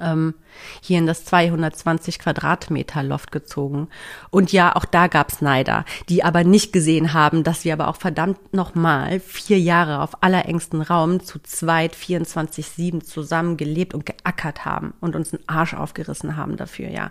ähm, 0.00 0.32
hier 0.80 0.98
in 0.98 1.06
das 1.06 1.24
220 1.24 2.18
Quadratmeter 2.18 3.02
Loft 3.02 3.32
gezogen. 3.32 3.88
Und 4.30 4.52
ja, 4.52 4.74
auch 4.74 4.84
da 4.84 5.06
gab's 5.06 5.40
Neider, 5.40 5.84
die 6.08 6.24
aber 6.24 6.44
nicht 6.44 6.72
gesehen 6.72 7.12
haben, 7.12 7.44
dass 7.44 7.64
wir 7.64 7.72
aber 7.72 7.88
auch 7.88 7.96
verdammt 7.96 8.52
nochmal 8.52 9.20
vier 9.20 9.58
Jahre 9.58 10.00
auf 10.00 10.22
allerengstem 10.22 10.80
Raum 10.80 11.20
zu 11.20 11.38
zweit 11.42 11.94
24-7 11.94 13.02
zusammen 13.02 13.56
gelebt 13.56 13.94
und 13.94 14.06
geackert 14.06 14.64
haben 14.64 14.94
und 15.00 15.16
uns 15.16 15.32
einen 15.32 15.42
Arsch 15.46 15.74
aufgerissen 15.74 16.36
haben 16.36 16.56
dafür, 16.56 16.88
ja. 16.88 17.10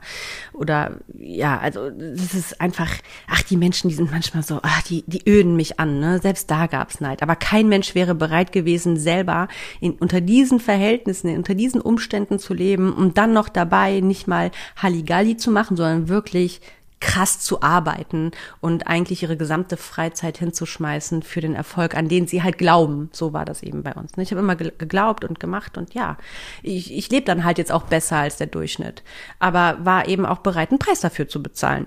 Oder 0.53 0.99
ja, 1.13 1.57
also 1.59 1.89
das 1.89 2.33
ist 2.33 2.61
einfach, 2.61 2.91
ach, 3.27 3.41
die 3.43 3.57
Menschen, 3.57 3.89
die 3.89 3.95
sind 3.95 4.11
manchmal 4.11 4.43
so, 4.43 4.59
ach, 4.63 4.81
die, 4.83 5.03
die 5.07 5.27
öden 5.29 5.55
mich 5.55 5.79
an, 5.79 5.99
ne? 5.99 6.19
Selbst 6.19 6.49
da 6.49 6.67
gab's 6.67 7.01
Neid. 7.01 7.21
Aber 7.21 7.35
kein 7.35 7.67
Mensch 7.69 7.95
wäre 7.95 8.15
bereit 8.15 8.51
gewesen, 8.51 8.97
selber 8.97 9.47
in, 9.79 9.93
unter 9.93 10.21
diesen 10.21 10.59
Verhältnissen, 10.59 11.35
unter 11.35 11.55
diesen 11.55 11.81
Umständen 11.81 12.39
zu 12.39 12.53
leben 12.53 12.93
und 12.93 13.17
dann 13.17 13.33
noch 13.35 13.49
dabei, 13.49 13.99
nicht 13.99 14.27
mal 14.27 14.49
Halligalli 14.75 15.37
zu 15.37 15.51
machen, 15.51 15.77
sondern 15.77 16.09
wirklich 16.09 16.61
krass 16.99 17.39
zu 17.39 17.61
arbeiten 17.61 18.31
und 18.61 18.87
eigentlich 18.87 19.21
ihre 19.21 19.37
gesamte 19.37 19.77
Freizeit 19.77 20.39
hinzuschmeißen 20.39 21.21
für 21.21 21.41
den 21.41 21.53
Erfolg, 21.53 21.95
an 21.95 22.07
den 22.07 22.25
sie 22.25 22.41
halt 22.41 22.57
glauben. 22.57 23.09
So 23.11 23.31
war 23.31 23.45
das 23.45 23.61
eben 23.61 23.83
bei 23.83 23.93
uns. 23.93 24.13
Ich 24.17 24.31
habe 24.31 24.41
immer 24.41 24.55
geglaubt 24.55 25.23
und 25.23 25.39
gemacht 25.39 25.77
und 25.77 25.93
ja, 25.93 26.17
ich, 26.63 26.91
ich 26.91 27.09
lebe 27.11 27.25
dann 27.25 27.43
halt 27.43 27.59
jetzt 27.59 27.71
auch 27.71 27.83
besser 27.83 28.17
als 28.17 28.37
der 28.37 28.47
Durchschnitt, 28.47 29.03
aber 29.39 29.77
war 29.85 30.07
eben 30.07 30.25
auch 30.25 30.39
bereit, 30.39 30.71
einen 30.71 30.79
Preis 30.79 31.01
dafür 31.01 31.27
zu 31.27 31.43
bezahlen. 31.43 31.85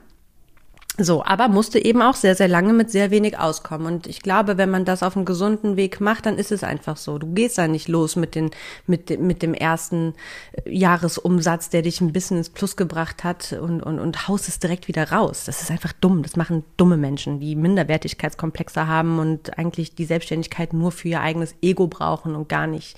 So, 1.01 1.25
aber 1.25 1.47
musste 1.47 1.79
eben 1.79 2.03
auch 2.03 2.17
sehr, 2.17 2.35
sehr 2.35 2.49
lange 2.49 2.73
mit 2.73 2.91
sehr 2.91 3.13
wenig 3.13 3.39
auskommen. 3.39 3.87
Und 3.87 4.09
ich 4.09 4.21
glaube, 4.21 4.59
wenn 4.59 4.69
man 4.69 4.85
das 4.85 5.05
auf 5.05 5.15
einem 5.15 5.25
gesunden 5.25 5.77
Weg 5.77 6.01
macht, 6.01 6.27
dann 6.27 6.39
ist 6.39 6.51
es 6.51 6.65
einfach 6.65 6.97
so. 6.97 7.19
Du 7.19 7.33
gehst 7.35 7.57
da 7.57 7.69
nicht 7.69 7.87
los 7.87 8.17
mit, 8.17 8.35
den, 8.35 8.51
mit, 8.89 9.09
dem, 9.09 9.25
mit 9.25 9.41
dem 9.43 9.55
ersten 9.55 10.15
äh, 10.53 10.77
Jahresumsatz, 10.77 11.71
der 11.71 11.83
dich 11.83 12.01
ein 12.01 12.13
bisschen 12.13 12.39
ins 12.39 12.51
Plus 12.51 12.75
gebracht 12.75 13.23
hat 13.23 13.53
und, 13.53 13.81
und, 13.81 14.01
und 14.01 14.27
haust 14.27 14.49
es 14.49 14.59
direkt 14.59 14.89
wieder 14.89 15.13
raus. 15.13 15.45
Das 15.45 15.63
ist 15.63 15.71
einfach 15.71 15.93
dumm. 15.93 16.25
Das 16.25 16.35
machen 16.35 16.65
dumme 16.77 16.97
Menschen, 16.97 17.39
die 17.39 17.55
Minderwertigkeitskomplexe 17.55 18.89
haben 18.89 19.21
und 19.21 19.57
eigentlich 19.57 19.95
die 19.95 20.05
Selbstständigkeit 20.05 20.73
nur 20.73 20.91
für 20.91 21.07
ihr 21.07 21.21
eigenes 21.21 21.55
Ego 21.63 21.87
brauchen 21.87 22.35
und 22.35 22.49
gar 22.49 22.67
nicht 22.67 22.97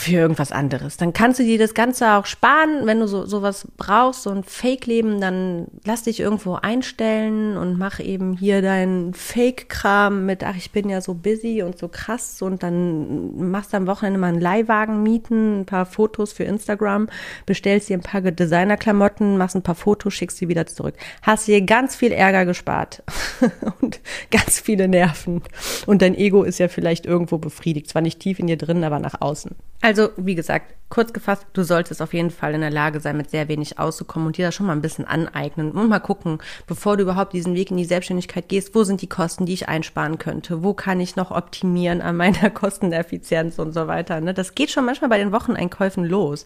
für 0.00 0.16
irgendwas 0.16 0.52
anderes. 0.52 0.96
Dann 0.96 1.12
kannst 1.12 1.38
du 1.38 1.44
dir 1.44 1.58
das 1.58 1.74
Ganze 1.74 2.14
auch 2.14 2.26
sparen, 2.26 2.86
wenn 2.86 3.00
du 3.00 3.06
so 3.06 3.24
sowas 3.24 3.66
brauchst, 3.76 4.24
so 4.24 4.30
ein 4.30 4.44
Fake-Leben, 4.44 5.20
dann 5.20 5.68
lass 5.84 6.02
dich 6.02 6.20
irgendwo 6.20 6.54
einstellen 6.54 7.56
und 7.56 7.78
mach 7.78 8.00
eben 8.00 8.36
hier 8.36 8.60
deinen 8.60 9.14
Fake-Kram 9.14 10.26
mit, 10.26 10.44
ach, 10.44 10.56
ich 10.56 10.72
bin 10.72 10.88
ja 10.88 11.00
so 11.00 11.14
busy 11.14 11.62
und 11.62 11.78
so 11.78 11.88
krass 11.88 12.42
und 12.42 12.62
dann 12.62 13.50
machst 13.50 13.72
du 13.72 13.76
am 13.76 13.86
Wochenende 13.86 14.18
mal 14.18 14.28
einen 14.28 14.40
Leihwagen 14.40 15.02
mieten, 15.02 15.60
ein 15.60 15.66
paar 15.66 15.86
Fotos 15.86 16.32
für 16.32 16.44
Instagram, 16.44 17.08
bestellst 17.46 17.88
dir 17.88 17.96
ein 17.96 18.02
paar 18.02 18.20
Designer-Klamotten, 18.20 19.38
machst 19.38 19.56
ein 19.56 19.62
paar 19.62 19.74
Fotos, 19.74 20.12
schickst 20.12 20.38
sie 20.38 20.48
wieder 20.48 20.66
zurück. 20.66 20.94
Hast 21.22 21.46
dir 21.46 21.60
ganz 21.62 21.96
viel 21.96 22.12
Ärger 22.12 22.44
gespart 22.44 23.02
und 23.80 24.00
ganz 24.30 24.60
viele 24.60 24.88
Nerven 24.88 25.42
und 25.86 26.02
dein 26.02 26.14
Ego 26.14 26.42
ist 26.42 26.58
ja 26.58 26.68
vielleicht 26.68 27.06
irgendwo 27.06 27.38
befriedigt, 27.38 27.88
zwar 27.88 28.02
nicht 28.02 28.20
tief 28.20 28.38
in 28.38 28.46
dir 28.46 28.58
drin, 28.58 28.84
aber 28.84 28.98
nach 28.98 29.20
außen. 29.20 29.54
Also, 29.82 30.10
wie 30.18 30.34
gesagt, 30.34 30.74
kurz 30.90 31.14
gefasst, 31.14 31.46
du 31.54 31.62
solltest 31.62 32.02
auf 32.02 32.12
jeden 32.12 32.30
Fall 32.30 32.52
in 32.54 32.60
der 32.60 32.70
Lage 32.70 33.00
sein, 33.00 33.16
mit 33.16 33.30
sehr 33.30 33.48
wenig 33.48 33.78
auszukommen 33.78 34.26
und 34.26 34.36
dir 34.36 34.46
das 34.46 34.54
schon 34.54 34.66
mal 34.66 34.74
ein 34.74 34.82
bisschen 34.82 35.06
aneignen 35.06 35.72
und 35.72 35.88
mal 35.88 36.00
gucken, 36.00 36.38
bevor 36.66 36.98
du 36.98 37.04
überhaupt 37.04 37.32
diesen 37.32 37.54
Weg 37.54 37.70
in 37.70 37.78
die 37.78 37.86
Selbstständigkeit 37.86 38.48
gehst, 38.48 38.74
wo 38.74 38.84
sind 38.84 39.00
die 39.00 39.06
Kosten, 39.06 39.46
die 39.46 39.54
ich 39.54 39.68
einsparen 39.68 40.18
könnte? 40.18 40.62
Wo 40.62 40.74
kann 40.74 41.00
ich 41.00 41.16
noch 41.16 41.30
optimieren 41.30 42.02
an 42.02 42.16
meiner 42.16 42.50
Kosteneffizienz 42.50 43.58
und 43.58 43.72
so 43.72 43.86
weiter? 43.86 44.20
Ne? 44.20 44.34
Das 44.34 44.54
geht 44.54 44.70
schon 44.70 44.84
manchmal 44.84 45.08
bei 45.08 45.18
den 45.18 45.32
Wocheneinkäufen 45.32 46.04
los. 46.04 46.44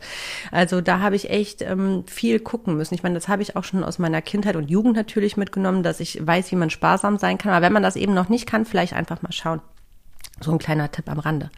Also 0.53 0.81
da 0.81 1.01
habe 1.01 1.17
ich 1.17 1.31
echt 1.31 1.63
ähm, 1.63 2.05
viel 2.07 2.39
gucken 2.39 2.77
müssen. 2.77 2.95
Ich 2.95 3.03
meine, 3.03 3.17
das 3.17 3.27
habe 3.27 3.43
ich 3.43 3.57
auch 3.57 3.65
schon 3.65 3.83
aus 3.83 3.99
meiner 3.99 4.23
Kindheit 4.23 4.55
und 4.55 4.71
Jugend 4.71 4.95
natürlich 4.95 5.37
mitgenommen, 5.37 5.83
dass 5.83 5.99
ich 5.99 6.25
weiß, 6.25 6.53
wie 6.53 6.57
man 6.57 6.71
sparsam 6.71 7.19
sein 7.19 7.39
kann. 7.39 7.53
Aber 7.53 7.65
wenn 7.65 7.73
man 7.73 7.83
das 7.83 7.97
eben 7.97 8.15
noch 8.15 8.29
nicht 8.29 8.47
kann, 8.47 8.65
vielleicht 8.65 8.93
einfach 8.93 9.23
mal 9.23 9.33
schauen. 9.33 9.61
So 10.41 10.53
ein 10.53 10.59
kleiner 10.59 10.93
Tipp 10.93 11.09
am 11.09 11.19
Rande. 11.19 11.51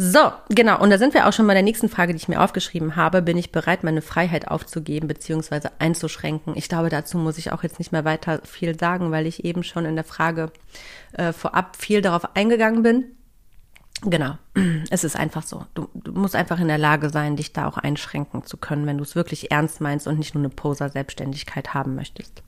So, 0.00 0.30
genau. 0.48 0.80
Und 0.80 0.90
da 0.90 0.98
sind 0.98 1.12
wir 1.12 1.26
auch 1.26 1.32
schon 1.32 1.48
bei 1.48 1.54
der 1.54 1.64
nächsten 1.64 1.88
Frage, 1.88 2.12
die 2.12 2.18
ich 2.18 2.28
mir 2.28 2.40
aufgeschrieben 2.40 2.94
habe. 2.94 3.20
Bin 3.20 3.36
ich 3.36 3.50
bereit, 3.50 3.82
meine 3.82 4.00
Freiheit 4.00 4.46
aufzugeben 4.46 5.08
bzw. 5.08 5.70
einzuschränken? 5.80 6.52
Ich 6.56 6.68
glaube, 6.68 6.88
dazu 6.88 7.18
muss 7.18 7.36
ich 7.36 7.50
auch 7.50 7.64
jetzt 7.64 7.80
nicht 7.80 7.90
mehr 7.90 8.04
weiter 8.04 8.40
viel 8.44 8.78
sagen, 8.78 9.10
weil 9.10 9.26
ich 9.26 9.44
eben 9.44 9.64
schon 9.64 9.86
in 9.86 9.96
der 9.96 10.04
Frage 10.04 10.52
äh, 11.14 11.32
vorab 11.32 11.74
viel 11.74 12.00
darauf 12.00 12.36
eingegangen 12.36 12.84
bin. 12.84 13.06
Genau, 14.02 14.38
es 14.90 15.02
ist 15.02 15.16
einfach 15.16 15.42
so. 15.42 15.66
Du, 15.74 15.88
du 15.94 16.12
musst 16.12 16.36
einfach 16.36 16.60
in 16.60 16.68
der 16.68 16.78
Lage 16.78 17.10
sein, 17.10 17.34
dich 17.34 17.52
da 17.52 17.66
auch 17.66 17.76
einschränken 17.76 18.46
zu 18.46 18.56
können, 18.56 18.86
wenn 18.86 18.98
du 18.98 19.02
es 19.02 19.16
wirklich 19.16 19.50
ernst 19.50 19.80
meinst 19.80 20.06
und 20.06 20.16
nicht 20.16 20.32
nur 20.32 20.44
eine 20.44 20.54
Poser-Selbstständigkeit 20.54 21.74
haben 21.74 21.96
möchtest. 21.96 22.44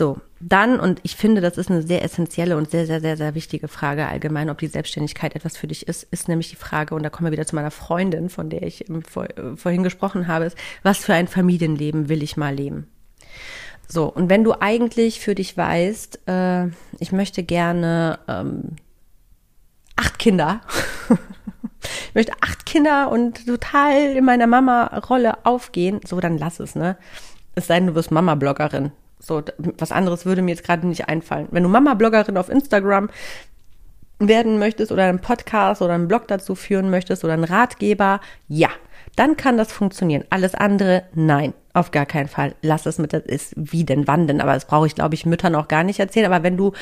So, 0.00 0.16
dann, 0.40 0.80
und 0.80 0.98
ich 1.02 1.14
finde, 1.14 1.42
das 1.42 1.58
ist 1.58 1.70
eine 1.70 1.82
sehr 1.82 2.02
essentielle 2.02 2.56
und 2.56 2.70
sehr, 2.70 2.86
sehr, 2.86 3.02
sehr, 3.02 3.18
sehr 3.18 3.34
wichtige 3.34 3.68
Frage 3.68 4.08
allgemein, 4.08 4.48
ob 4.48 4.56
die 4.56 4.66
Selbstständigkeit 4.66 5.36
etwas 5.36 5.58
für 5.58 5.66
dich 5.66 5.88
ist, 5.88 6.04
ist 6.04 6.26
nämlich 6.26 6.48
die 6.48 6.56
Frage, 6.56 6.94
und 6.94 7.02
da 7.02 7.10
kommen 7.10 7.26
wir 7.26 7.32
wieder 7.32 7.44
zu 7.44 7.54
meiner 7.54 7.70
Freundin, 7.70 8.30
von 8.30 8.48
der 8.48 8.62
ich 8.62 8.86
vor, 9.06 9.28
vorhin 9.56 9.82
gesprochen 9.82 10.26
habe, 10.26 10.46
ist, 10.46 10.56
was 10.82 11.04
für 11.04 11.12
ein 11.12 11.28
Familienleben 11.28 12.08
will 12.08 12.22
ich 12.22 12.38
mal 12.38 12.54
leben? 12.54 12.88
So, 13.88 14.06
und 14.06 14.30
wenn 14.30 14.42
du 14.42 14.54
eigentlich 14.58 15.20
für 15.20 15.34
dich 15.34 15.54
weißt, 15.54 16.20
äh, 16.26 16.68
ich 16.98 17.12
möchte 17.12 17.42
gerne 17.42 18.20
ähm, 18.26 18.76
acht 19.96 20.18
Kinder, 20.18 20.62
ich 22.08 22.14
möchte 22.14 22.32
acht 22.40 22.64
Kinder 22.64 23.10
und 23.10 23.44
total 23.44 24.16
in 24.16 24.24
meiner 24.24 24.46
Mama-Rolle 24.46 25.44
aufgehen, 25.44 26.00
so, 26.06 26.20
dann 26.20 26.38
lass 26.38 26.58
es, 26.58 26.74
ne? 26.74 26.96
Es 27.54 27.66
sei 27.66 27.80
denn, 27.80 27.88
du 27.88 27.94
wirst 27.94 28.10
Mama-Bloggerin. 28.10 28.92
So, 29.20 29.42
was 29.78 29.92
anderes 29.92 30.24
würde 30.24 30.42
mir 30.42 30.52
jetzt 30.52 30.64
gerade 30.64 30.86
nicht 30.86 31.08
einfallen. 31.08 31.48
Wenn 31.50 31.62
du 31.62 31.68
Mama-Bloggerin 31.68 32.36
auf 32.36 32.48
Instagram 32.48 33.10
werden 34.18 34.58
möchtest 34.58 34.92
oder 34.92 35.04
einen 35.04 35.20
Podcast 35.20 35.82
oder 35.82 35.94
einen 35.94 36.08
Blog 36.08 36.28
dazu 36.28 36.54
führen 36.54 36.90
möchtest 36.90 37.24
oder 37.24 37.34
einen 37.34 37.44
Ratgeber, 37.44 38.20
ja, 38.48 38.68
dann 39.16 39.36
kann 39.36 39.58
das 39.58 39.72
funktionieren. 39.72 40.24
Alles 40.30 40.54
andere, 40.54 41.04
nein, 41.14 41.52
auf 41.72 41.90
gar 41.90 42.06
keinen 42.06 42.28
Fall. 42.28 42.54
Lass 42.62 42.86
es 42.86 42.98
mit, 42.98 43.12
das 43.12 43.24
ist 43.24 43.54
wie 43.56 43.84
denn, 43.84 44.06
wann 44.08 44.26
denn, 44.26 44.40
aber 44.40 44.54
das 44.54 44.66
brauche 44.66 44.86
ich, 44.86 44.94
glaube 44.94 45.14
ich, 45.14 45.26
Müttern 45.26 45.54
auch 45.54 45.68
gar 45.68 45.84
nicht 45.84 46.00
erzählen. 46.00 46.30
Aber 46.30 46.42
wenn 46.42 46.56
du 46.56 46.72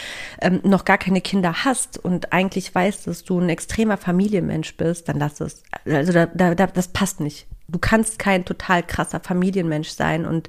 ähm, 0.41 0.61
noch 0.63 0.85
gar 0.85 0.99
keine 0.99 1.21
Kinder 1.21 1.65
hast 1.65 1.99
und 1.99 2.33
eigentlich 2.33 2.75
weißt, 2.75 3.07
dass 3.07 3.25
du 3.25 3.39
ein 3.39 3.49
extremer 3.49 3.97
Familienmensch 3.97 4.77
bist, 4.77 5.09
dann 5.09 5.19
lass 5.19 5.41
es. 5.41 5.63
Also 5.85 6.13
da, 6.13 6.27
da, 6.27 6.55
da, 6.55 6.67
das 6.67 6.89
passt 6.89 7.21
nicht. 7.21 7.47
Du 7.69 7.79
kannst 7.79 8.19
kein 8.19 8.47
total 8.47 8.83
krasser 8.83 9.21
Familienmensch 9.21 9.91
sein 9.91 10.25
und 10.25 10.49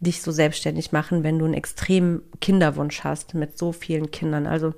dich 0.00 0.20
so 0.20 0.32
selbstständig 0.32 0.90
machen, 0.90 1.22
wenn 1.22 1.38
du 1.38 1.44
einen 1.44 1.54
extremen 1.54 2.22
Kinderwunsch 2.40 3.04
hast 3.04 3.34
mit 3.34 3.56
so 3.56 3.70
vielen 3.70 4.10
Kindern. 4.10 4.48
Also 4.48 4.74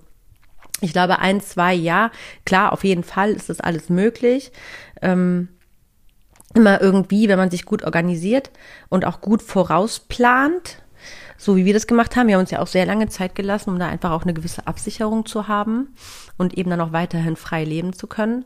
ich 0.80 0.92
glaube, 0.92 1.18
ein, 1.18 1.40
zwei, 1.40 1.72
ja, 1.72 2.10
klar, 2.44 2.72
auf 2.72 2.84
jeden 2.84 3.04
Fall 3.04 3.30
ist 3.32 3.48
das 3.48 3.60
alles 3.60 3.88
möglich. 3.88 4.52
Ähm, 5.00 5.48
immer 6.54 6.80
irgendwie, 6.80 7.28
wenn 7.28 7.38
man 7.38 7.50
sich 7.50 7.64
gut 7.64 7.84
organisiert 7.84 8.50
und 8.88 9.04
auch 9.04 9.20
gut 9.20 9.42
vorausplant, 9.42 10.82
so 11.36 11.56
wie 11.56 11.64
wir 11.64 11.74
das 11.74 11.86
gemacht 11.86 12.16
haben. 12.16 12.28
Wir 12.28 12.34
haben 12.34 12.42
uns 12.42 12.50
ja 12.50 12.60
auch 12.60 12.66
sehr 12.66 12.86
lange 12.86 13.08
Zeit 13.08 13.34
gelassen, 13.34 13.70
um 13.70 13.78
da 13.78 13.88
einfach 13.88 14.10
auch 14.10 14.22
eine 14.22 14.34
gewisse 14.34 14.66
Absicherung 14.66 15.26
zu 15.26 15.48
haben 15.48 15.94
und 16.36 16.56
eben 16.56 16.70
dann 16.70 16.80
auch 16.80 16.92
weiterhin 16.92 17.36
frei 17.36 17.64
leben 17.64 17.92
zu 17.92 18.06
können. 18.06 18.44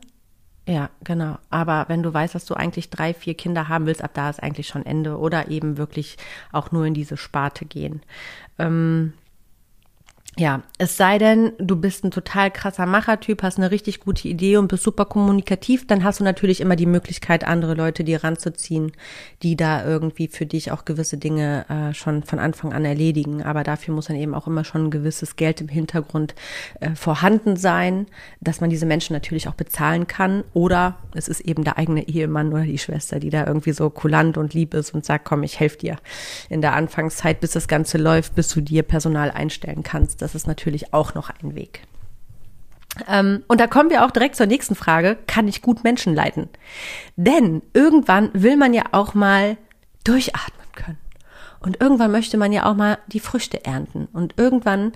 Ja, 0.65 0.89
genau. 1.03 1.37
Aber 1.49 1.85
wenn 1.89 2.03
du 2.03 2.13
weißt, 2.13 2.35
dass 2.35 2.45
du 2.45 2.53
eigentlich 2.53 2.89
drei, 2.89 3.13
vier 3.13 3.33
Kinder 3.33 3.67
haben 3.67 3.85
willst, 3.85 4.03
ab 4.03 4.11
da 4.13 4.29
ist 4.29 4.41
eigentlich 4.41 4.67
schon 4.67 4.85
Ende 4.85 5.17
oder 5.17 5.49
eben 5.49 5.77
wirklich 5.77 6.17
auch 6.53 6.71
nur 6.71 6.85
in 6.85 6.93
diese 6.93 7.17
Sparte 7.17 7.65
gehen. 7.65 8.01
Ähm, 8.59 9.13
ja, 10.35 10.63
es 10.79 10.97
sei 10.97 11.19
denn, 11.19 11.51
du 11.59 11.75
bist 11.75 12.03
ein 12.03 12.09
total 12.09 12.49
krasser 12.49 12.87
Machertyp, 12.87 13.43
hast 13.43 13.59
eine 13.59 13.69
richtig 13.69 13.99
gute 13.99 14.27
Idee 14.27 14.57
und 14.57 14.67
bist 14.67 14.81
super 14.81 15.05
kommunikativ, 15.05 15.85
dann 15.85 16.03
hast 16.03 16.21
du 16.21 16.23
natürlich 16.23 16.59
immer 16.59 16.75
die 16.75 16.87
Möglichkeit, 16.87 17.43
andere 17.43 17.75
Leute 17.75 18.03
dir 18.03 18.23
ranzuziehen, 18.23 18.93
die 19.43 19.55
da 19.55 19.85
irgendwie 19.85 20.27
für 20.27 20.47
dich 20.47 20.71
auch 20.71 20.85
gewisse 20.85 21.17
Dinge 21.17 21.65
äh, 21.69 21.93
schon 21.93 22.23
von 22.23 22.39
Anfang 22.39 22.73
an 22.73 22.83
erledigen. 22.83 23.43
Aber 23.43 23.63
dafür 23.63 23.93
muss 23.93 24.07
dann 24.07 24.15
eben 24.15 24.33
auch 24.33 24.47
immer 24.47 24.63
schon 24.63 24.85
ein 24.85 24.91
gewisses 24.91 25.35
Geld 25.35 25.61
im 25.61 25.67
Hintergrund 25.67 26.33
äh, 26.79 26.95
vorhanden 26.95 27.55
sein, 27.55 28.07
dass 28.41 28.59
man 28.59 28.71
diese 28.71 28.87
Menschen 28.87 29.13
natürlich 29.13 29.47
auch 29.47 29.53
bezahlen 29.53 30.07
kann. 30.07 30.43
Oder 30.53 30.97
es 31.13 31.27
ist 31.27 31.41
eben 31.41 31.63
der 31.63 31.77
eigene 31.77 32.07
Ehemann 32.07 32.51
oder 32.51 32.63
die 32.63 32.79
Schwester, 32.79 33.19
die 33.19 33.29
da 33.29 33.45
irgendwie 33.45 33.73
so 33.73 33.91
kulant 33.91 34.39
und 34.39 34.55
lieb 34.55 34.73
ist 34.73 34.95
und 34.95 35.05
sagt, 35.05 35.25
komm, 35.25 35.43
ich 35.43 35.59
helfe 35.59 35.77
dir 35.77 35.97
in 36.49 36.61
der 36.61 36.73
Anfangszeit, 36.73 37.39
bis 37.39 37.51
das 37.51 37.67
Ganze 37.67 37.99
läuft, 37.99 38.33
bis 38.33 38.49
du 38.49 38.61
dir 38.61 38.81
Personal 38.81 39.29
einstellen 39.29 39.83
kannst 39.83 40.22
das 40.23 40.35
ist 40.35 40.47
natürlich 40.47 40.93
auch 40.93 41.13
noch 41.13 41.29
ein 41.29 41.55
Weg. 41.55 41.81
Ähm, 43.07 43.43
und 43.47 43.59
da 43.59 43.67
kommen 43.67 43.89
wir 43.89 44.05
auch 44.05 44.11
direkt 44.11 44.35
zur 44.35 44.45
nächsten 44.45 44.75
Frage. 44.75 45.17
Kann 45.27 45.47
ich 45.47 45.61
gut 45.61 45.83
Menschen 45.83 46.15
leiten? 46.15 46.49
Denn 47.15 47.61
irgendwann 47.73 48.29
will 48.33 48.55
man 48.55 48.73
ja 48.73 48.83
auch 48.91 49.13
mal 49.13 49.57
durchatmen 50.03 50.67
können. 50.75 50.97
Und 51.59 51.81
irgendwann 51.81 52.11
möchte 52.11 52.37
man 52.37 52.51
ja 52.51 52.65
auch 52.65 52.75
mal 52.75 52.97
die 53.07 53.19
Früchte 53.19 53.65
ernten. 53.65 54.07
Und 54.11 54.35
irgendwann 54.37 54.91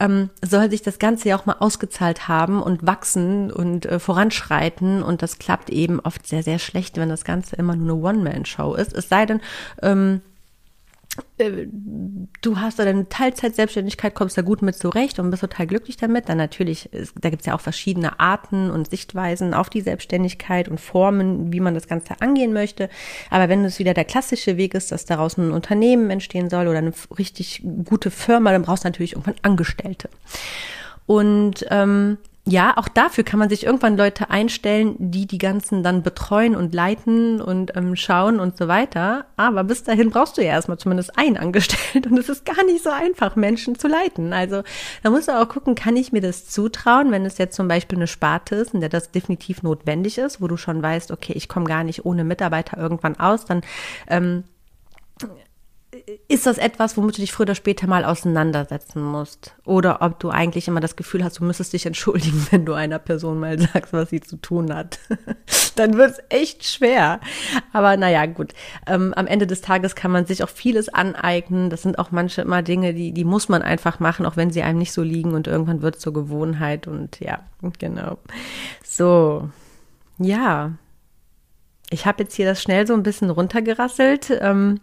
ähm, 0.00 0.30
soll 0.42 0.70
sich 0.70 0.82
das 0.82 0.98
Ganze 0.98 1.28
ja 1.28 1.38
auch 1.38 1.46
mal 1.46 1.56
ausgezahlt 1.60 2.26
haben 2.26 2.62
und 2.62 2.86
wachsen 2.86 3.52
und 3.52 3.86
äh, 3.86 3.98
voranschreiten. 3.98 5.02
Und 5.02 5.22
das 5.22 5.38
klappt 5.38 5.70
eben 5.70 6.00
oft 6.00 6.26
sehr, 6.26 6.42
sehr 6.42 6.58
schlecht, 6.58 6.96
wenn 6.96 7.08
das 7.08 7.24
Ganze 7.24 7.56
immer 7.56 7.76
nur 7.76 8.10
eine 8.10 8.18
One-Man-Show 8.18 8.74
ist. 8.74 8.92
Es 8.92 9.08
sei 9.08 9.26
denn, 9.26 9.40
ähm, 9.82 10.20
äh, 10.24 10.29
du 11.38 12.58
hast 12.58 12.78
da 12.78 12.84
deine 12.84 13.08
Teilzeit-Selbstständigkeit, 13.08 14.14
kommst 14.14 14.38
da 14.38 14.42
gut 14.42 14.62
mit 14.62 14.76
zurecht 14.76 15.18
und 15.18 15.30
bist 15.30 15.40
total 15.40 15.66
glücklich 15.66 15.96
damit. 15.96 16.28
Dann 16.28 16.38
natürlich, 16.38 16.88
da 17.20 17.30
gibt's 17.30 17.46
ja 17.46 17.54
auch 17.54 17.60
verschiedene 17.60 18.20
Arten 18.20 18.70
und 18.70 18.90
Sichtweisen 18.90 19.54
auf 19.54 19.70
die 19.70 19.80
Selbstständigkeit 19.80 20.68
und 20.68 20.80
Formen, 20.80 21.52
wie 21.52 21.60
man 21.60 21.74
das 21.74 21.88
Ganze 21.88 22.20
angehen 22.20 22.52
möchte. 22.52 22.88
Aber 23.30 23.48
wenn 23.48 23.64
es 23.64 23.78
wieder 23.78 23.94
der 23.94 24.04
klassische 24.04 24.56
Weg 24.56 24.74
ist, 24.74 24.92
dass 24.92 25.04
daraus 25.04 25.36
ein 25.36 25.50
Unternehmen 25.50 26.10
entstehen 26.10 26.48
soll 26.48 26.68
oder 26.68 26.78
eine 26.78 26.92
richtig 27.18 27.62
gute 27.84 28.10
Firma, 28.10 28.52
dann 28.52 28.62
brauchst 28.62 28.84
du 28.84 28.88
natürlich 28.88 29.12
irgendwann 29.12 29.36
Angestellte. 29.42 30.08
Und 31.06 31.66
ähm, 31.70 32.18
ja, 32.50 32.76
auch 32.76 32.88
dafür 32.88 33.22
kann 33.22 33.38
man 33.38 33.48
sich 33.48 33.64
irgendwann 33.64 33.96
Leute 33.96 34.28
einstellen, 34.28 34.96
die 34.98 35.26
die 35.26 35.38
ganzen 35.38 35.84
dann 35.84 36.02
betreuen 36.02 36.56
und 36.56 36.74
leiten 36.74 37.40
und 37.40 37.76
ähm, 37.76 37.94
schauen 37.94 38.40
und 38.40 38.58
so 38.58 38.66
weiter. 38.66 39.26
Aber 39.36 39.62
bis 39.62 39.84
dahin 39.84 40.10
brauchst 40.10 40.36
du 40.36 40.42
ja 40.42 40.48
erstmal 40.48 40.78
zumindest 40.78 41.16
einen 41.16 41.36
angestellt 41.36 42.08
und 42.08 42.18
es 42.18 42.28
ist 42.28 42.44
gar 42.44 42.64
nicht 42.64 42.82
so 42.82 42.90
einfach, 42.90 43.36
Menschen 43.36 43.78
zu 43.78 43.86
leiten. 43.86 44.32
Also 44.32 44.62
da 45.04 45.10
musst 45.10 45.28
du 45.28 45.40
auch 45.40 45.48
gucken, 45.48 45.76
kann 45.76 45.96
ich 45.96 46.10
mir 46.10 46.20
das 46.20 46.48
zutrauen, 46.48 47.12
wenn 47.12 47.24
es 47.24 47.38
jetzt 47.38 47.54
zum 47.54 47.68
Beispiel 47.68 47.98
eine 47.98 48.08
Sparte 48.08 48.56
ist, 48.56 48.74
in 48.74 48.80
der 48.80 48.88
das 48.88 49.12
definitiv 49.12 49.62
notwendig 49.62 50.18
ist, 50.18 50.42
wo 50.42 50.48
du 50.48 50.56
schon 50.56 50.82
weißt, 50.82 51.12
okay, 51.12 51.34
ich 51.34 51.48
komme 51.48 51.66
gar 51.66 51.84
nicht 51.84 52.04
ohne 52.04 52.24
Mitarbeiter 52.24 52.78
irgendwann 52.78 53.16
aus, 53.20 53.44
dann 53.44 53.60
ähm, 54.08 54.42
ist 56.28 56.46
das 56.46 56.58
etwas, 56.58 56.96
womit 56.96 57.16
du 57.16 57.20
dich 57.20 57.32
früher 57.32 57.46
oder 57.46 57.54
später 57.56 57.88
mal 57.88 58.04
auseinandersetzen 58.04 59.02
musst? 59.02 59.56
Oder 59.64 60.02
ob 60.02 60.20
du 60.20 60.30
eigentlich 60.30 60.68
immer 60.68 60.78
das 60.78 60.94
Gefühl 60.94 61.24
hast, 61.24 61.40
du 61.40 61.44
müsstest 61.44 61.72
dich 61.72 61.84
entschuldigen, 61.84 62.46
wenn 62.50 62.64
du 62.64 62.74
einer 62.74 63.00
Person 63.00 63.40
mal 63.40 63.58
sagst, 63.58 63.92
was 63.92 64.10
sie 64.10 64.20
zu 64.20 64.36
tun 64.36 64.72
hat. 64.72 65.00
Dann 65.76 65.94
wird 65.94 66.12
es 66.12 66.22
echt 66.28 66.64
schwer. 66.64 67.20
Aber 67.72 67.96
naja, 67.96 68.26
gut. 68.26 68.52
Ähm, 68.86 69.12
am 69.14 69.26
Ende 69.26 69.48
des 69.48 69.62
Tages 69.62 69.96
kann 69.96 70.12
man 70.12 70.26
sich 70.26 70.44
auch 70.44 70.48
vieles 70.48 70.88
aneignen. 70.88 71.70
Das 71.70 71.82
sind 71.82 71.98
auch 71.98 72.12
manche 72.12 72.42
immer 72.42 72.62
Dinge, 72.62 72.94
die, 72.94 73.12
die 73.12 73.24
muss 73.24 73.48
man 73.48 73.62
einfach 73.62 73.98
machen, 73.98 74.26
auch 74.26 74.36
wenn 74.36 74.52
sie 74.52 74.62
einem 74.62 74.78
nicht 74.78 74.92
so 74.92 75.02
liegen 75.02 75.34
und 75.34 75.48
irgendwann 75.48 75.82
wird 75.82 75.96
es 75.96 76.02
zur 76.02 76.12
Gewohnheit 76.12 76.86
und 76.86 77.18
ja, 77.18 77.40
genau. 77.78 78.18
So, 78.84 79.48
ja. 80.18 80.72
Ich 81.92 82.06
habe 82.06 82.22
jetzt 82.22 82.36
hier 82.36 82.46
das 82.46 82.62
schnell 82.62 82.86
so 82.86 82.94
ein 82.94 83.02
bisschen 83.02 83.30
runtergerasselt. 83.30 84.30
Ähm, 84.40 84.80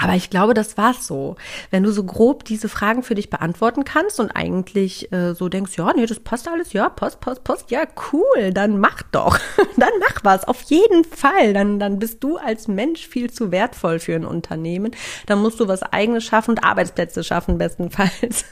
aber 0.00 0.14
ich 0.14 0.30
glaube, 0.30 0.54
das 0.54 0.78
war's 0.78 1.06
so. 1.06 1.36
Wenn 1.70 1.82
du 1.82 1.92
so 1.92 2.04
grob 2.04 2.44
diese 2.44 2.68
Fragen 2.68 3.02
für 3.02 3.14
dich 3.14 3.28
beantworten 3.28 3.84
kannst 3.84 4.18
und 4.18 4.30
eigentlich 4.30 5.12
äh, 5.12 5.34
so 5.34 5.48
denkst, 5.48 5.76
ja, 5.76 5.92
nee, 5.94 6.06
das 6.06 6.20
passt 6.20 6.48
alles, 6.48 6.72
ja, 6.72 6.88
passt, 6.88 7.20
passt, 7.20 7.44
passt, 7.44 7.70
ja, 7.70 7.82
cool, 8.12 8.52
dann 8.52 8.78
mach 8.78 9.02
doch. 9.02 9.38
dann 9.76 9.90
mach 10.00 10.24
was, 10.24 10.44
auf 10.44 10.62
jeden 10.62 11.04
Fall. 11.04 11.52
Dann, 11.52 11.78
dann 11.78 11.98
bist 11.98 12.24
du 12.24 12.38
als 12.38 12.66
Mensch 12.66 13.06
viel 13.06 13.30
zu 13.30 13.50
wertvoll 13.50 13.98
für 13.98 14.14
ein 14.14 14.24
Unternehmen. 14.24 14.92
Dann 15.26 15.40
musst 15.40 15.60
du 15.60 15.68
was 15.68 15.82
eigenes 15.82 16.24
schaffen 16.24 16.52
und 16.52 16.64
Arbeitsplätze 16.64 17.22
schaffen, 17.22 17.58
bestenfalls. 17.58 18.46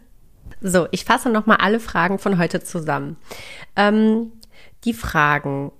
so, 0.60 0.88
ich 0.90 1.04
fasse 1.04 1.30
nochmal 1.30 1.58
alle 1.58 1.78
Fragen 1.78 2.18
von 2.18 2.36
heute 2.36 2.64
zusammen. 2.64 3.16
Ähm, 3.76 4.32
die 4.84 4.94
Fragen, 4.94 5.70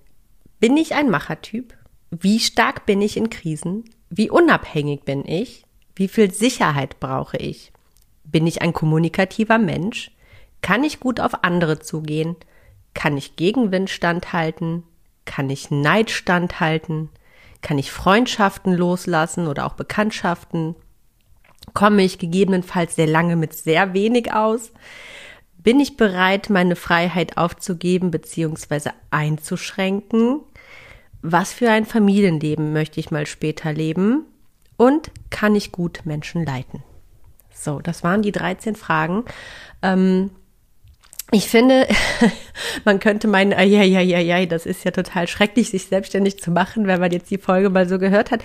bin 0.60 0.76
ich 0.76 0.94
ein 0.94 1.10
Machertyp? 1.10 1.74
Wie 2.10 2.38
stark 2.38 2.86
bin 2.86 3.02
ich 3.02 3.16
in 3.16 3.30
Krisen? 3.30 3.84
Wie 4.12 4.28
unabhängig 4.28 5.04
bin 5.04 5.24
ich? 5.24 5.64
Wie 5.94 6.08
viel 6.08 6.34
Sicherheit 6.34 6.98
brauche 6.98 7.36
ich? 7.36 7.72
Bin 8.24 8.44
ich 8.44 8.60
ein 8.60 8.72
kommunikativer 8.72 9.58
Mensch? 9.58 10.10
Kann 10.62 10.82
ich 10.82 10.98
gut 10.98 11.20
auf 11.20 11.44
andere 11.44 11.78
zugehen? 11.78 12.34
Kann 12.92 13.16
ich 13.16 13.36
Gegenwind 13.36 13.88
standhalten? 13.88 14.82
Kann 15.26 15.48
ich 15.48 15.70
Neid 15.70 16.10
standhalten? 16.10 17.08
Kann 17.62 17.78
ich 17.78 17.92
Freundschaften 17.92 18.72
loslassen 18.72 19.46
oder 19.46 19.64
auch 19.64 19.74
Bekanntschaften? 19.74 20.74
Komme 21.72 22.02
ich 22.02 22.18
gegebenenfalls 22.18 22.96
sehr 22.96 23.06
lange 23.06 23.36
mit 23.36 23.54
sehr 23.54 23.94
wenig 23.94 24.32
aus? 24.32 24.72
Bin 25.56 25.78
ich 25.78 25.96
bereit, 25.96 26.50
meine 26.50 26.74
Freiheit 26.74 27.36
aufzugeben 27.36 28.10
bzw. 28.10 28.90
einzuschränken? 29.10 30.40
Was 31.22 31.52
für 31.52 31.70
ein 31.70 31.84
Familienleben 31.84 32.72
möchte 32.72 33.00
ich 33.00 33.10
mal 33.10 33.26
später 33.26 33.72
leben 33.72 34.24
und 34.76 35.10
kann 35.30 35.54
ich 35.54 35.72
gut 35.72 36.00
Menschen 36.04 36.44
leiten? 36.44 36.82
So, 37.52 37.80
das 37.80 38.02
waren 38.02 38.22
die 38.22 38.32
13 38.32 38.74
Fragen. 38.74 39.24
Ähm, 39.82 40.30
ich 41.32 41.48
finde, 41.48 41.86
man 42.84 42.98
könnte 42.98 43.28
meinen, 43.28 43.52
ja, 43.52 43.82
ja, 43.82 44.00
ja, 44.00 44.18
ja, 44.18 44.46
das 44.46 44.66
ist 44.66 44.84
ja 44.84 44.90
total 44.90 45.28
schrecklich, 45.28 45.70
sich 45.70 45.86
selbstständig 45.86 46.40
zu 46.40 46.50
machen, 46.50 46.86
wenn 46.86 47.00
man 47.00 47.12
jetzt 47.12 47.30
die 47.30 47.38
Folge 47.38 47.70
mal 47.70 47.88
so 47.88 47.98
gehört 47.98 48.30
hat. 48.30 48.42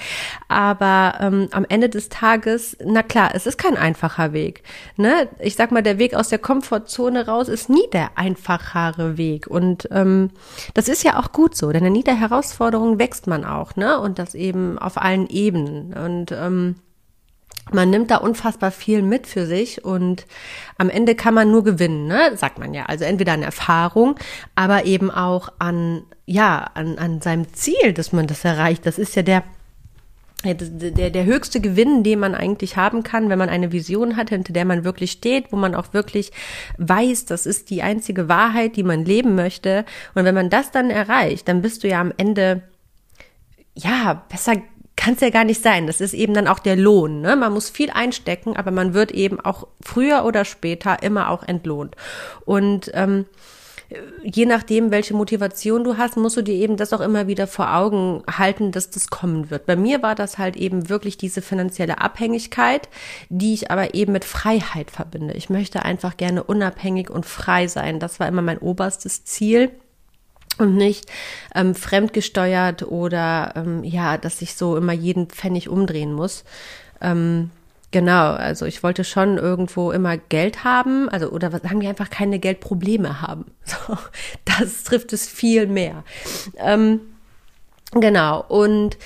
Aber 0.48 1.16
ähm, 1.20 1.48
am 1.52 1.66
Ende 1.68 1.90
des 1.90 2.10
Tages, 2.10 2.78
na 2.84 3.02
klar, 3.02 3.32
es 3.34 3.48
ist 3.48 3.58
kein 3.58 3.78
einfacher 3.78 4.34
Weg. 4.34 4.62
Ne? 4.98 5.28
Ich 5.40 5.56
sag 5.56 5.72
mal, 5.72 5.82
der 5.82 5.98
Weg 5.98 6.14
aus 6.14 6.30
der 6.30 6.40
Komfortzone 6.40 7.26
raus 7.26 7.48
ist 7.48 7.70
nie 7.70 7.88
der 7.92 8.18
einfachere 8.18 9.18
Weg. 9.18 9.48
Und 9.48 9.88
ähm, 9.92 10.30
das 10.74 10.88
ist 10.88 11.04
ja 11.04 11.20
auch 11.20 11.32
gut 11.32 11.56
so, 11.56 11.72
denn 11.72 11.86
in 11.86 11.96
jeder 11.96 12.16
Herausforderung 12.16 13.00
wächst 13.00 13.26
man 13.28 13.46
auch, 13.46 13.76
ne? 13.76 14.00
Und 14.00 14.20
das 14.20 14.36
eben 14.36 14.78
auf 14.78 15.02
allen 15.02 15.28
Ebenen. 15.28 15.94
Und 15.94 16.32
ähm, 16.32 16.76
man 17.72 17.90
nimmt 17.90 18.12
da 18.12 18.18
unfassbar 18.18 18.72
viel 18.72 19.02
mit 19.02 19.28
für 19.28 19.46
sich 19.46 19.84
und 19.84 20.26
am 20.78 20.90
Ende 20.90 21.16
kann 21.16 21.34
man 21.34 21.50
nur 21.50 21.64
gewinnen, 21.64 22.08
ne? 22.08 22.36
sagt 22.36 22.60
man 22.60 22.74
ja. 22.74 22.86
Also 22.86 23.06
entweder 23.06 23.34
an 23.34 23.42
Erfahrung, 23.42 24.16
aber 24.54 24.86
eben 24.86 25.10
auch 25.10 25.50
an, 25.58 26.04
ja, 26.26 26.70
an, 26.74 26.98
an 26.98 27.22
seinem 27.22 27.52
Ziel, 27.54 27.94
dass 27.94 28.14
man 28.14 28.28
das 28.28 28.46
erreicht. 28.46 28.86
Das 28.86 29.00
ist 29.00 29.16
ja 29.16 29.24
der, 29.24 29.44
der, 30.44 31.10
der 31.10 31.26
höchste 31.26 31.60
Gewinn, 31.60 32.04
den 32.04 32.20
man 32.20 32.36
eigentlich 32.36 32.78
haben 32.78 33.02
kann, 33.02 33.30
wenn 33.30 33.40
man 33.40 33.50
eine 33.50 33.72
Vision 33.72 34.16
hat, 34.16 34.30
hinter 34.30 34.54
der 34.54 34.66
man 34.66 34.84
wirklich 34.84 35.12
steht, 35.12 35.52
wo 35.52 35.56
man 35.56 35.74
auch 35.74 35.94
wirklich 35.94 36.32
weiß, 36.78 37.26
das 37.26 37.48
ist 37.48 37.72
die 37.72 37.82
einzige 37.82 38.30
Wahrheit, 38.30 38.76
die 38.76 38.84
man 38.84 39.04
leben 39.06 39.34
möchte. 39.34 39.86
Und 40.14 40.24
wenn 40.26 40.36
man 40.36 40.52
das 40.52 40.70
dann 40.70 40.92
erreicht, 40.92 41.48
dann 41.48 41.64
bist 41.64 41.84
du 41.84 41.88
ja 41.88 42.00
am 42.00 42.14
Ende, 42.16 42.62
ja, 43.74 44.26
besser 44.30 44.58
kann 44.96 45.16
es 45.16 45.22
ja 45.22 45.30
gar 45.30 45.44
nicht 45.44 45.62
sein. 45.62 45.88
Das 45.88 46.02
ist 46.02 46.14
eben 46.14 46.34
dann 46.34 46.48
auch 46.48 46.60
der 46.60 46.76
Lohn. 46.76 47.22
Ne? 47.22 47.36
Man 47.36 47.54
muss 47.54 47.70
viel 47.70 47.90
einstecken, 47.90 48.56
aber 48.56 48.72
man 48.72 48.94
wird 48.94 49.12
eben 49.12 49.40
auch 49.40 49.68
früher 49.82 50.26
oder 50.26 50.46
später 50.46 51.04
immer 51.04 51.30
auch 51.30 51.44
entlohnt. 51.44 51.96
Und 52.46 52.92
ähm, 52.94 53.26
je 54.24 54.46
nachdem, 54.46 54.92
welche 54.92 55.14
Motivation 55.14 55.84
du 55.84 55.98
hast, 55.98 56.18
musst 56.18 56.38
du 56.38 56.42
dir 56.42 56.56
eben 56.56 56.78
das 56.78 56.94
auch 56.94 57.02
immer 57.02 57.28
wieder 57.28 57.48
vor 57.48 57.76
Augen 57.76 58.24
halten, 58.30 58.72
dass 58.72 58.90
das 58.90 59.10
kommen 59.10 59.50
wird. 59.50 59.66
Bei 59.66 59.76
mir 59.76 60.02
war 60.02 60.16
das 60.16 60.38
halt 60.38 60.56
eben 60.56 60.90
wirklich 60.90 61.18
diese 61.18 61.42
finanzielle 61.42 62.02
Abhängigkeit, 62.02 62.90
die 63.30 63.54
ich 63.54 63.72
aber 63.72 63.94
eben 63.94 64.14
mit 64.14 64.26
Freiheit 64.26 64.92
verbinde. 64.92 65.34
Ich 65.34 65.50
möchte 65.50 65.84
einfach 65.84 66.18
gerne 66.18 66.44
unabhängig 66.44 67.10
und 67.10 67.26
frei 67.26 67.68
sein. 67.68 68.00
Das 68.00 68.20
war 68.20 68.28
immer 68.28 68.42
mein 68.42 68.58
oberstes 68.58 69.24
Ziel 69.26 69.72
und 70.58 70.76
nicht 70.76 71.12
ähm, 71.54 71.76
fremdgesteuert 71.76 72.84
oder 72.84 73.54
ähm, 73.56 73.84
ja, 73.84 74.18
dass 74.18 74.42
ich 74.42 74.56
so 74.56 74.78
immer 74.78 74.94
jeden 74.94 75.28
Pfennig 75.28 75.70
umdrehen 75.70 76.14
muss. 76.14 76.44
Ähm, 77.02 77.52
genau, 77.92 78.32
also 78.34 78.66
ich 78.66 78.84
wollte 78.84 79.04
schon 79.04 79.38
irgendwo 79.38 79.92
immer 79.92 80.18
Geld 80.18 80.64
haben, 80.64 81.10
also 81.10 81.30
oder 81.30 81.52
sagen 81.52 81.82
wir 81.82 81.90
einfach 81.90 82.10
keine 82.10 82.40
Geldprobleme 82.40 83.22
haben. 83.22 83.46
So, 83.66 83.98
das 84.46 84.84
trifft 84.84 85.12
es 85.12 85.28
viel 85.28 85.68
mehr. 85.68 86.04
Ähm, 86.58 87.02
genau, 87.92 88.44
und 88.48 88.98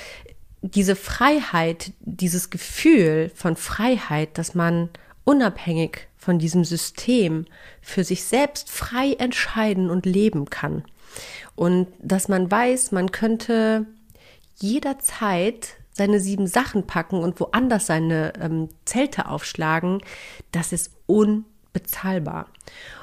diese 0.62 0.96
Freiheit, 0.96 1.94
dieses 2.02 2.50
Gefühl 2.50 3.32
von 3.34 3.56
Freiheit, 3.56 4.38
dass 4.38 4.54
man 4.54 4.90
unabhängig 5.24 6.08
von 6.18 6.40
diesem 6.40 6.66
System 6.66 7.46
für 7.82 8.04
sich 8.04 8.24
selbst 8.24 8.70
frei 8.70 9.14
entscheiden 9.14 9.90
und 9.90 10.06
leben 10.06 10.50
kann. 10.50 10.84
Und 11.56 11.88
dass 12.02 12.28
man 12.28 12.50
weiß, 12.50 12.92
man 12.92 13.12
könnte 13.12 13.86
jederzeit 14.56 15.76
seine 15.92 16.20
sieben 16.20 16.48
Sachen 16.48 16.88
packen 16.88 17.20
und 17.20 17.40
woanders 17.40 17.86
seine 17.86 18.34
ähm, 18.40 18.70
Zelte 18.86 19.28
aufschlagen, 19.28 20.02
das 20.52 20.72
ist 20.72 20.92
unbezahlbar. 21.08 22.48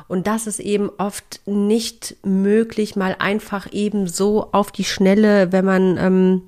Und 0.09 0.27
das 0.27 0.47
ist 0.47 0.61
eben 0.61 0.91
oft 0.99 1.41
nicht 1.47 2.17
möglich, 2.25 2.97
mal 2.97 3.17
einfach 3.19 3.71
eben 3.73 4.07
so 4.07 4.51
auf 4.53 4.73
die 4.73 4.85
Schnelle, 4.85 5.53
wenn 5.53 5.65
man 5.65 5.99
ähm, 5.99 6.43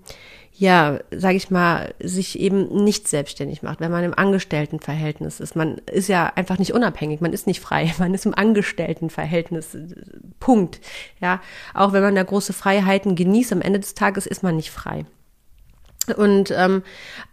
ja, 0.59 0.99
sage 1.13 1.37
ich 1.37 1.53
mal, 1.53 1.95
sich 2.01 2.37
eben 2.37 2.83
nicht 2.83 3.07
selbstständig 3.07 3.63
macht, 3.63 3.79
wenn 3.79 3.93
man 3.93 4.03
im 4.03 4.13
Angestelltenverhältnis 4.13 5.39
ist. 5.39 5.55
Man 5.55 5.79
ist 5.87 6.09
ja 6.09 6.33
einfach 6.35 6.59
nicht 6.59 6.73
unabhängig, 6.73 7.21
man 7.21 7.33
ist 7.33 7.47
nicht 7.47 7.61
frei, 7.61 7.95
man 7.99 8.13
ist 8.13 8.27
im 8.27 8.35
Angestelltenverhältnis. 8.35 9.77
Punkt. 10.41 10.81
Ja, 11.21 11.41
auch 11.75 11.93
wenn 11.93 12.03
man 12.03 12.17
da 12.17 12.25
große 12.25 12.53
Freiheiten 12.53 13.15
genießt, 13.15 13.53
am 13.53 13.63
Ende 13.63 13.79
des 13.79 13.95
Tages 13.95 14.27
ist 14.27 14.43
man 14.43 14.57
nicht 14.57 14.73
frei. 14.73 15.07
Und 16.17 16.53
ähm, 16.57 16.83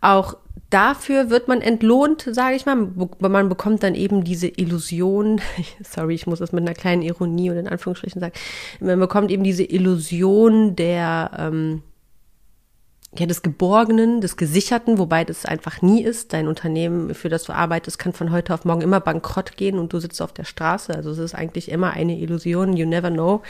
auch 0.01 0.37
dafür 0.69 1.31
wird 1.31 1.47
man 1.47 1.61
entlohnt, 1.61 2.29
sage 2.31 2.55
ich 2.55 2.67
mal. 2.67 2.75
Man 3.17 3.49
bekommt 3.49 3.81
dann 3.81 3.95
eben 3.95 4.23
diese 4.23 4.49
Illusion, 4.49 5.41
sorry, 5.83 6.13
ich 6.13 6.27
muss 6.27 6.39
das 6.39 6.51
mit 6.51 6.61
einer 6.61 6.75
kleinen 6.75 7.01
Ironie 7.01 7.49
und 7.49 7.57
in 7.57 7.67
Anführungsstrichen 7.67 8.19
sagen, 8.19 8.33
man 8.81 8.99
bekommt 8.99 9.31
eben 9.31 9.43
diese 9.43 9.63
Illusion 9.63 10.75
der 10.75 11.31
ähm, 11.39 11.81
ja, 13.19 13.25
des 13.25 13.41
Geborgenen, 13.41 14.21
des 14.21 14.37
Gesicherten, 14.37 14.97
wobei 14.97 15.23
das 15.23 15.45
einfach 15.45 15.81
nie 15.81 16.03
ist. 16.03 16.33
Dein 16.33 16.47
Unternehmen, 16.47 17.13
für 17.13 17.29
das 17.29 17.43
du 17.43 17.53
arbeitest, 17.53 17.99
kann 17.99 18.13
von 18.13 18.31
heute 18.31 18.53
auf 18.53 18.65
morgen 18.65 18.81
immer 18.81 18.99
bankrott 18.99 19.57
gehen 19.57 19.79
und 19.79 19.93
du 19.93 19.99
sitzt 19.99 20.21
auf 20.21 20.33
der 20.33 20.43
Straße. 20.43 20.93
Also 20.93 21.11
es 21.11 21.17
ist 21.17 21.35
eigentlich 21.35 21.69
immer 21.69 21.91
eine 21.91 22.17
Illusion. 22.17 22.75
You 22.75 22.85
never 22.85 23.11
know. 23.11 23.41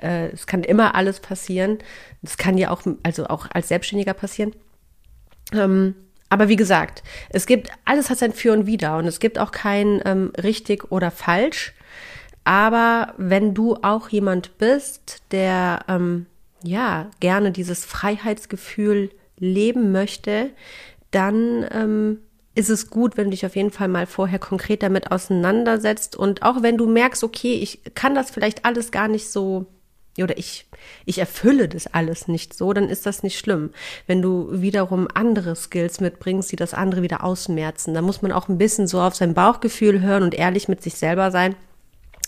Äh, 0.00 0.28
es 0.28 0.46
kann 0.46 0.62
immer 0.62 0.94
alles 0.94 1.20
passieren. 1.20 1.78
Das 2.22 2.36
kann 2.36 2.56
dir 2.56 2.70
auch, 2.70 2.82
also 3.02 3.26
auch 3.26 3.46
als 3.52 3.68
Selbstständiger 3.68 4.14
passieren. 4.14 4.52
Ähm, 5.52 5.94
aber 6.28 6.48
wie 6.48 6.56
gesagt, 6.56 7.02
es 7.30 7.46
gibt, 7.46 7.70
alles 7.84 8.10
hat 8.10 8.18
sein 8.18 8.32
Für 8.32 8.52
und 8.52 8.66
Wider 8.66 8.98
und 8.98 9.06
es 9.06 9.20
gibt 9.20 9.38
auch 9.38 9.50
kein 9.50 10.02
ähm, 10.04 10.32
richtig 10.42 10.92
oder 10.92 11.10
falsch. 11.10 11.74
Aber 12.44 13.14
wenn 13.18 13.54
du 13.54 13.76
auch 13.82 14.08
jemand 14.08 14.56
bist, 14.58 15.22
der 15.32 15.80
ähm, 15.88 16.26
ja, 16.62 17.10
gerne 17.20 17.52
dieses 17.52 17.84
Freiheitsgefühl 17.84 19.10
leben 19.38 19.92
möchte, 19.92 20.50
dann 21.10 21.66
ähm, 21.70 22.18
ist 22.54 22.70
es 22.70 22.90
gut, 22.90 23.16
wenn 23.16 23.24
du 23.26 23.30
dich 23.30 23.46
auf 23.46 23.56
jeden 23.56 23.70
Fall 23.70 23.88
mal 23.88 24.06
vorher 24.06 24.38
konkret 24.38 24.82
damit 24.82 25.12
auseinandersetzt 25.12 26.16
und 26.16 26.42
auch 26.42 26.62
wenn 26.62 26.76
du 26.76 26.86
merkst, 26.86 27.22
okay, 27.22 27.54
ich 27.54 27.80
kann 27.94 28.14
das 28.14 28.30
vielleicht 28.30 28.64
alles 28.64 28.90
gar 28.90 29.08
nicht 29.08 29.30
so 29.30 29.66
oder 30.20 30.36
ich, 30.36 30.66
ich 31.04 31.18
erfülle 31.18 31.68
das 31.68 31.86
alles 31.86 32.26
nicht 32.26 32.52
so, 32.52 32.72
dann 32.72 32.88
ist 32.88 33.06
das 33.06 33.22
nicht 33.22 33.38
schlimm. 33.38 33.70
Wenn 34.08 34.20
du 34.20 34.48
wiederum 34.50 35.06
andere 35.14 35.54
Skills 35.54 36.00
mitbringst, 36.00 36.50
die 36.50 36.56
das 36.56 36.74
andere 36.74 37.02
wieder 37.02 37.22
ausmerzen, 37.22 37.94
dann 37.94 38.04
muss 38.04 38.20
man 38.20 38.32
auch 38.32 38.48
ein 38.48 38.58
bisschen 38.58 38.88
so 38.88 39.00
auf 39.00 39.14
sein 39.14 39.34
Bauchgefühl 39.34 40.00
hören 40.00 40.24
und 40.24 40.34
ehrlich 40.34 40.66
mit 40.66 40.82
sich 40.82 40.94
selber 40.94 41.30
sein 41.30 41.54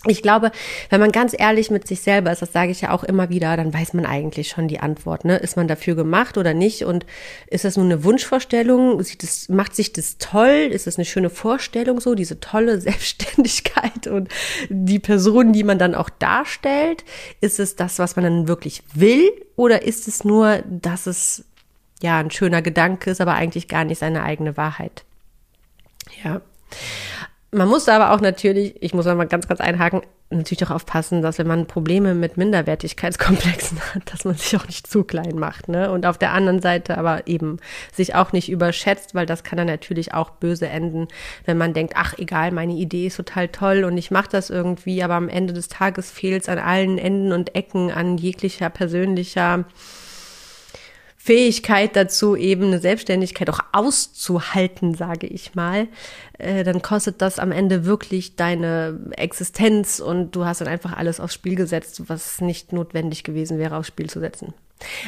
ich 0.07 0.23
glaube, 0.23 0.51
wenn 0.89 0.99
man 0.99 1.11
ganz 1.11 1.35
ehrlich 1.37 1.69
mit 1.69 1.87
sich 1.87 2.01
selber 2.01 2.31
ist, 2.31 2.41
das 2.41 2.51
sage 2.51 2.71
ich 2.71 2.81
ja 2.81 2.89
auch 2.89 3.03
immer 3.03 3.29
wieder, 3.29 3.55
dann 3.55 3.71
weiß 3.71 3.93
man 3.93 4.07
eigentlich 4.07 4.49
schon 4.49 4.67
die 4.67 4.79
Antwort. 4.79 5.25
Ne? 5.25 5.37
Ist 5.37 5.57
man 5.57 5.67
dafür 5.67 5.93
gemacht 5.93 6.39
oder 6.39 6.55
nicht? 6.55 6.85
Und 6.85 7.05
ist 7.47 7.65
das 7.65 7.77
nur 7.77 7.85
eine 7.85 8.03
Wunschvorstellung? 8.03 9.03
Sieht 9.03 9.21
das, 9.21 9.47
macht 9.49 9.75
sich 9.75 9.93
das 9.93 10.17
toll? 10.17 10.69
Ist 10.71 10.87
das 10.87 10.97
eine 10.97 11.05
schöne 11.05 11.29
Vorstellung 11.29 12.01
so, 12.01 12.15
diese 12.15 12.39
tolle 12.39 12.81
Selbstständigkeit 12.81 14.07
und 14.07 14.29
die 14.69 14.97
Person, 14.97 15.53
die 15.53 15.63
man 15.63 15.77
dann 15.77 15.93
auch 15.93 16.09
darstellt? 16.09 17.03
Ist 17.39 17.59
es 17.59 17.75
das, 17.75 17.99
was 17.99 18.15
man 18.15 18.23
dann 18.23 18.47
wirklich 18.47 18.81
will? 18.95 19.31
Oder 19.55 19.83
ist 19.83 20.07
es 20.07 20.23
nur, 20.23 20.63
dass 20.67 21.05
es 21.05 21.45
ja 22.01 22.17
ein 22.17 22.31
schöner 22.31 22.63
Gedanke 22.63 23.11
ist, 23.11 23.21
aber 23.21 23.35
eigentlich 23.35 23.67
gar 23.67 23.83
nicht 23.83 23.99
seine 23.99 24.23
eigene 24.23 24.57
Wahrheit? 24.57 25.03
Ja. 26.23 26.41
Man 27.53 27.67
muss 27.67 27.89
aber 27.89 28.11
auch 28.11 28.21
natürlich, 28.21 28.81
ich 28.81 28.93
muss 28.93 29.05
mal 29.05 29.27
ganz, 29.27 29.45
ganz 29.45 29.59
einhaken, 29.59 30.01
natürlich 30.29 30.63
auch 30.65 30.71
aufpassen, 30.71 31.21
dass 31.21 31.37
wenn 31.37 31.47
man 31.47 31.67
Probleme 31.67 32.13
mit 32.13 32.37
Minderwertigkeitskomplexen 32.37 33.77
hat, 33.93 34.13
dass 34.13 34.23
man 34.23 34.35
sich 34.35 34.55
auch 34.55 34.65
nicht 34.65 34.87
zu 34.87 35.03
klein 35.03 35.37
macht, 35.37 35.67
ne? 35.67 35.91
Und 35.91 36.05
auf 36.05 36.17
der 36.17 36.31
anderen 36.31 36.61
Seite 36.61 36.97
aber 36.97 37.27
eben 37.27 37.57
sich 37.91 38.15
auch 38.15 38.31
nicht 38.31 38.49
überschätzt, 38.49 39.15
weil 39.15 39.25
das 39.25 39.43
kann 39.43 39.57
dann 39.57 39.67
natürlich 39.67 40.13
auch 40.13 40.29
böse 40.29 40.69
enden, 40.69 41.09
wenn 41.45 41.57
man 41.57 41.73
denkt, 41.73 41.95
ach 41.97 42.17
egal, 42.17 42.51
meine 42.51 42.73
Idee 42.73 43.07
ist 43.07 43.17
total 43.17 43.49
toll 43.49 43.83
und 43.83 43.97
ich 43.97 44.11
mache 44.11 44.29
das 44.31 44.49
irgendwie, 44.49 45.03
aber 45.03 45.15
am 45.15 45.27
Ende 45.27 45.51
des 45.51 45.67
Tages 45.67 46.09
fehlt 46.09 46.43
es 46.43 46.49
an 46.49 46.59
allen 46.59 46.97
Enden 46.97 47.33
und 47.33 47.53
Ecken 47.53 47.91
an 47.91 48.17
jeglicher 48.17 48.69
persönlicher 48.69 49.65
Fähigkeit 51.23 51.95
dazu, 51.95 52.35
eben 52.35 52.65
eine 52.65 52.79
Selbstständigkeit 52.79 53.47
auch 53.51 53.59
auszuhalten, 53.73 54.95
sage 54.95 55.27
ich 55.27 55.53
mal, 55.53 55.87
äh, 56.39 56.63
dann 56.63 56.81
kostet 56.81 57.21
das 57.21 57.37
am 57.37 57.51
Ende 57.51 57.85
wirklich 57.85 58.37
deine 58.37 58.99
Existenz 59.11 59.99
und 59.99 60.35
du 60.35 60.45
hast 60.45 60.61
dann 60.61 60.67
einfach 60.67 60.97
alles 60.97 61.19
aufs 61.19 61.35
Spiel 61.35 61.53
gesetzt, 61.53 62.01
was 62.07 62.41
nicht 62.41 62.73
notwendig 62.73 63.23
gewesen 63.23 63.59
wäre, 63.59 63.77
aufs 63.77 63.89
Spiel 63.89 64.09
zu 64.09 64.19
setzen. 64.19 64.55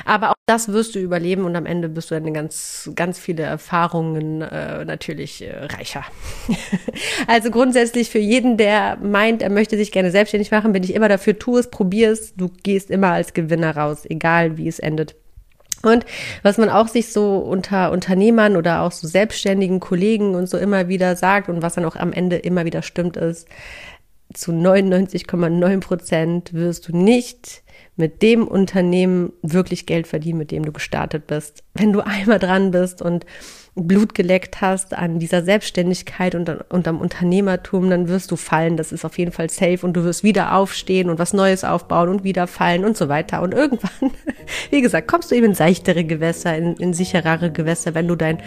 Aber 0.06 0.30
auch 0.30 0.36
das 0.46 0.68
wirst 0.68 0.94
du 0.94 1.00
überleben 1.00 1.46
und 1.46 1.56
am 1.56 1.66
Ende 1.66 1.90
bist 1.90 2.12
du 2.12 2.16
dann 2.16 2.32
ganz, 2.32 2.92
ganz 2.94 3.18
viele 3.18 3.42
Erfahrungen 3.42 4.44
äh, 4.44 4.86
natürlich 4.86 5.42
äh, 5.42 5.66
reicher. 5.66 6.04
also 7.28 7.50
grundsätzlich 7.50 8.12
für 8.12 8.20
jeden, 8.20 8.58
der 8.58 8.98
meint, 8.98 9.42
er 9.42 9.50
möchte 9.50 9.78
sich 9.78 9.92
gerne 9.92 10.12
selbstständig 10.12 10.52
machen, 10.52 10.74
bin 10.74 10.84
ich 10.84 10.94
immer 10.94 11.10
dafür, 11.10 11.40
tu 11.40 11.58
es, 11.58 11.72
probier 11.72 12.12
es, 12.12 12.36
du 12.36 12.52
gehst 12.62 12.92
immer 12.92 13.14
als 13.14 13.34
Gewinner 13.34 13.76
raus, 13.76 14.06
egal 14.08 14.60
wie 14.60 14.68
es 14.68 14.78
endet. 14.78 15.16
Und 15.84 16.06
was 16.42 16.58
man 16.58 16.70
auch 16.70 16.88
sich 16.88 17.12
so 17.12 17.38
unter 17.38 17.92
Unternehmern 17.92 18.56
oder 18.56 18.82
auch 18.82 18.92
so 18.92 19.06
selbstständigen 19.06 19.82
Kollegen 19.82 20.34
und 20.34 20.50
so 20.50 20.58
immer 20.58 20.88
wieder 20.88 21.16
sagt 21.16 21.50
und 21.50 21.62
was 21.62 21.76
dann 21.76 21.86
auch 21.86 21.98
am 21.98 22.14
Ende 22.14 22.38
immer 22.38 22.66
wieder 22.66 22.82
stimmt, 22.82 23.18
ist, 23.18 23.48
zu 24.34 24.52
99,9 24.52 25.80
Prozent 25.82 26.54
wirst 26.54 26.88
du 26.88 26.98
nicht 26.98 27.64
mit 27.96 28.22
dem 28.22 28.48
Unternehmen 28.48 29.34
wirklich 29.42 29.86
Geld 29.86 30.08
verdienen, 30.08 30.40
mit 30.40 30.52
dem 30.52 30.66
du 30.66 30.72
gestartet 30.72 31.28
bist. 31.28 31.64
Wenn 31.74 31.94
du 31.94 32.00
einmal 32.02 32.40
dran 32.40 32.72
bist 32.72 33.02
und 33.02 33.26
Blut 33.76 34.14
geleckt 34.14 34.62
hast 34.62 34.94
an 34.94 35.18
dieser 35.18 35.44
Selbstständigkeit 35.44 36.36
und, 36.36 36.50
und 36.70 36.88
am 36.88 37.02
Unternehmertum, 37.02 37.90
dann 37.90 38.08
wirst 38.08 38.30
du 38.30 38.36
fallen. 38.36 38.78
Das 38.78 38.92
ist 38.92 39.04
auf 39.04 39.18
jeden 39.18 39.32
Fall 39.32 39.50
safe 39.50 39.80
und 39.82 39.94
du 39.94 40.04
wirst 40.04 40.24
wieder 40.24 40.56
aufstehen 40.56 41.10
und 41.10 41.18
was 41.18 41.34
Neues 41.34 41.64
aufbauen 41.64 42.10
und 42.10 42.24
wieder 42.24 42.46
fallen 42.46 42.86
und 42.86 42.96
so 42.96 43.10
weiter. 43.10 43.42
Und 43.42 43.54
irgendwann, 43.54 44.12
wie 44.70 44.82
gesagt, 44.82 45.08
kommst 45.08 45.32
du 45.32 45.36
eben 45.36 45.48
in 45.48 45.56
seichtere 45.56 46.04
Gewässer, 46.04 46.56
in, 46.56 46.76
in 46.76 46.94
sicherere 46.94 47.52
Gewässer, 47.52 47.96
wenn 47.96 48.08
du 48.08 48.16
dein 48.16 48.38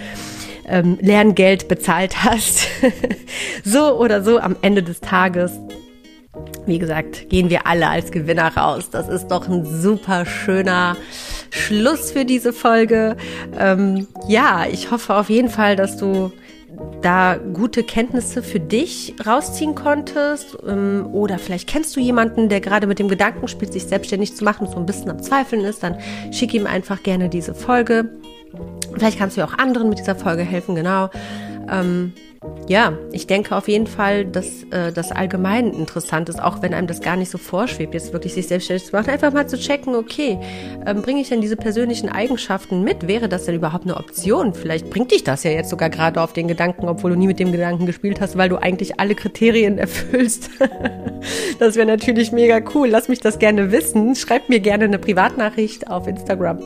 ähm, 0.68 0.97
Lerngeld 1.01 1.66
bezahlt 1.66 2.22
hast. 2.22 2.68
so 3.64 3.99
oder 3.99 4.22
so 4.22 4.39
am 4.39 4.55
Ende 4.62 4.85
des 4.85 5.01
Tages 5.01 5.59
wie 6.66 6.79
gesagt, 6.79 7.29
gehen 7.29 7.49
wir 7.49 7.66
alle 7.66 7.89
als 7.89 8.11
Gewinner 8.11 8.55
raus. 8.57 8.91
Das 8.91 9.09
ist 9.09 9.29
doch 9.29 9.49
ein 9.49 9.64
super 9.64 10.27
schöner 10.27 10.97
Schluss 11.51 12.12
für 12.12 12.24
diese 12.24 12.53
Folge. 12.53 13.16
Ähm, 13.59 14.07
ja, 14.28 14.66
ich 14.70 14.90
hoffe 14.90 15.14
auf 15.14 15.30
jeden 15.30 15.49
Fall, 15.49 15.76
dass 15.76 15.97
du 15.97 16.32
da 17.03 17.38
gute 17.55 17.82
Kenntnisse 17.82 18.42
für 18.42 18.61
dich 18.61 19.14
rausziehen 19.24 19.74
konntest. 19.74 20.57
Ähm, 20.66 21.09
oder 21.12 21.38
vielleicht 21.38 21.68
kennst 21.68 21.97
du 21.97 22.01
jemanden, 22.01 22.49
der 22.49 22.61
gerade 22.61 22.86
mit 22.86 22.99
dem 22.99 23.09
Gedanken 23.09 23.49
spielt, 23.49 23.72
sich 23.72 23.84
selbstständig 23.84 24.36
zu 24.36 24.44
machen 24.44 24.66
und 24.66 24.72
so 24.72 24.78
ein 24.78 24.86
bisschen 24.86 25.11
am 25.11 25.22
Zweifeln 25.22 25.64
ist, 25.64 25.82
dann 25.82 25.97
schick 26.32 26.55
ihm 26.55 26.66
einfach 26.66 27.03
gerne 27.03 27.28
diese 27.28 27.55
Folge. 27.55 28.11
Vielleicht 28.94 29.18
kannst 29.18 29.36
du 29.36 29.40
ja 29.40 29.47
auch 29.47 29.59
anderen 29.59 29.88
mit 29.88 29.99
dieser 29.99 30.16
Folge 30.16 30.42
helfen, 30.42 30.74
genau. 30.74 31.11
Ähm, 31.70 32.12
ja, 32.68 32.99
ich 33.12 33.26
denke 33.26 33.55
auf 33.55 33.68
jeden 33.68 33.86
Fall, 33.86 34.24
dass 34.24 34.64
äh, 34.70 34.92
das 34.92 35.12
allgemein 35.12 35.72
interessant 35.72 36.28
ist, 36.28 36.42
auch 36.42 36.62
wenn 36.62 36.74
einem 36.74 36.88
das 36.88 37.01
gar 37.01 37.16
nicht 37.16 37.30
so 37.30 37.38
vorschwebt, 37.38 37.94
jetzt 37.94 38.12
wirklich 38.12 38.34
sich 38.34 38.49
selbstständig 38.49 38.86
zu 38.86 38.92
machen, 38.92 39.11
einfach 39.11 39.32
mal 39.32 39.47
zu 39.47 39.57
checken, 39.57 39.94
okay, 39.94 40.38
ähm, 40.84 41.03
bringe 41.03 41.20
ich 41.20 41.28
denn 41.28 41.40
diese 41.40 41.57
persönlichen 41.57 42.09
Eigenschaften 42.09 42.82
mit? 42.82 43.07
Wäre 43.07 43.28
das 43.28 43.44
denn 43.44 43.55
überhaupt 43.55 43.84
eine 43.84 43.97
Option? 43.97 44.53
Vielleicht 44.53 44.90
bringt 44.90 45.12
dich 45.12 45.22
das 45.22 45.44
ja 45.44 45.53
jetzt 45.53 45.70
sogar 45.70 45.90
gerade 45.90 46.20
auf 46.20 46.32
den 46.32 46.49
Gedanken, 46.49 46.88
obwohl 46.88 47.12
du 47.12 47.16
nie 47.16 47.28
mit 47.28 47.38
dem 47.38 47.53
Gedanken 47.53 47.86
gespielt 47.86 48.20
hast, 48.20 48.36
weil 48.36 48.49
du 48.49 48.57
eigentlich 48.57 48.99
alle 48.99 49.14
Kriterien 49.14 49.78
erfüllst. 49.78 50.51
das 51.61 51.76
wäre 51.76 51.86
natürlich 51.86 52.32
mega 52.32 52.61
cool. 52.74 52.88
Lass 52.88 53.09
mich 53.09 53.20
das 53.20 53.38
gerne 53.38 53.70
wissen. 53.70 54.16
Schreib 54.16 54.49
mir 54.49 54.61
gerne 54.61 54.84
eine 54.84 54.99
Privatnachricht 54.99 55.88
auf 55.88 56.09
Instagram. 56.09 56.59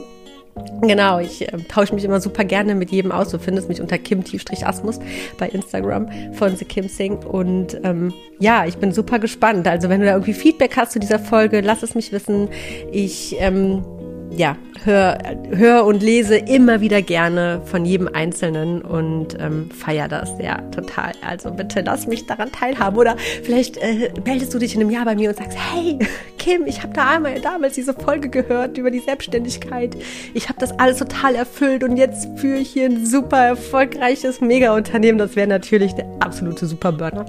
Genau, 0.83 1.19
ich 1.19 1.43
äh, 1.43 1.57
tausche 1.69 1.95
mich 1.95 2.05
immer 2.05 2.21
super 2.21 2.45
gerne 2.45 2.75
mit 2.75 2.91
jedem 2.91 3.13
aus. 3.13 3.29
Du 3.31 3.39
findest 3.39 3.69
mich 3.69 3.81
unter 3.81 3.99
Kim-Asmus 3.99 4.99
bei 5.39 5.49
Instagram 5.49 6.09
von 6.33 6.57
The 6.57 6.65
Kim 6.65 6.89
Sing. 6.89 7.19
Und 7.19 7.79
ähm, 7.85 8.13
ja, 8.39 8.67
ich 8.67 8.77
bin 8.77 8.93
super 8.93 9.19
gespannt. 9.19 9.67
Also 9.69 9.89
wenn 9.89 10.01
du 10.01 10.07
da 10.07 10.13
irgendwie 10.13 10.35
Feedback 10.35 10.77
hast 10.77 10.93
zu 10.93 11.01
dieser 11.01 11.19
Folge, 11.19 11.61
lass 11.61 11.83
es 11.83 11.95
mich 11.95 12.13
wissen. 12.13 12.49
Ich 12.93 13.37
ähm, 13.39 13.85
ja, 14.31 14.57
hör, 14.85 15.19
hör 15.51 15.85
und 15.85 16.03
lese 16.03 16.37
immer 16.37 16.81
wieder 16.81 17.03
gerne 17.03 17.61
von 17.65 17.85
jedem 17.85 18.09
Einzelnen 18.09 18.83
und 18.83 19.37
ähm, 19.41 19.71
feier 19.71 20.09
das 20.09 20.31
ja 20.41 20.59
total. 20.71 21.13
Also 21.27 21.51
bitte 21.51 21.83
lass 21.83 22.07
mich 22.07 22.27
daran 22.27 22.53
teilhaben. 22.53 22.97
Oder 22.97 23.17
vielleicht 23.43 23.77
äh, 23.79 24.11
meldest 24.25 24.55
du 24.55 24.59
dich 24.59 24.75
in 24.75 24.81
einem 24.81 24.91
Jahr 24.91 25.05
bei 25.05 25.15
mir 25.15 25.31
und 25.31 25.37
sagst, 25.37 25.59
hey, 25.59 25.99
Kim, 26.39 26.67
ich 26.67 26.83
habe 26.83 26.93
da 26.95 27.11
einmal 27.11 27.41
damals 27.41 27.75
diese 27.75 27.93
Folge 27.93 28.29
gehört 28.29 28.79
über 28.79 28.91
die 28.91 29.01
Selbstständigkeit. 29.01 29.97
Ich 30.33 30.49
habe 30.49 30.59
das 30.59 30.79
alles 30.79 30.99
total 30.99 31.35
erfüllt 31.35 31.83
und 31.85 31.97
jetzt 31.97 32.29
führe 32.37 32.59
ich 32.59 32.71
hier 32.71 32.87
ein 32.87 33.05
super 33.05 33.39
erfolgreiches 33.39 34.41
Mega-Unternehmen. 34.41 35.19
Das 35.19 35.37
wäre 35.37 35.49
natürlich 35.49 35.93
der 35.95 36.07
absolute 36.21 36.67
Superburner. 36.67 37.27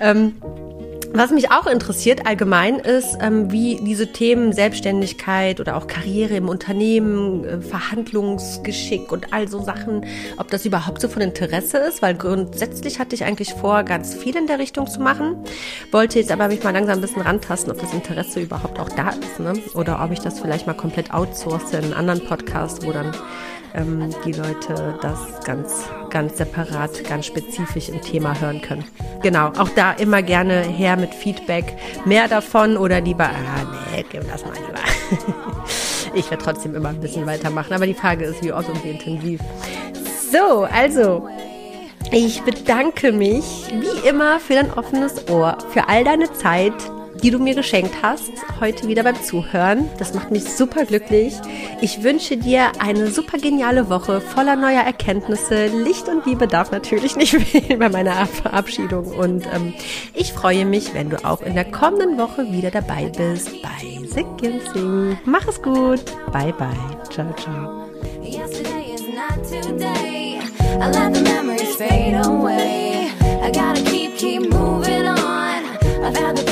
Ähm, 0.00 0.34
Was 1.14 1.30
mich 1.30 1.50
auch 1.50 1.66
interessiert 1.66 2.26
allgemein 2.26 2.78
ist, 2.78 3.18
ähm, 3.20 3.52
wie 3.52 3.76
diese 3.76 4.12
Themen 4.12 4.54
Selbstständigkeit 4.54 5.60
oder 5.60 5.76
auch 5.76 5.86
Karriere 5.86 6.36
im 6.36 6.48
Unternehmen, 6.48 7.44
äh, 7.44 7.60
Verhandlungsgeschick 7.60 9.12
und 9.12 9.30
all 9.30 9.46
so 9.46 9.62
Sachen, 9.62 10.06
ob 10.38 10.50
das 10.50 10.64
überhaupt 10.64 11.02
so 11.02 11.08
von 11.08 11.20
Interesse 11.20 11.76
ist, 11.76 12.00
weil 12.00 12.14
grundsätzlich 12.14 12.98
hatte 12.98 13.14
ich 13.14 13.24
eigentlich 13.24 13.52
vor, 13.52 13.82
ganz 13.82 14.14
viel 14.14 14.34
in 14.36 14.46
der 14.46 14.58
Richtung 14.58 14.86
zu 14.86 15.00
machen, 15.00 15.36
wollte 15.90 16.18
jetzt 16.18 16.32
aber 16.32 16.48
mich 16.48 16.64
mal 16.64 16.72
langsam 16.72 16.94
ein 16.94 17.02
bisschen 17.02 17.22
rantasten, 17.22 17.70
ob 17.70 17.78
das 17.78 17.92
Interesse 17.92 18.40
überhaupt 18.40 18.80
auch 18.80 18.88
da 18.88 19.10
ist, 19.10 19.38
ne? 19.38 19.52
oder 19.74 20.02
ob 20.02 20.12
ich 20.12 20.20
das 20.20 20.40
vielleicht 20.40 20.66
mal 20.66 20.72
komplett 20.72 21.12
outsource 21.12 21.72
in 21.72 21.84
einen 21.84 21.92
anderen 21.92 22.24
Podcast, 22.24 22.86
wo 22.86 22.90
dann 22.90 23.14
ähm, 23.74 24.14
die 24.24 24.32
Leute 24.32 24.98
das 25.02 25.44
ganz, 25.44 25.84
ganz 26.12 26.36
separat, 26.38 27.02
ganz 27.08 27.26
spezifisch 27.26 27.88
im 27.88 28.00
Thema 28.00 28.38
hören 28.40 28.60
können. 28.60 28.84
Genau, 29.22 29.48
auch 29.58 29.70
da 29.70 29.92
immer 29.92 30.22
gerne 30.22 30.60
her 30.60 30.96
mit 30.96 31.14
Feedback. 31.14 31.76
Mehr 32.04 32.28
davon 32.28 32.76
oder 32.76 33.00
lieber, 33.00 33.24
ah 33.24 33.66
nee, 33.92 34.04
gib 34.10 34.30
das 34.30 34.44
mal 34.44 34.52
lieber. 34.54 35.24
ich 36.14 36.30
werde 36.30 36.44
trotzdem 36.44 36.76
immer 36.76 36.90
ein 36.90 37.00
bisschen 37.00 37.26
weitermachen, 37.26 37.72
aber 37.72 37.86
die 37.86 37.94
Frage 37.94 38.26
ist, 38.26 38.44
wie 38.44 38.52
oft 38.52 38.68
und 38.68 38.84
wie 38.84 38.90
intensiv. 38.90 39.40
So, 40.30 40.68
also, 40.72 41.28
ich 42.10 42.42
bedanke 42.42 43.12
mich 43.12 43.44
wie 43.72 44.08
immer 44.08 44.38
für 44.38 44.54
dein 44.54 44.72
offenes 44.72 45.28
Ohr, 45.28 45.56
für 45.72 45.88
all 45.88 46.04
deine 46.04 46.30
Zeit 46.32 46.74
die 47.22 47.30
du 47.30 47.38
mir 47.38 47.54
geschenkt 47.54 47.94
hast, 48.02 48.32
heute 48.60 48.88
wieder 48.88 49.02
beim 49.02 49.20
Zuhören. 49.22 49.88
Das 49.98 50.14
macht 50.14 50.30
mich 50.30 50.44
super 50.44 50.84
glücklich. 50.84 51.34
Ich 51.80 52.02
wünsche 52.02 52.36
dir 52.36 52.72
eine 52.78 53.08
super 53.08 53.38
geniale 53.38 53.88
Woche 53.88 54.20
voller 54.20 54.56
neuer 54.56 54.82
Erkenntnisse. 54.82 55.66
Licht 55.66 56.08
und 56.08 56.26
Liebe 56.26 56.48
darf 56.48 56.70
natürlich 56.70 57.16
nicht 57.16 57.34
fehlen 57.38 57.78
bei 57.78 57.88
meiner 57.88 58.26
Verabschiedung. 58.26 59.06
Und 59.06 59.46
ähm, 59.54 59.74
ich 60.14 60.32
freue 60.32 60.64
mich, 60.64 60.94
wenn 60.94 61.10
du 61.10 61.24
auch 61.24 61.42
in 61.42 61.54
der 61.54 61.64
kommenden 61.64 62.18
Woche 62.18 62.50
wieder 62.50 62.70
dabei 62.70 63.10
bist 63.16 63.50
bei 63.62 64.06
Sick 64.06 64.26
Sing. 64.72 65.18
Mach 65.24 65.46
es 65.46 65.62
gut. 65.62 66.04
Bye, 66.32 66.52
bye. 66.52 66.68
Ciao, 67.10 67.32
ciao. 67.34 67.88
I 70.80 70.88
let 70.90 71.14
the 71.14 71.22
memories 71.22 71.76
fade 71.76 72.14
away. 72.26 73.10
I 73.42 73.50
gotta 73.52 73.82
keep, 73.82 74.16
keep 74.16 74.50
moving 74.50 75.06
on. 75.06 75.64
I've 76.02 76.16
had 76.16 76.36
the 76.36 76.51